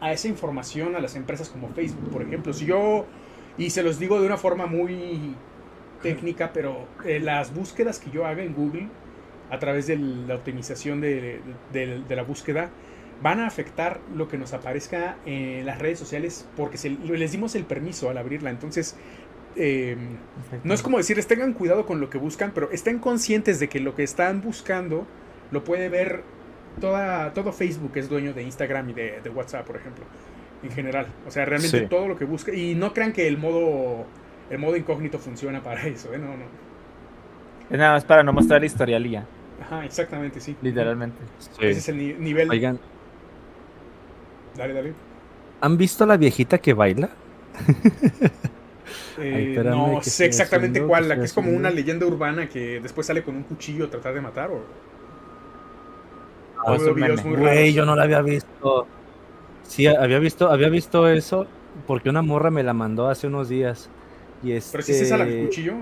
[0.00, 2.52] a esa información a las empresas como Facebook, por ejemplo.
[2.52, 3.04] Si yo,
[3.58, 5.34] y se los digo de una forma muy
[6.02, 8.88] técnica, pero eh, las búsquedas que yo haga en Google
[9.50, 11.40] a través de la optimización de,
[12.08, 12.70] la búsqueda
[13.22, 17.64] van a afectar lo que nos aparezca en las redes sociales porque les dimos el
[17.64, 18.50] permiso al abrirla.
[18.50, 18.96] Entonces,
[19.56, 20.16] Em,
[20.64, 23.80] no es como decirles tengan cuidado con lo que buscan, pero estén conscientes de que
[23.80, 25.06] lo que están buscando
[25.50, 26.22] lo puede ver
[26.80, 30.04] toda, todo Facebook es dueño de Instagram y de, WhatsApp, por ejemplo,
[30.62, 31.06] en general.
[31.26, 32.52] O sea, realmente todo lo que busca.
[32.52, 34.06] Y no crean que el modo
[34.50, 36.18] el modo incógnito funciona para eso, ¿eh?
[36.18, 36.44] No, no.
[37.70, 39.26] Es nada más para no mostrar la historialía.
[39.60, 40.56] Ajá, exactamente, sí.
[40.60, 41.18] Literalmente.
[41.38, 41.48] Sí.
[41.60, 42.50] Ese es el ni nivel.
[42.50, 42.78] Oigan.
[44.56, 44.92] Dale, dale.
[45.60, 47.08] ¿Han visto a la viejita que baila?
[49.18, 53.06] Eh, Ay, no sé exactamente cuál, la que es como una leyenda urbana que después
[53.06, 54.62] sale con un cuchillo a tratar de matar o...
[56.66, 58.86] Ah, Güey, yo no la había visto.
[59.64, 61.46] Sí, había visto, había visto eso
[61.86, 63.90] porque una morra me la mandó hace unos días.
[64.42, 64.72] Y este...
[64.72, 65.74] ¿Pero si es esa la del cuchillo?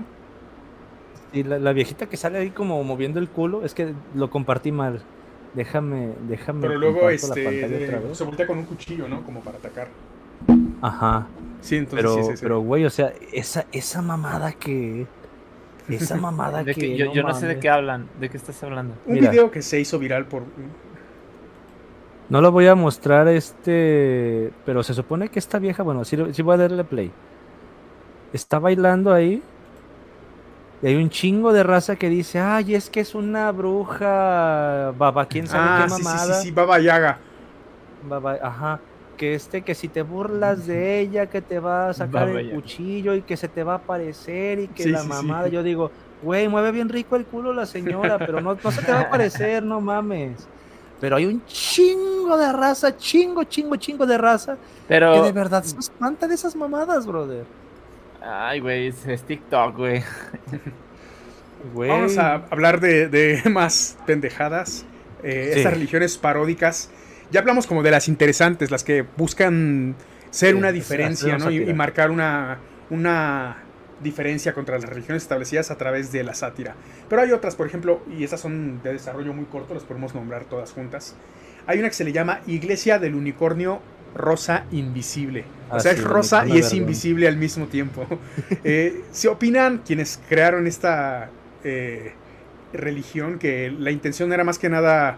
[1.31, 4.71] Sí, la, la, viejita que sale ahí como moviendo el culo, es que lo compartí
[4.71, 5.01] mal.
[5.53, 6.61] Déjame, déjame.
[6.61, 9.23] Pero luego este, se voltea con un cuchillo, ¿no?
[9.23, 9.87] Como para atacar.
[10.81, 11.27] Ajá.
[11.63, 12.39] Sí, entonces pero, sí, sí, sí.
[12.41, 15.07] pero güey, o sea, esa, esa mamada que.
[15.87, 16.81] Esa mamada de que.
[16.81, 18.09] que yo, no, yo no sé de qué hablan.
[18.19, 18.95] ¿De qué estás hablando?
[19.05, 19.31] Un Mira.
[19.31, 20.43] video que se hizo viral por.
[22.29, 24.51] No lo voy a mostrar este.
[24.65, 27.11] Pero se supone que esta vieja, bueno, sí, sí voy a darle play.
[28.33, 29.41] Está bailando ahí.
[30.81, 34.91] Y hay un chingo de raza que dice, ay, es que es una bruja.
[34.97, 36.33] Baba, quién sabe ah, qué sí, mamada.
[36.33, 37.19] sí, sí, sí, Baba Yaga.
[38.09, 38.79] Baba, ajá.
[39.23, 43.15] Que este, que si te burlas de ella, que te va a sacar el cuchillo
[43.15, 45.09] y que se te va a aparecer y que Sí, la sí, sí.
[45.13, 45.47] mamada.
[45.47, 45.91] Yo digo,
[46.21, 49.01] güey, mueve bien rico el culo la señora, pero no, no se te va a
[49.03, 50.45] aparecer, no mames.
[50.99, 54.59] Pero hay un chingo de raza, chingo, chingo, chingo de raza, que
[54.89, 55.23] Pero.
[55.23, 57.45] de verdad se espanta de esas mamadas, brother.
[58.21, 60.03] Ay, güey, es, es TikTok, güey.
[61.73, 61.89] Güey.
[61.89, 64.85] Vamos a hablar de, de más pendejadas.
[65.23, 65.59] Eh, Sí.
[65.59, 66.89] Estas religiones paródicas.
[67.31, 69.95] Ya hablamos como de las interesantes, las que buscan
[70.29, 71.51] ser Sí, una diferencia, ¿no?
[71.51, 72.59] Y, marcar una,
[72.89, 73.57] una
[74.01, 76.75] diferencia contra las religiones establecidas a través de la sátira.
[77.09, 80.45] Pero hay otras, por ejemplo, y esas son de desarrollo muy corto, las podemos nombrar
[80.45, 81.15] todas juntas.
[81.65, 83.81] Hay una que se le llama Iglesia del Unicornio
[84.15, 85.45] Rosa Invisible.
[85.71, 88.05] O Ah, sea, sí, es rosa y es invisible al mismo tiempo.
[88.63, 91.29] Eh, se opinan quienes crearon esta
[91.63, 92.13] eh,
[92.73, 95.17] religión que la intención era más que nada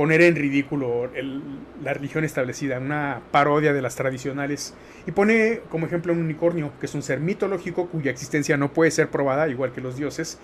[0.00, 1.42] poner en ridículo el-
[1.84, 4.72] la religión establecida, una parodia de las tradicionales.
[5.06, 8.90] Y pone como ejemplo un unicornio, que es un ser mitológico cuya existencia no puede
[8.92, 10.38] ser probada, igual que los dioses.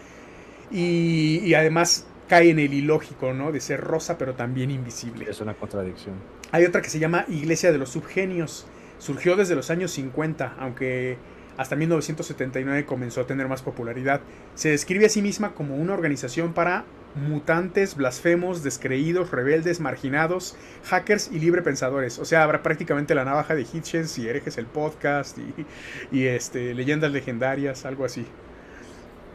[0.70, 3.50] Y, y además cae en el ilógico, ¿no?
[3.50, 5.24] De ser rosa pero también invisible.
[5.26, 6.16] Es una contradicción.
[6.52, 8.66] Hay otra que se llama Iglesia de los Subgenios.
[8.98, 11.16] Surgió desde los años 50, aunque
[11.56, 14.20] hasta 1979 comenzó a tener más popularidad.
[14.54, 16.84] Se describe a sí misma como una organización para
[17.16, 22.18] mutantes, blasfemos, descreídos, rebeldes, marginados, hackers y librepensadores.
[22.18, 25.66] O sea, habrá prácticamente la navaja de Hitchens y herejes el podcast y,
[26.12, 28.26] y, este, leyendas legendarias, algo así.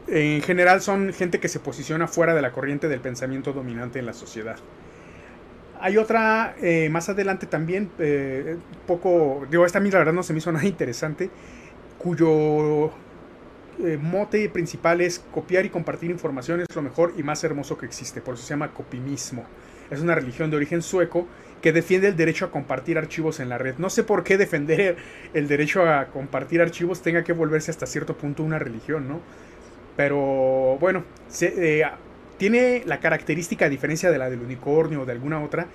[0.07, 4.05] En general son gente que se posiciona fuera de la corriente del pensamiento dominante en
[4.05, 4.57] la sociedad.
[5.79, 10.33] Hay otra eh, más adelante también, eh, poco, digo, esta a la verdad no se
[10.33, 11.31] me hizo nada interesante,
[11.97, 12.91] cuyo
[13.85, 17.85] eh, mote principal es copiar y compartir información es lo mejor y más hermoso que
[17.85, 19.45] existe, por eso se llama copimismo.
[19.89, 21.27] Es una religión de origen sueco
[21.61, 23.75] que defiende el derecho a compartir archivos en la red.
[23.77, 24.95] No sé por qué defender
[25.33, 29.19] el derecho a compartir archivos tenga que volverse hasta cierto punto una religión, ¿no?
[29.97, 31.85] Pero bueno, se, eh,
[32.37, 35.67] tiene la característica, a diferencia de la del unicornio o de alguna otra,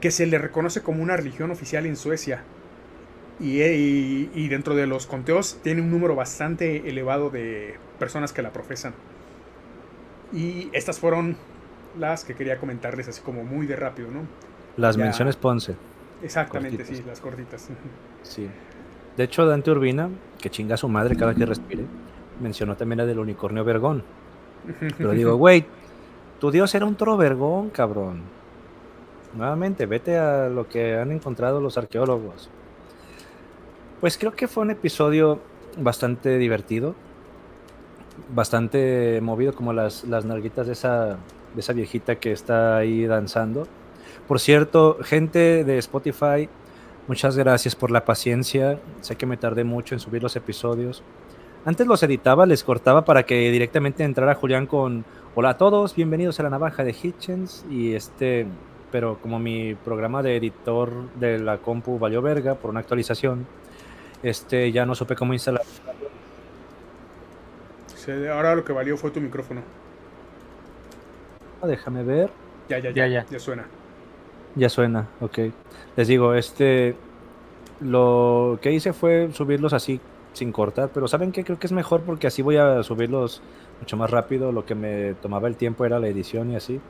[0.00, 2.42] que se le reconoce como una religión oficial en Suecia.
[3.42, 8.40] Y, y- y dentro de los conteos tiene un número bastante elevado de personas que
[8.42, 8.94] la profesan.
[10.32, 11.36] Y estas fueron
[11.98, 14.20] las que quería comentarles así como muy de rápido, ¿no?
[14.76, 15.04] Las Ya.
[15.04, 15.74] menciones Ponce.
[16.22, 16.98] Exactamente, Cortitas.
[16.98, 17.68] sí, las cortitas.
[18.22, 18.48] Sí.
[19.16, 20.08] De hecho, Dante Urbina,
[20.40, 21.82] que chinga a su madre cada que respire,
[22.40, 24.04] mencionó también la del unicornio vergón.
[24.96, 25.66] Pero digo, güey,
[26.40, 28.22] tu dios era un toro vergón, cabrón.
[29.34, 32.48] Nuevamente, vete a lo que han encontrado los arqueólogos.
[34.02, 35.38] Pues creo que fue un episodio
[35.78, 36.96] bastante divertido,
[38.34, 41.18] bastante movido, como las, las nalguitas de esa,
[41.54, 43.68] de esa viejita que está ahí danzando.
[44.26, 46.48] Por cierto, gente de Spotify,
[47.06, 48.80] muchas gracias por la paciencia.
[49.02, 51.04] Sé que me tardé mucho en subir los episodios.
[51.64, 55.04] Antes los editaba, les cortaba para que directamente entrara Julián con
[55.36, 57.64] Hola a todos, bienvenidos a la navaja de Hitchens.
[57.70, 58.48] Y este,
[58.90, 63.46] pero como mi programa de editor de la compu valió verga por una actualización,
[64.22, 65.62] este ya no supe cómo instalar.
[68.32, 69.62] Ahora lo que valió fue tu micrófono.
[71.62, 72.30] Déjame ver.
[72.68, 73.38] Ya, ya, ya, Ya, ya, ya.
[73.38, 73.64] suena.
[74.54, 75.38] Ya suena, ok.
[75.96, 76.96] Les digo, este,
[77.80, 80.00] lo que hice fue subirlos así
[80.32, 81.44] sin cortar, pero ¿saben qué?
[81.44, 83.42] Creo que es mejor porque así voy a subirlos
[83.80, 84.50] mucho más rápido.
[84.52, 86.80] Lo que me tomaba el tiempo era la edición y así.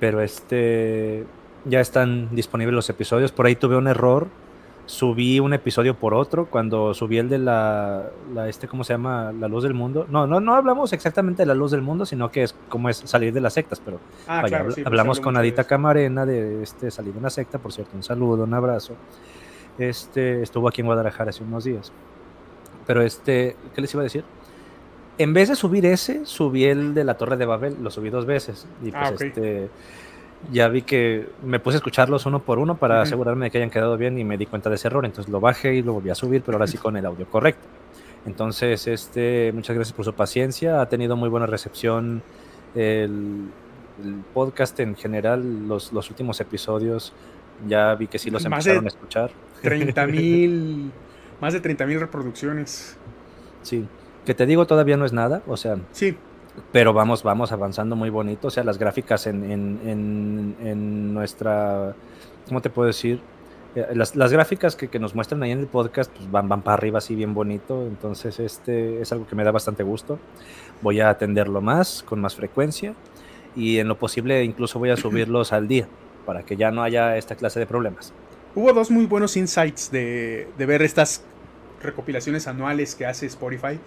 [0.00, 1.24] Pero este,
[1.64, 3.32] ya están disponibles los episodios.
[3.32, 4.28] Por ahí tuve un error
[4.86, 6.46] subí un episodio por otro.
[6.46, 9.32] Cuando subí el de la, la, este, ¿cómo se llama?
[9.32, 10.06] La luz del mundo.
[10.10, 12.98] No, no, no hablamos exactamente de la luz del mundo, sino que es como es
[12.98, 15.64] salir de las sectas, pero Ah, vaya, claro, habl- sí, pues, hablamos con Adita.
[15.64, 18.94] Camarena de este salir de una secta, por cierto, un saludo, un abrazo.
[19.78, 21.92] Este estuvo aquí en Guadalajara hace unos días.
[22.86, 24.24] Pero este, ¿qué les iba a decir?
[25.16, 28.26] En vez de subir ese, subí el de la Torre de Babel, lo subí dos
[28.26, 28.66] veces.
[28.82, 29.20] Y pues Ah, ok.
[29.22, 29.70] este
[30.52, 33.70] ya vi que me puse a escucharlos uno por uno para asegurarme de que hayan
[33.70, 35.04] quedado bien y me di cuenta de ese error.
[35.04, 37.66] Entonces lo bajé y lo volví a subir, pero ahora sí con el audio correcto.
[38.26, 40.80] Entonces, este, muchas gracias por su paciencia.
[40.80, 42.22] Ha tenido muy buena recepción
[42.74, 43.48] el,
[44.02, 47.12] el podcast en general, los, los últimos episodios.
[47.68, 49.30] Ya vi que sí los Más empezaron a escuchar.
[49.62, 50.90] 30 mil,
[51.40, 52.96] más de 30 mil reproducciones.
[53.62, 53.86] Sí.
[54.24, 55.42] Que te digo, todavía no es nada.
[55.46, 56.16] O sea, Sí,
[56.72, 58.48] pero vamos, vamos avanzando muy bonito.
[58.48, 61.94] O sea, las gráficas en, en, en, nuestra,
[62.48, 63.20] ¿cómo te puedo decir?
[63.74, 66.62] Eh, Las, las gráficas que, que nos muestran ahí en el podcast pues van, van
[66.62, 67.82] para arriba así bien bonito.
[67.86, 70.18] Entonces, este es algo que me da bastante gusto.
[70.82, 72.94] Voy a atenderlo más, con más frecuencia.
[73.56, 75.86] Y en lo posible incluso voy a subirlos al día
[76.26, 78.12] para que ya no haya esta clase de problemas.
[78.54, 81.22] hubo dos muy buenos insights de, de ver estas
[81.82, 83.78] recopilaciones anuales que hace Spotify.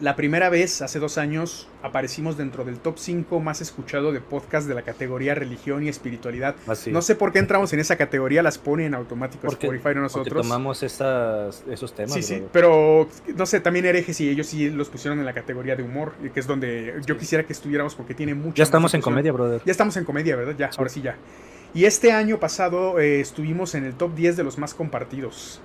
[0.00, 4.66] La primera vez, hace dos años, aparecimos dentro del top 5 más escuchado de podcast
[4.66, 6.56] de la categoría religión y espiritualidad.
[6.66, 6.90] Así.
[6.90, 9.92] No sé por qué entramos en esa categoría, las pone en automático Porque- Spotify, no
[9.92, 10.42] Porque nosotros.
[10.42, 12.14] tomamos esas, esos temas.
[12.14, 15.76] Sí, sí, pero no sé, también herejes y ellos sí los pusieron en la categoría
[15.76, 17.20] de humor, que es donde yo Sí.
[17.20, 19.60] quisiera que estuviéramos porque tiene mucha Ya estamos en comedia, brother.
[19.66, 20.54] Ya estamos en comedia, ¿verdad?
[20.58, 20.76] Ya, Sí.
[20.78, 21.16] ahora sí ya.
[21.74, 25.60] Y este año pasado eh, estuvimos en el top 10 de los más compartidos.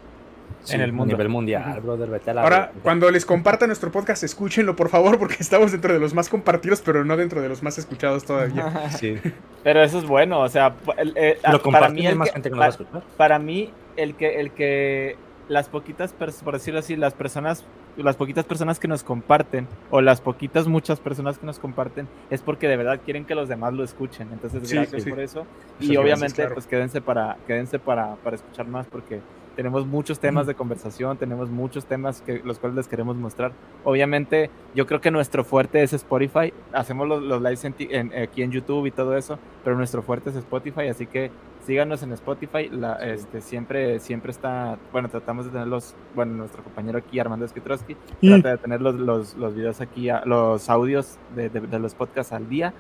[0.74, 1.14] En el a mundo.
[1.14, 2.10] nivel mundial, brother.
[2.10, 5.94] Vete a la Ahora, cuando les comparta nuestro podcast, escúchenlo por favor, porque estamos dentro
[5.94, 8.90] de los más compartidos, pero no dentro de los más escuchados todavía.
[8.92, 9.18] Sí.
[9.64, 11.14] Pero eso es bueno, o sea, el-
[11.52, 15.18] Lo para mí el más que- gente va a para mí el que el que
[15.48, 17.64] las poquitas por decirlo así las personas
[17.98, 22.42] las poquitas personas que nos comparten o las poquitas muchas personas que nos comparten es
[22.42, 25.10] porque de verdad quieren que los demás lo escuchen entonces Sí, gracias sí.
[25.10, 26.54] por eso Muchas y gracias, obviamente claro.
[26.56, 29.22] pues quédense para quédense para, para escuchar más porque
[29.56, 33.52] tenemos muchos temas de conversación tenemos muchos temas que los cuales les queremos mostrar
[33.84, 38.12] obviamente yo creo que nuestro fuerte es Spotify hacemos los, los lives en ti- en-
[38.18, 41.32] aquí en YouTube y todo eso pero nuestro fuerte es Spotify así que
[41.66, 42.70] síganos en Spotify.
[42.70, 43.10] La, Sí.
[43.10, 47.96] este, siempre, siempre está, bueno, tratamos de tener los, bueno, nuestro compañero aquí, Armando Skitrowski,
[48.22, 48.28] Mm.
[48.34, 52.34] trata de tener los, los, los videos aquí, los audios de, de- de los podcasts
[52.34, 52.72] al día.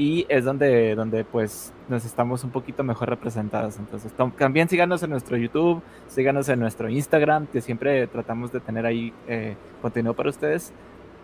[0.00, 3.78] Y es donde, donde pues nos estamos un poquito mejor representados.
[3.78, 8.86] Entonces, también síganos en nuestro YouTube, síganos en nuestro Instagram, que siempre tratamos de tener
[8.86, 10.72] ahí eh, contenido para ustedes.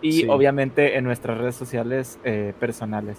[0.01, 0.27] Y Sí.
[0.29, 3.17] obviamente en nuestras redes sociales eh, personales.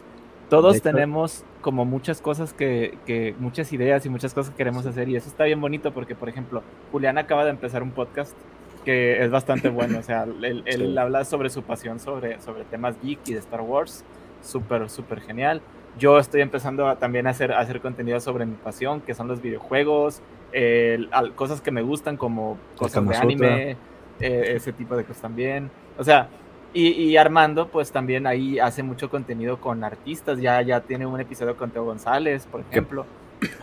[0.48, 4.86] Todos hecho- tenemos como muchas cosas que, que, muchas ideas y muchas cosas que queremos
[4.86, 6.62] hacer y eso está bien bonito porque, por ejemplo,
[6.92, 8.36] Julián acaba de empezar un podcast
[8.84, 10.98] que es bastante bueno, o sea, él, él Sí.
[10.98, 14.04] habla sobre su pasión sobre, sobre temas geek y de Star Wars,
[14.42, 15.60] súper, súper genial.
[15.98, 19.26] Yo estoy empezando a, también a hacer, a hacer contenido sobre mi pasión, que son
[19.28, 20.20] los videojuegos,
[20.52, 23.76] el- al- cosas que me gustan como cosas de anime,
[24.20, 25.70] eh, ese tipo de cosas también.
[25.98, 26.28] O sea,
[26.72, 30.38] y, y Armando, pues también ahí hace mucho contenido con artistas.
[30.40, 33.06] Ya, ya tiene un episodio con Teo González, por ejemplo.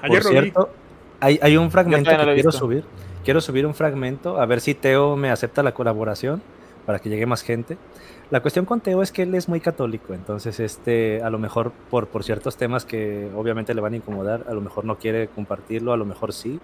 [0.02, 0.70] Ayer Por cierto,
[1.20, 2.52] hay, hay un fragmento no que quiero visto.
[2.52, 2.84] subir.
[3.24, 6.42] Quiero subir un fragmento, a ver si Teo me acepta la colaboración
[6.86, 7.78] para que llegue más gente.
[8.32, 11.72] La cuestión con Teo es que él es muy católico, entonces este, a lo mejor
[11.92, 15.28] por, por ciertos temas que obviamente le van a incomodar, a lo mejor no quiere
[15.28, 16.60] compartirlo, a lo mejor sí,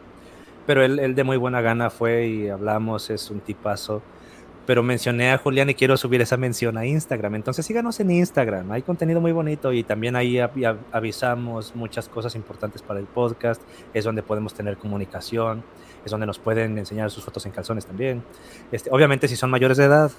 [0.66, 4.02] pero él, él de muy buena gana fue y hablamos, es un tipazo.
[4.68, 7.34] Pero mencioné a Julián y quiero subir esa mención a Instagram.
[7.34, 8.72] Entonces síganos en Instagram.
[8.72, 13.08] Hay contenido muy bonito y también ahí avi- av- avisamos muchas cosas importantes para el
[13.08, 13.60] podcast.
[13.96, 15.64] Es donde podemos tener comunicación.
[16.06, 18.24] Es donde nos pueden enseñar sus fotos en calzones también.
[18.72, 20.12] Este, obviamente si son mayores de edad.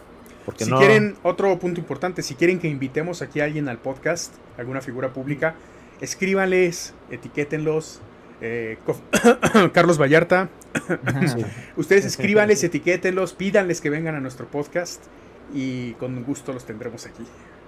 [0.45, 0.79] Porque Si no...
[0.79, 5.13] quieren, otro punto importante, si quieren que invitemos aquí a alguien al podcast, alguna figura
[5.13, 5.55] pública,
[6.01, 8.01] escríbanles, etiquétenlos.
[8.41, 8.77] eh,
[9.73, 10.49] Carlos Vallarta,
[11.37, 11.45] Sí.
[11.77, 15.03] ustedes escríbanles, etiquétenlos, pídanles que vengan a nuestro podcast
[15.55, 17.25] y con gusto los tendremos aquí.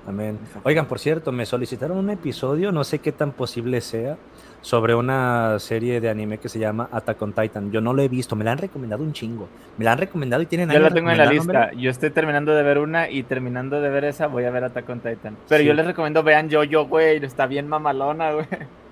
[0.07, 0.39] Amén.
[0.65, 4.19] Oigan, por cierto, me solicitaron un episodio, no sé qué tan posible sea,
[4.65, 7.71] sobre una serie de anime que se llama Attack on Titan.
[7.71, 9.47] Yo no lo he visto, me la han recomendado un chingo.
[9.77, 11.71] Me la han recomendado y tienen Yo la tengo en la lista.
[11.73, 14.89] Yo estoy terminando de ver una y terminando de ver esa voy a ver Attack
[14.89, 15.37] on Titan.
[15.51, 15.67] Pero Sí.
[15.67, 17.23] yo les recomiendo vean Yo-Yo, güey.
[17.23, 18.47] Está bien mamalona, güey.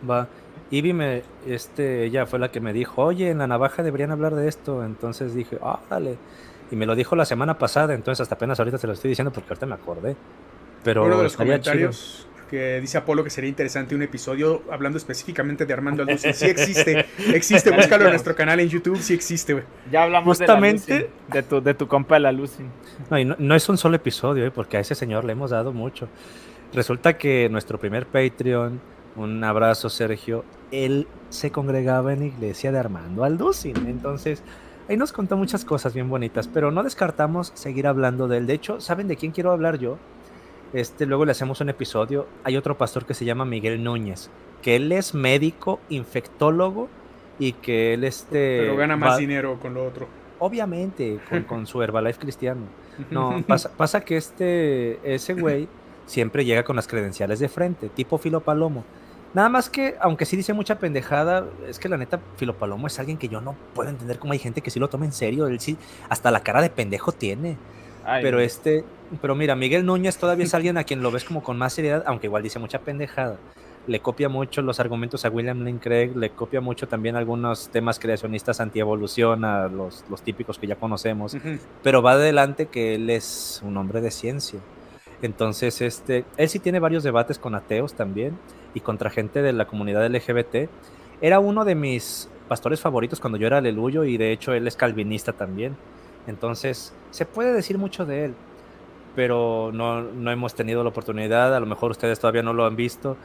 [0.09, 0.29] Va.
[0.71, 4.35] Ivy me, este, ella fue la que me dijo, oye, en la navaja deberían hablar
[4.35, 4.85] de esto.
[4.85, 6.17] Entonces dije, ah, dale.
[6.71, 9.31] Y me lo dijo la semana pasada, entonces hasta apenas ahorita se lo estoy diciendo
[9.33, 10.17] porque ahorita me acordé.
[10.85, 11.91] Pero Uno de los estaría chido.
[12.53, 16.35] Que dice Apolo que sería interesante un episodio hablando específicamente de Armando Alducin.
[16.35, 19.65] Sí existe, existe, búscalo en nuestro canal en YouTube, sí existe, güey.
[19.91, 22.67] Ya hablamos Justamente- de, la Lucin, de, tu, de tu compa la Lucin.
[23.11, 24.51] No, y no, no es un solo episodio, ¿eh?
[24.51, 26.09] porque a ese señor le hemos dado mucho.
[26.75, 28.79] Resulta que nuestro primer Patreon,
[29.17, 33.79] un abrazo Sergio, él se congregaba en la iglesia de Armando Alducin.
[33.89, 34.43] Entonces,
[34.91, 38.47] ahí nos contó muchas cosas bien bonitas, pero no descartamos seguir hablando de él.
[38.47, 39.97] De hecho, ¿saben de quién quiero hablar yo?
[40.73, 42.27] Este, luego le hacemos un episodio.
[42.45, 44.31] Hay otro pastor que se llama Miguel Núñez,
[44.63, 46.89] que él es médico, infectólogo
[47.39, 50.07] y que él este Pero gana más va- dinero con lo otro.
[50.39, 52.63] obviamente con, con su Herbalife cristiano.
[53.11, 55.67] No, pasa, pasa que este, ese güey
[56.07, 58.85] siempre llega con las credenciales de frente, tipo Filo Palomo.
[59.35, 62.99] Nada más que, aunque sí dice mucha pendejada, es que la neta, Filo Palomo es
[62.99, 65.47] alguien que yo no puedo entender cómo hay gente que sí lo toma en serio.
[65.47, 65.79] Él sí,
[66.11, 67.57] hasta la cara de pendejo tiene.
[68.05, 68.85] Ay, Pero este,
[69.21, 72.03] pero mira, Miguel Núñez todavía es alguien a quien lo ves como con más seriedad,
[72.07, 73.37] aunque igual dice mucha pendejada.
[73.87, 77.99] Le copia mucho los argumentos a William Lane Craig, le copia mucho también algunos temas
[77.99, 81.37] creacionistas antievolución, a los, los típicos que ya conocemos
[81.83, 84.61] pero va adelante que él es un hombre de ciencia.
[85.21, 88.37] Entonces, este, él sí tiene varios debates con ateos también
[88.75, 90.69] y contra gente de la comunidad LGBT.
[91.21, 94.77] Era uno de mis pastores favoritos cuando yo era aleluyo y de hecho él es
[94.77, 95.77] calvinista también.
[96.27, 98.35] Entonces, se puede decir mucho de él,
[99.15, 101.55] pero no, no hemos tenido la oportunidad.
[101.55, 103.17] A lo mejor ustedes todavía no lo han visto,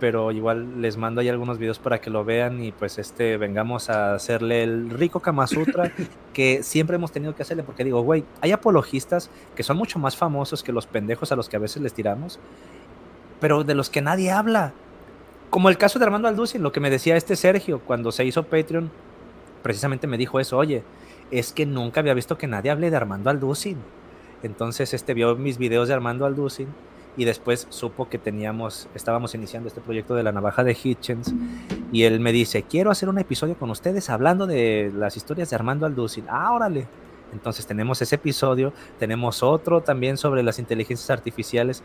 [0.00, 3.88] pero igual les mando ahí algunos videos para que lo vean y pues este vengamos
[3.88, 5.92] a hacerle el rico Kama Sutra
[6.34, 10.16] que siempre hemos tenido que hacerle porque digo, güey, hay apologistas que son mucho más
[10.16, 12.38] famosos que los pendejos a los que a veces les tiramos,
[13.40, 14.72] pero de los que nadie habla.
[15.48, 18.42] Como el caso de Armando Alducin, lo que me decía este Sergio cuando se hizo
[18.42, 18.90] Patreon,
[19.62, 20.82] precisamente me dijo eso, oye,
[21.30, 23.78] es que nunca había visto que nadie hable de Armando Alducin.
[24.42, 26.68] Entonces este vio mis videos de Armando Alducin
[27.16, 31.34] y después supo que teníamos, estábamos iniciando este proyecto de la navaja de Hitchens
[31.90, 35.56] y él me dice, quiero hacer un episodio con ustedes hablando de las historias de
[35.56, 36.26] Armando Alducin.
[36.28, 36.70] Ah.
[37.32, 41.82] Entonces tenemos ese episodio, tenemos otro también sobre las inteligencias artificiales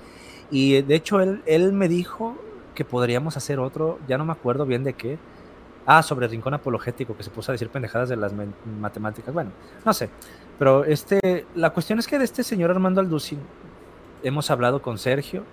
[0.51, 2.35] y de hecho él, él me dijo
[2.76, 5.18] que podríamos hacer otro, ya no me acuerdo bien de qué.
[5.85, 8.31] Ah, sobre el rincón apologético, que se puso a decir pendejadas de las
[8.79, 9.33] matemáticas.
[9.33, 9.51] Bueno,
[9.83, 10.09] no sé.
[10.59, 13.39] Pero este, la cuestión es que de este señor Armando Alducin
[14.23, 15.43] hemos hablado con Sergio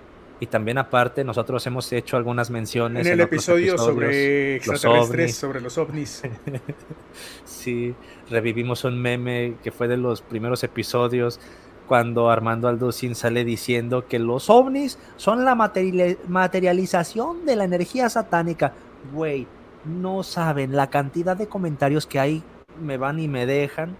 [0.40, 3.06] y también aparte nosotros hemos hecho algunas menciones.
[3.06, 6.22] En el episodio sobre extraterrestres, sobre los ovnis.
[7.44, 7.94] Sí,
[8.30, 11.40] revivimos un meme que fue de los primeros episodios
[11.88, 18.08] cuando Armando Alducin sale diciendo que los ovnis son la materiali- materialización de la energía
[18.10, 18.74] satánica.
[19.12, 19.46] Güey,
[19.88, 22.44] no saben la cantidad de comentarios que hay,
[22.80, 23.98] me van y me dejan,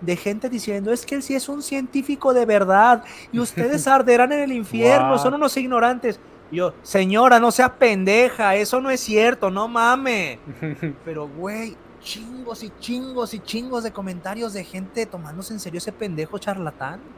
[0.00, 4.32] de gente diciendo, es que él sí es un científico de verdad y ustedes arderán
[4.32, 6.20] en el infierno, son unos ignorantes.
[6.50, 10.42] Y Yo, señora, no sea pendeja, eso no es cierto, no mame.
[11.04, 15.92] Pero, güey, chingos y chingos y chingos de comentarios de gente tomándose en serio ese
[15.92, 17.14] pendejo charlatán.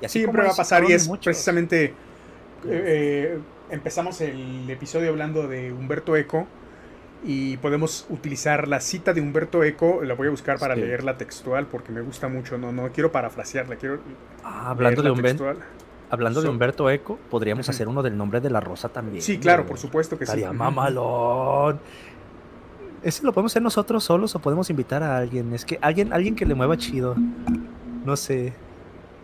[0.00, 1.22] Y así Siempre va a pasar y es muchos.
[1.22, 2.00] precisamente...
[2.64, 2.82] eh,
[3.42, 6.52] eh, empezamos el episodio hablando de Humberto Eco
[7.24, 10.80] y podemos utilizar la cita de Humberto Eco, la voy a buscar para Sí.
[10.80, 13.98] leerla textual porque me gusta mucho, no, no quiero parafrasearla, quiero
[14.42, 15.52] Ah, hablando, de Humberto,
[16.10, 19.20] hablando de Humberto Eco, podríamos hacer uno del nombre de la rosa también.
[19.22, 20.32] Sí, claro, por supuesto que sí.
[20.32, 21.78] Estaría mamalón.
[23.02, 25.52] ¿Ese lo podemos hacer nosotros solos o podemos invitar a alguien?
[25.54, 27.16] Es que alguien, alguien que le mueva chido.
[28.04, 28.52] No sé.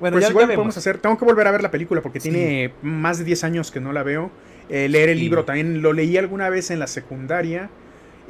[0.01, 0.57] Bueno, pues ya, igual ya vemos.
[0.57, 0.99] podemos hacer.
[0.99, 2.31] Tengo que volver a ver la película porque Sí.
[2.31, 4.31] tiene más de 10 años que no la veo.
[4.69, 5.25] Eh, leer el Sí.
[5.25, 7.69] libro también lo leí alguna vez en la secundaria.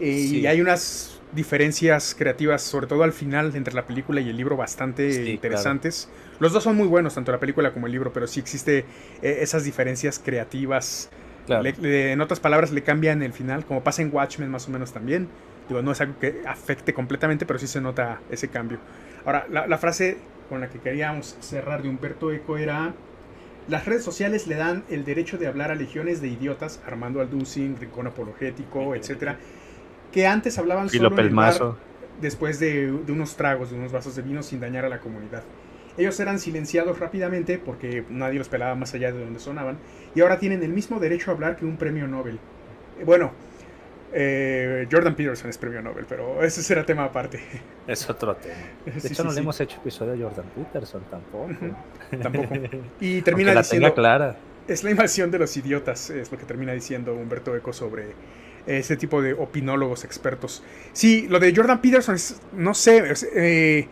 [0.01, 0.41] Eh, Sí.
[0.41, 4.57] Y hay unas diferencias creativas, sobre todo al final, entre la película y el libro,
[4.57, 6.09] bastante Sí, interesantes.
[6.39, 8.85] Los dos son muy buenos, tanto la película como el libro, pero sí existe
[9.23, 11.11] eh, esas diferencias creativas.
[11.47, 11.63] Claro.
[11.63, 14.71] Le- le- en otras palabras, le cambian el final, como pasa en Watchmen más o
[14.71, 15.29] menos también.
[15.69, 18.79] Digo, no es algo que afecte completamente, pero sí se nota ese cambio.
[19.25, 20.19] Ahora, la, la frase
[20.49, 22.95] con la que queríamos cerrar de Humberto Eco era...
[23.69, 27.77] Las redes sociales le dan el derecho de hablar a legiones de idiotas, Armando Alducin,
[27.77, 29.39] Rincón Apologético, etcétera,
[30.17, 31.67] que antes hablaban solo en el bar
[32.21, 35.49] después de, de unos tragos, de unos vasos de vino sin dañar a la comunidad.
[35.97, 39.83] Ellos eran silenciados rápidamente porque nadie los pelaba más allá de donde sonaban
[40.15, 42.43] y ahora tienen el mismo derecho a hablar que un premio Nobel.
[42.97, 43.39] Eh, Bueno,
[44.11, 47.41] eh, Jordan Peterson es premio Nobel, pero ese será tema aparte.
[47.87, 48.75] Es otro tema.
[48.85, 51.87] De Sí, hecho, sí, no sí, le hemos hecho episodio a Jordan Peterson tampoco.
[52.21, 52.63] Tampoco.
[52.99, 54.45] Y termina la diciendo, tenga clara.
[54.67, 58.17] es la invasión de los idiotas, es lo que termina diciendo Humberto Eco sobre
[58.67, 60.63] ese tipo de opinólogos expertos.
[60.93, 63.89] Sí, lo de Jordan Peterson es, no sé, es, eh,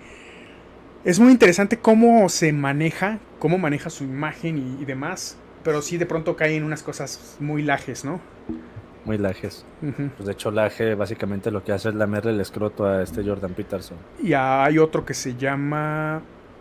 [1.05, 5.37] es muy interesante cómo se maneja, cómo maneja su imagen y, y demás.
[5.63, 8.21] pero sí de pronto caen unas cosas muy lajes, ¿no?
[9.07, 9.65] Muy lajes.
[10.17, 13.53] Pues de hecho, Laje básicamente lo que hace es lamerle el escroto a este Jordan
[13.53, 13.99] Peterson.
[14.23, 16.17] Y hay otro que se llama.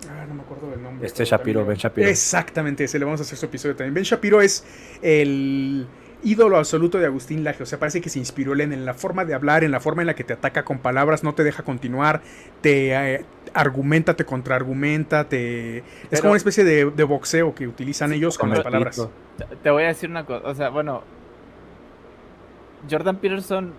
[0.10, 1.08] Ah, no me acuerdo del nombre.
[1.08, 2.08] Este Shapiro, también- Ben Shapiro.
[2.10, 3.94] Exactamente, ese le vamos a hacer su episodio también.
[3.94, 4.66] Ben Shapiro es
[5.02, 5.88] el
[6.24, 7.64] ídolo absoluto de Agustín Laje.
[7.64, 10.02] O sea, parece que se inspiró él en la forma de hablar, en la forma
[10.02, 12.22] en la que te ataca con palabras, no te deja continuar,
[12.62, 15.84] te eh, argumenta, te contraargumenta, te.
[16.10, 19.10] es como una especie de, de boxeo que utilizan ellos con las palabras.
[19.62, 21.04] Te- voy a decir una cosa, o sea, bueno,
[22.90, 23.74] Jordan Peterson,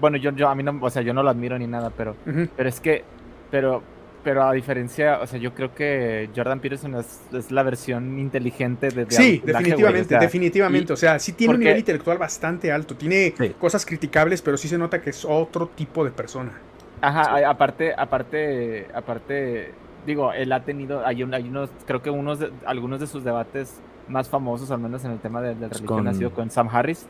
[0.00, 2.16] bueno, yo, yo a mí no, o sea, yo no lo admiro ni nada, pero,
[2.56, 3.04] pero es que,
[3.50, 3.82] pero,
[4.22, 8.88] pero a diferencia, o sea, yo creo que Jordan Peterson es, es la versión inteligente
[8.90, 10.92] de, de Sí, güey, definitivamente, o sea, definitivamente.
[10.92, 12.94] y- o sea, sí tiene un nivel intelectual bastante alto.
[12.96, 13.54] Tiene Sí.
[13.58, 16.52] cosas criticables, pero sí se nota que es otro tipo de persona.
[17.00, 19.72] Ajá, a- aparte, aparte, aparte,
[20.06, 23.24] digo, él ha tenido, hay, un- hay unos, creo que unos, de- algunos de sus
[23.24, 26.50] debates más famosos, al menos en el tema de, de religión, Con- ha sido con
[26.50, 27.06] Sam Harris.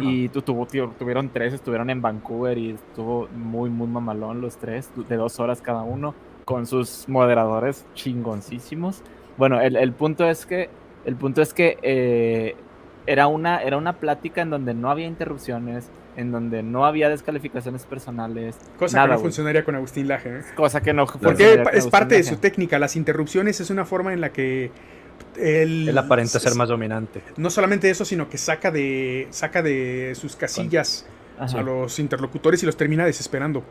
[0.00, 4.56] Y tu, tuvo- tío, tuvieron tres, estuvieron en Vancouver y estuvo muy, muy mamalón los
[4.56, 9.02] tres, de dos horas cada uno, con sus moderadores chingoncísimos.
[9.36, 10.68] Bueno, el, el punto es que,
[11.04, 12.56] el punto es que eh,
[13.06, 17.86] era, una, era una plática en donde no había interrupciones, en donde no había descalificaciones
[17.86, 18.56] personales.
[18.78, 20.38] Cosa nada, que no funcionaría con Agustín Laje.
[20.38, 20.42] ¿eh?
[20.54, 22.78] Cosa que no Porque es parte de su técnica.
[22.78, 24.70] Las interrupciones es una forma en la que
[25.36, 27.22] él, Él aparenta ser más dominante.
[27.36, 31.06] No solamente eso, sino que saca de, saca de sus casillas
[31.38, 33.64] a los interlocutores y los termina desesperando.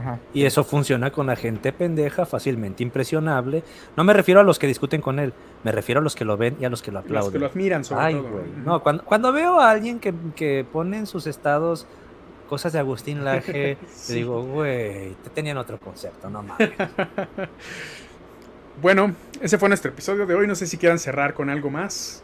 [0.00, 0.18] Ajá.
[0.34, 3.62] Y eso funciona con la gente pendeja, fácilmente impresionable.
[3.96, 5.32] No me refiero a los que discuten con él,
[5.64, 7.40] me refiero a los que lo ven y a los que lo Los que aplauden.
[7.40, 8.28] lo admiran sobre Ay, todo.
[8.30, 8.44] güey.
[8.64, 11.86] No, cuando, cuando veo a alguien que, que pone en sus estados
[12.48, 14.14] cosas de Agustín Laje, Sí.
[14.14, 16.70] digo, güey, te tenían otro concepto, no mames.
[18.80, 20.46] Bueno, ese fue nuestro episodio de hoy.
[20.46, 22.22] No sé si quieran cerrar con algo más.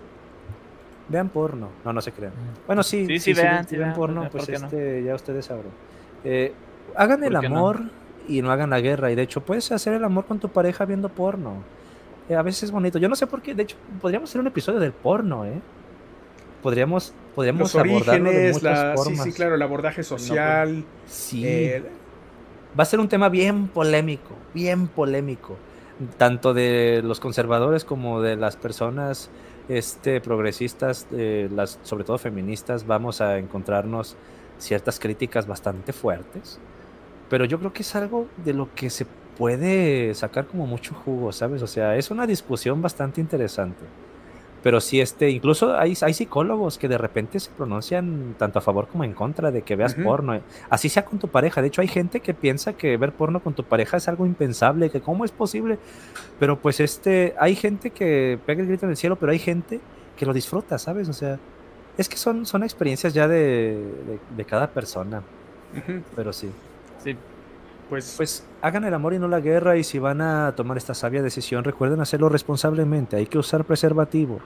[1.09, 1.69] Vean porno.
[1.85, 2.33] No, no se crean.
[2.67, 4.67] Bueno, sí, Sí, sí, vean, sí, vean, porno, ¿por pues no?
[4.67, 5.71] este, ya ustedes sabrán.
[6.25, 6.53] Eh,
[6.99, 7.81] hagan el amor
[8.29, 9.11] y no hagan la guerra.
[9.11, 11.63] Y de hecho, puedes hacer el amor con tu pareja viendo porno.
[12.29, 12.99] Eh, a veces es bonito.
[12.99, 13.55] Yo no sé por qué.
[13.55, 15.61] De hecho, podríamos hacer un episodio del porno, ¿eh?
[16.63, 19.25] Podríamos, podríamos Los abordarlo de muchas la, sí, formas.
[19.25, 20.85] sí, claro, el abordaje social.
[21.07, 21.47] Sí.
[21.47, 21.85] eh,
[22.79, 25.57] Va a ser un tema bien polémico, bien polémico,
[26.19, 29.31] tanto de los conservadores como de las personas
[29.69, 34.17] este, progresistas, eh, las, sobre todo feministas, vamos a encontrarnos
[34.59, 36.61] ciertas críticas bastante fuertes,
[37.29, 39.07] pero yo creo que es algo de lo que se
[39.37, 41.63] puede sacar como mucho jugo, ¿sabes?
[41.63, 43.85] O sea, es una discusión bastante interesante.
[44.63, 48.89] Pero sí, este, incluso hay, hay psicólogos que de repente se pronuncian tanto a favor
[48.89, 50.41] como en contra de que veas porno.
[50.69, 51.63] Así sea con tu pareja.
[51.63, 54.91] De hecho, hay gente que piensa que ver porno con tu pareja es algo impensable,
[54.91, 55.79] que cómo es posible.
[56.41, 59.81] Pero pues este, hay gente que pega el grito en el cielo, pero hay gente
[60.17, 61.09] que lo disfruta, ¿sabes?
[61.09, 61.39] O sea,
[61.97, 63.77] es que son, son experiencias ya de,
[64.07, 65.23] de, de cada persona.
[66.17, 66.51] Pero sí.
[67.89, 70.95] Pues, Pues hagan el amor y no la guerra y si van a tomar esta
[70.95, 74.41] sabia decisión recuerden hacerlo responsablemente, hay que usar preservativo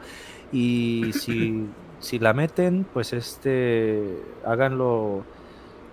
[0.53, 1.67] y si,
[1.99, 5.25] si la meten pues este háganlo,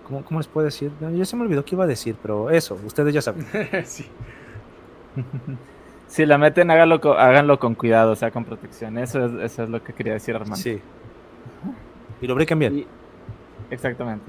[0.06, 0.92] ¿cómo, cómo les puedo decir?
[1.16, 3.46] Ya se me olvidó qué iba a decir, pero eso, ustedes ya saben.
[3.86, 4.06] sí.
[6.08, 8.98] Si la meten, háganlo con, háganlo con cuidado, o sea, con protección.
[8.98, 10.56] Eso es, eso es lo que quería decir, Armando.
[10.58, 10.80] Sí.
[12.22, 12.78] Y lubriquen bien.
[12.80, 12.88] Y-
[13.70, 14.26] exactamente.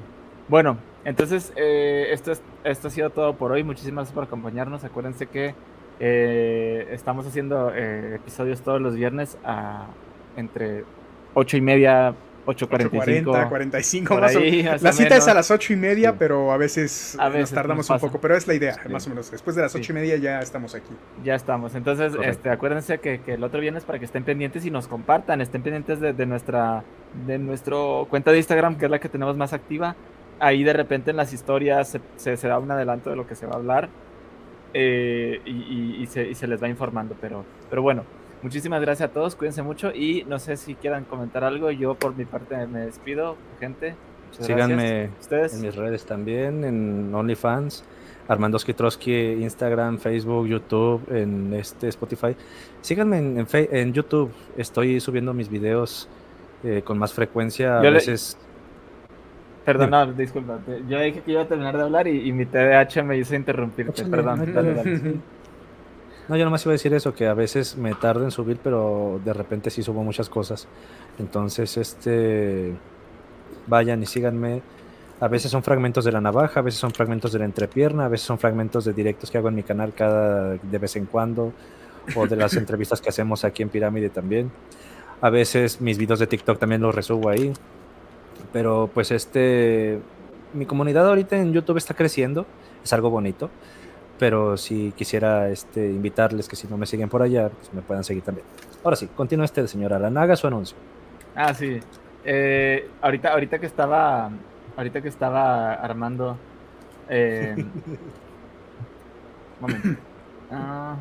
[0.51, 3.63] Bueno, entonces eh, esto, es, esto ha sido todo por hoy.
[3.63, 4.83] Muchísimas gracias por acompañarnos.
[4.83, 5.55] Acuérdense que
[6.01, 9.87] eh, estamos haciendo eh, episodios todos los viernes a
[10.37, 10.85] entre
[11.35, 12.15] 8 y media,
[12.47, 12.91] 8.45.
[13.25, 15.77] 8.40, 45 por más o ahí, más La o cita es a las ocho y
[15.77, 16.17] media, Sí.
[16.19, 18.21] pero a veces, A nos tardamos nos un poco.
[18.21, 18.89] Pero es la idea, Sí.
[18.89, 19.31] más o menos.
[19.31, 19.79] Después de las Sí.
[19.79, 20.93] ocho y media ya estamos aquí.
[21.23, 21.77] Ya estamos.
[21.77, 22.29] Entonces, Correcto.
[22.29, 25.63] este, acuérdense que, que el otro viernes para que estén pendientes y nos compartan, estén
[25.63, 26.83] pendientes de, de nuestra
[27.27, 29.95] de nuestro cuenta de Instagram, que es la que tenemos más activa.
[30.41, 33.35] Ahí de repente en las historias se, se- se da un adelanto de lo que
[33.37, 33.89] se va a hablar
[34.75, 37.15] eh, y, y- y se, y se les va informando.
[37.21, 38.05] Pero, pero bueno,
[38.43, 41.71] muchísimas gracias a todos, cuídense mucho y no sé si quieran comentar algo.
[41.71, 43.95] Yo por mi parte me despido, gente.
[44.31, 45.11] Muchas Síganme.
[45.21, 45.55] Ustedes.
[45.55, 47.83] en mis redes también, en OnlyFans,
[48.29, 52.37] Armando Skitroski, Instagram, Facebook, YouTube, en este Spotify.
[52.81, 56.09] Síganme en, en Fe- en YouTube, estoy subiendo mis videos
[56.63, 57.79] eh, con más frecuencia.
[57.81, 58.39] A le- veces
[59.73, 60.59] Perdón, no, disculpa.
[60.89, 64.05] Yo dije que iba a terminar de hablar y, y mi TDAH me hizo interrumpirte.
[64.05, 64.53] Perdón.
[64.53, 65.21] dale, dale.
[66.29, 69.21] No, yo nomás iba a decir eso, que a veces me tardo en subir, pero
[69.25, 70.69] de repente sí subo muchas cosas.
[71.19, 72.73] Entonces, este,
[73.67, 74.63] vayan y síganme.
[75.19, 78.09] A veces son fragmentos de la navaja, a veces son fragmentos de la entrepierna, a
[78.09, 81.53] veces son fragmentos de directos que hago en mi canal cada de vez en cuando,
[82.15, 84.53] o de las entrevistas que hacemos aquí en Pirámide también.
[85.21, 87.53] A veces mis videos de TikTok también los resubo ahí.
[88.53, 90.01] Pero pues este,
[90.53, 92.47] mi comunidad ahorita en YouTube está creciendo,
[92.83, 93.51] es algo bonito.
[94.19, 98.05] Pero si quisiera este, invitarles que si no me siguen por allá, pues me puedan
[98.05, 98.47] seguir también.
[98.85, 100.77] Ahora sí, continúa este señor Alan, haga su anuncio.
[101.35, 101.81] Ah, sí.
[102.25, 104.31] Eh, ahorita, ahorita que estaba,
[104.77, 106.37] ahorita que estaba armando,
[107.09, 107.57] eh,
[109.61, 109.89] momento.
[110.51, 110.97] Ah,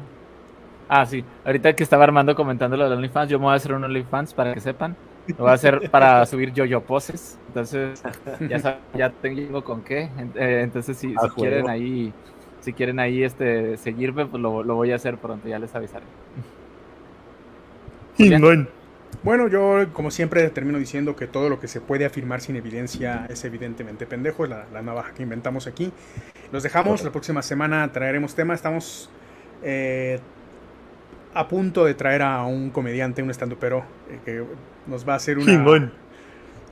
[0.87, 1.25] ah, sí.
[1.45, 4.33] Ahorita que estaba armando comentando lo de OnlyFans, yo me voy a hacer un OnlyFans
[4.33, 4.95] para que sepan.
[5.37, 7.39] Lo voy a hacer para subir yo-yo poses.
[7.47, 8.01] Entonces,
[8.49, 10.09] ya saben, ya tengo con qué.
[10.35, 12.13] Eh, entonces, si, Ah, si quieren ahí,
[12.59, 16.05] si quieren ahí este seguirme, pues lo, lo voy a hacer pronto, ya les avisaré.
[19.23, 23.25] Bueno, yo como siempre termino diciendo que todo lo que se puede afirmar sin evidencia
[23.29, 25.91] es evidentemente pendejo, es la, la navaja que inventamos aquí.
[26.51, 29.09] Los dejamos, la próxima semana traeremos tema, estamos
[29.63, 30.19] eh,
[31.33, 34.43] a punto de traer a un comediante, un estandupero, eh, que
[34.89, 35.91] nos va a hacer una,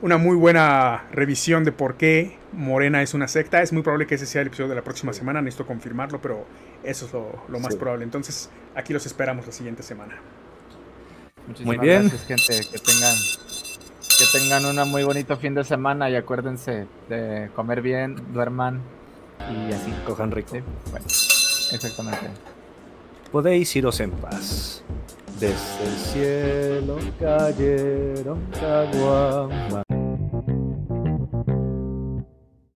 [0.02, 3.62] una muy buena revisión de por qué Morena es una secta.
[3.62, 6.44] Es muy probable que ese sea el episodio de la próxima semana, necesito confirmarlo, pero
[6.82, 7.78] eso es lo, lo más Sí.
[7.78, 8.04] probable.
[8.04, 10.16] Entonces, aquí los esperamos la siguiente semana.
[11.46, 12.08] Muchísimas bien.
[12.08, 12.68] gracias, gente.
[12.70, 13.16] Que tengan,
[14.18, 18.80] que tengan un muy bonito fin de semana y acuérdense de comer bien, duerman
[19.50, 19.92] y así.
[20.06, 20.50] Cojan rico.
[20.54, 22.26] Sí, bueno, exactamente.
[23.32, 24.82] Podéis iros en paz.
[25.40, 29.87] Desde el cielo cayeron caguamas.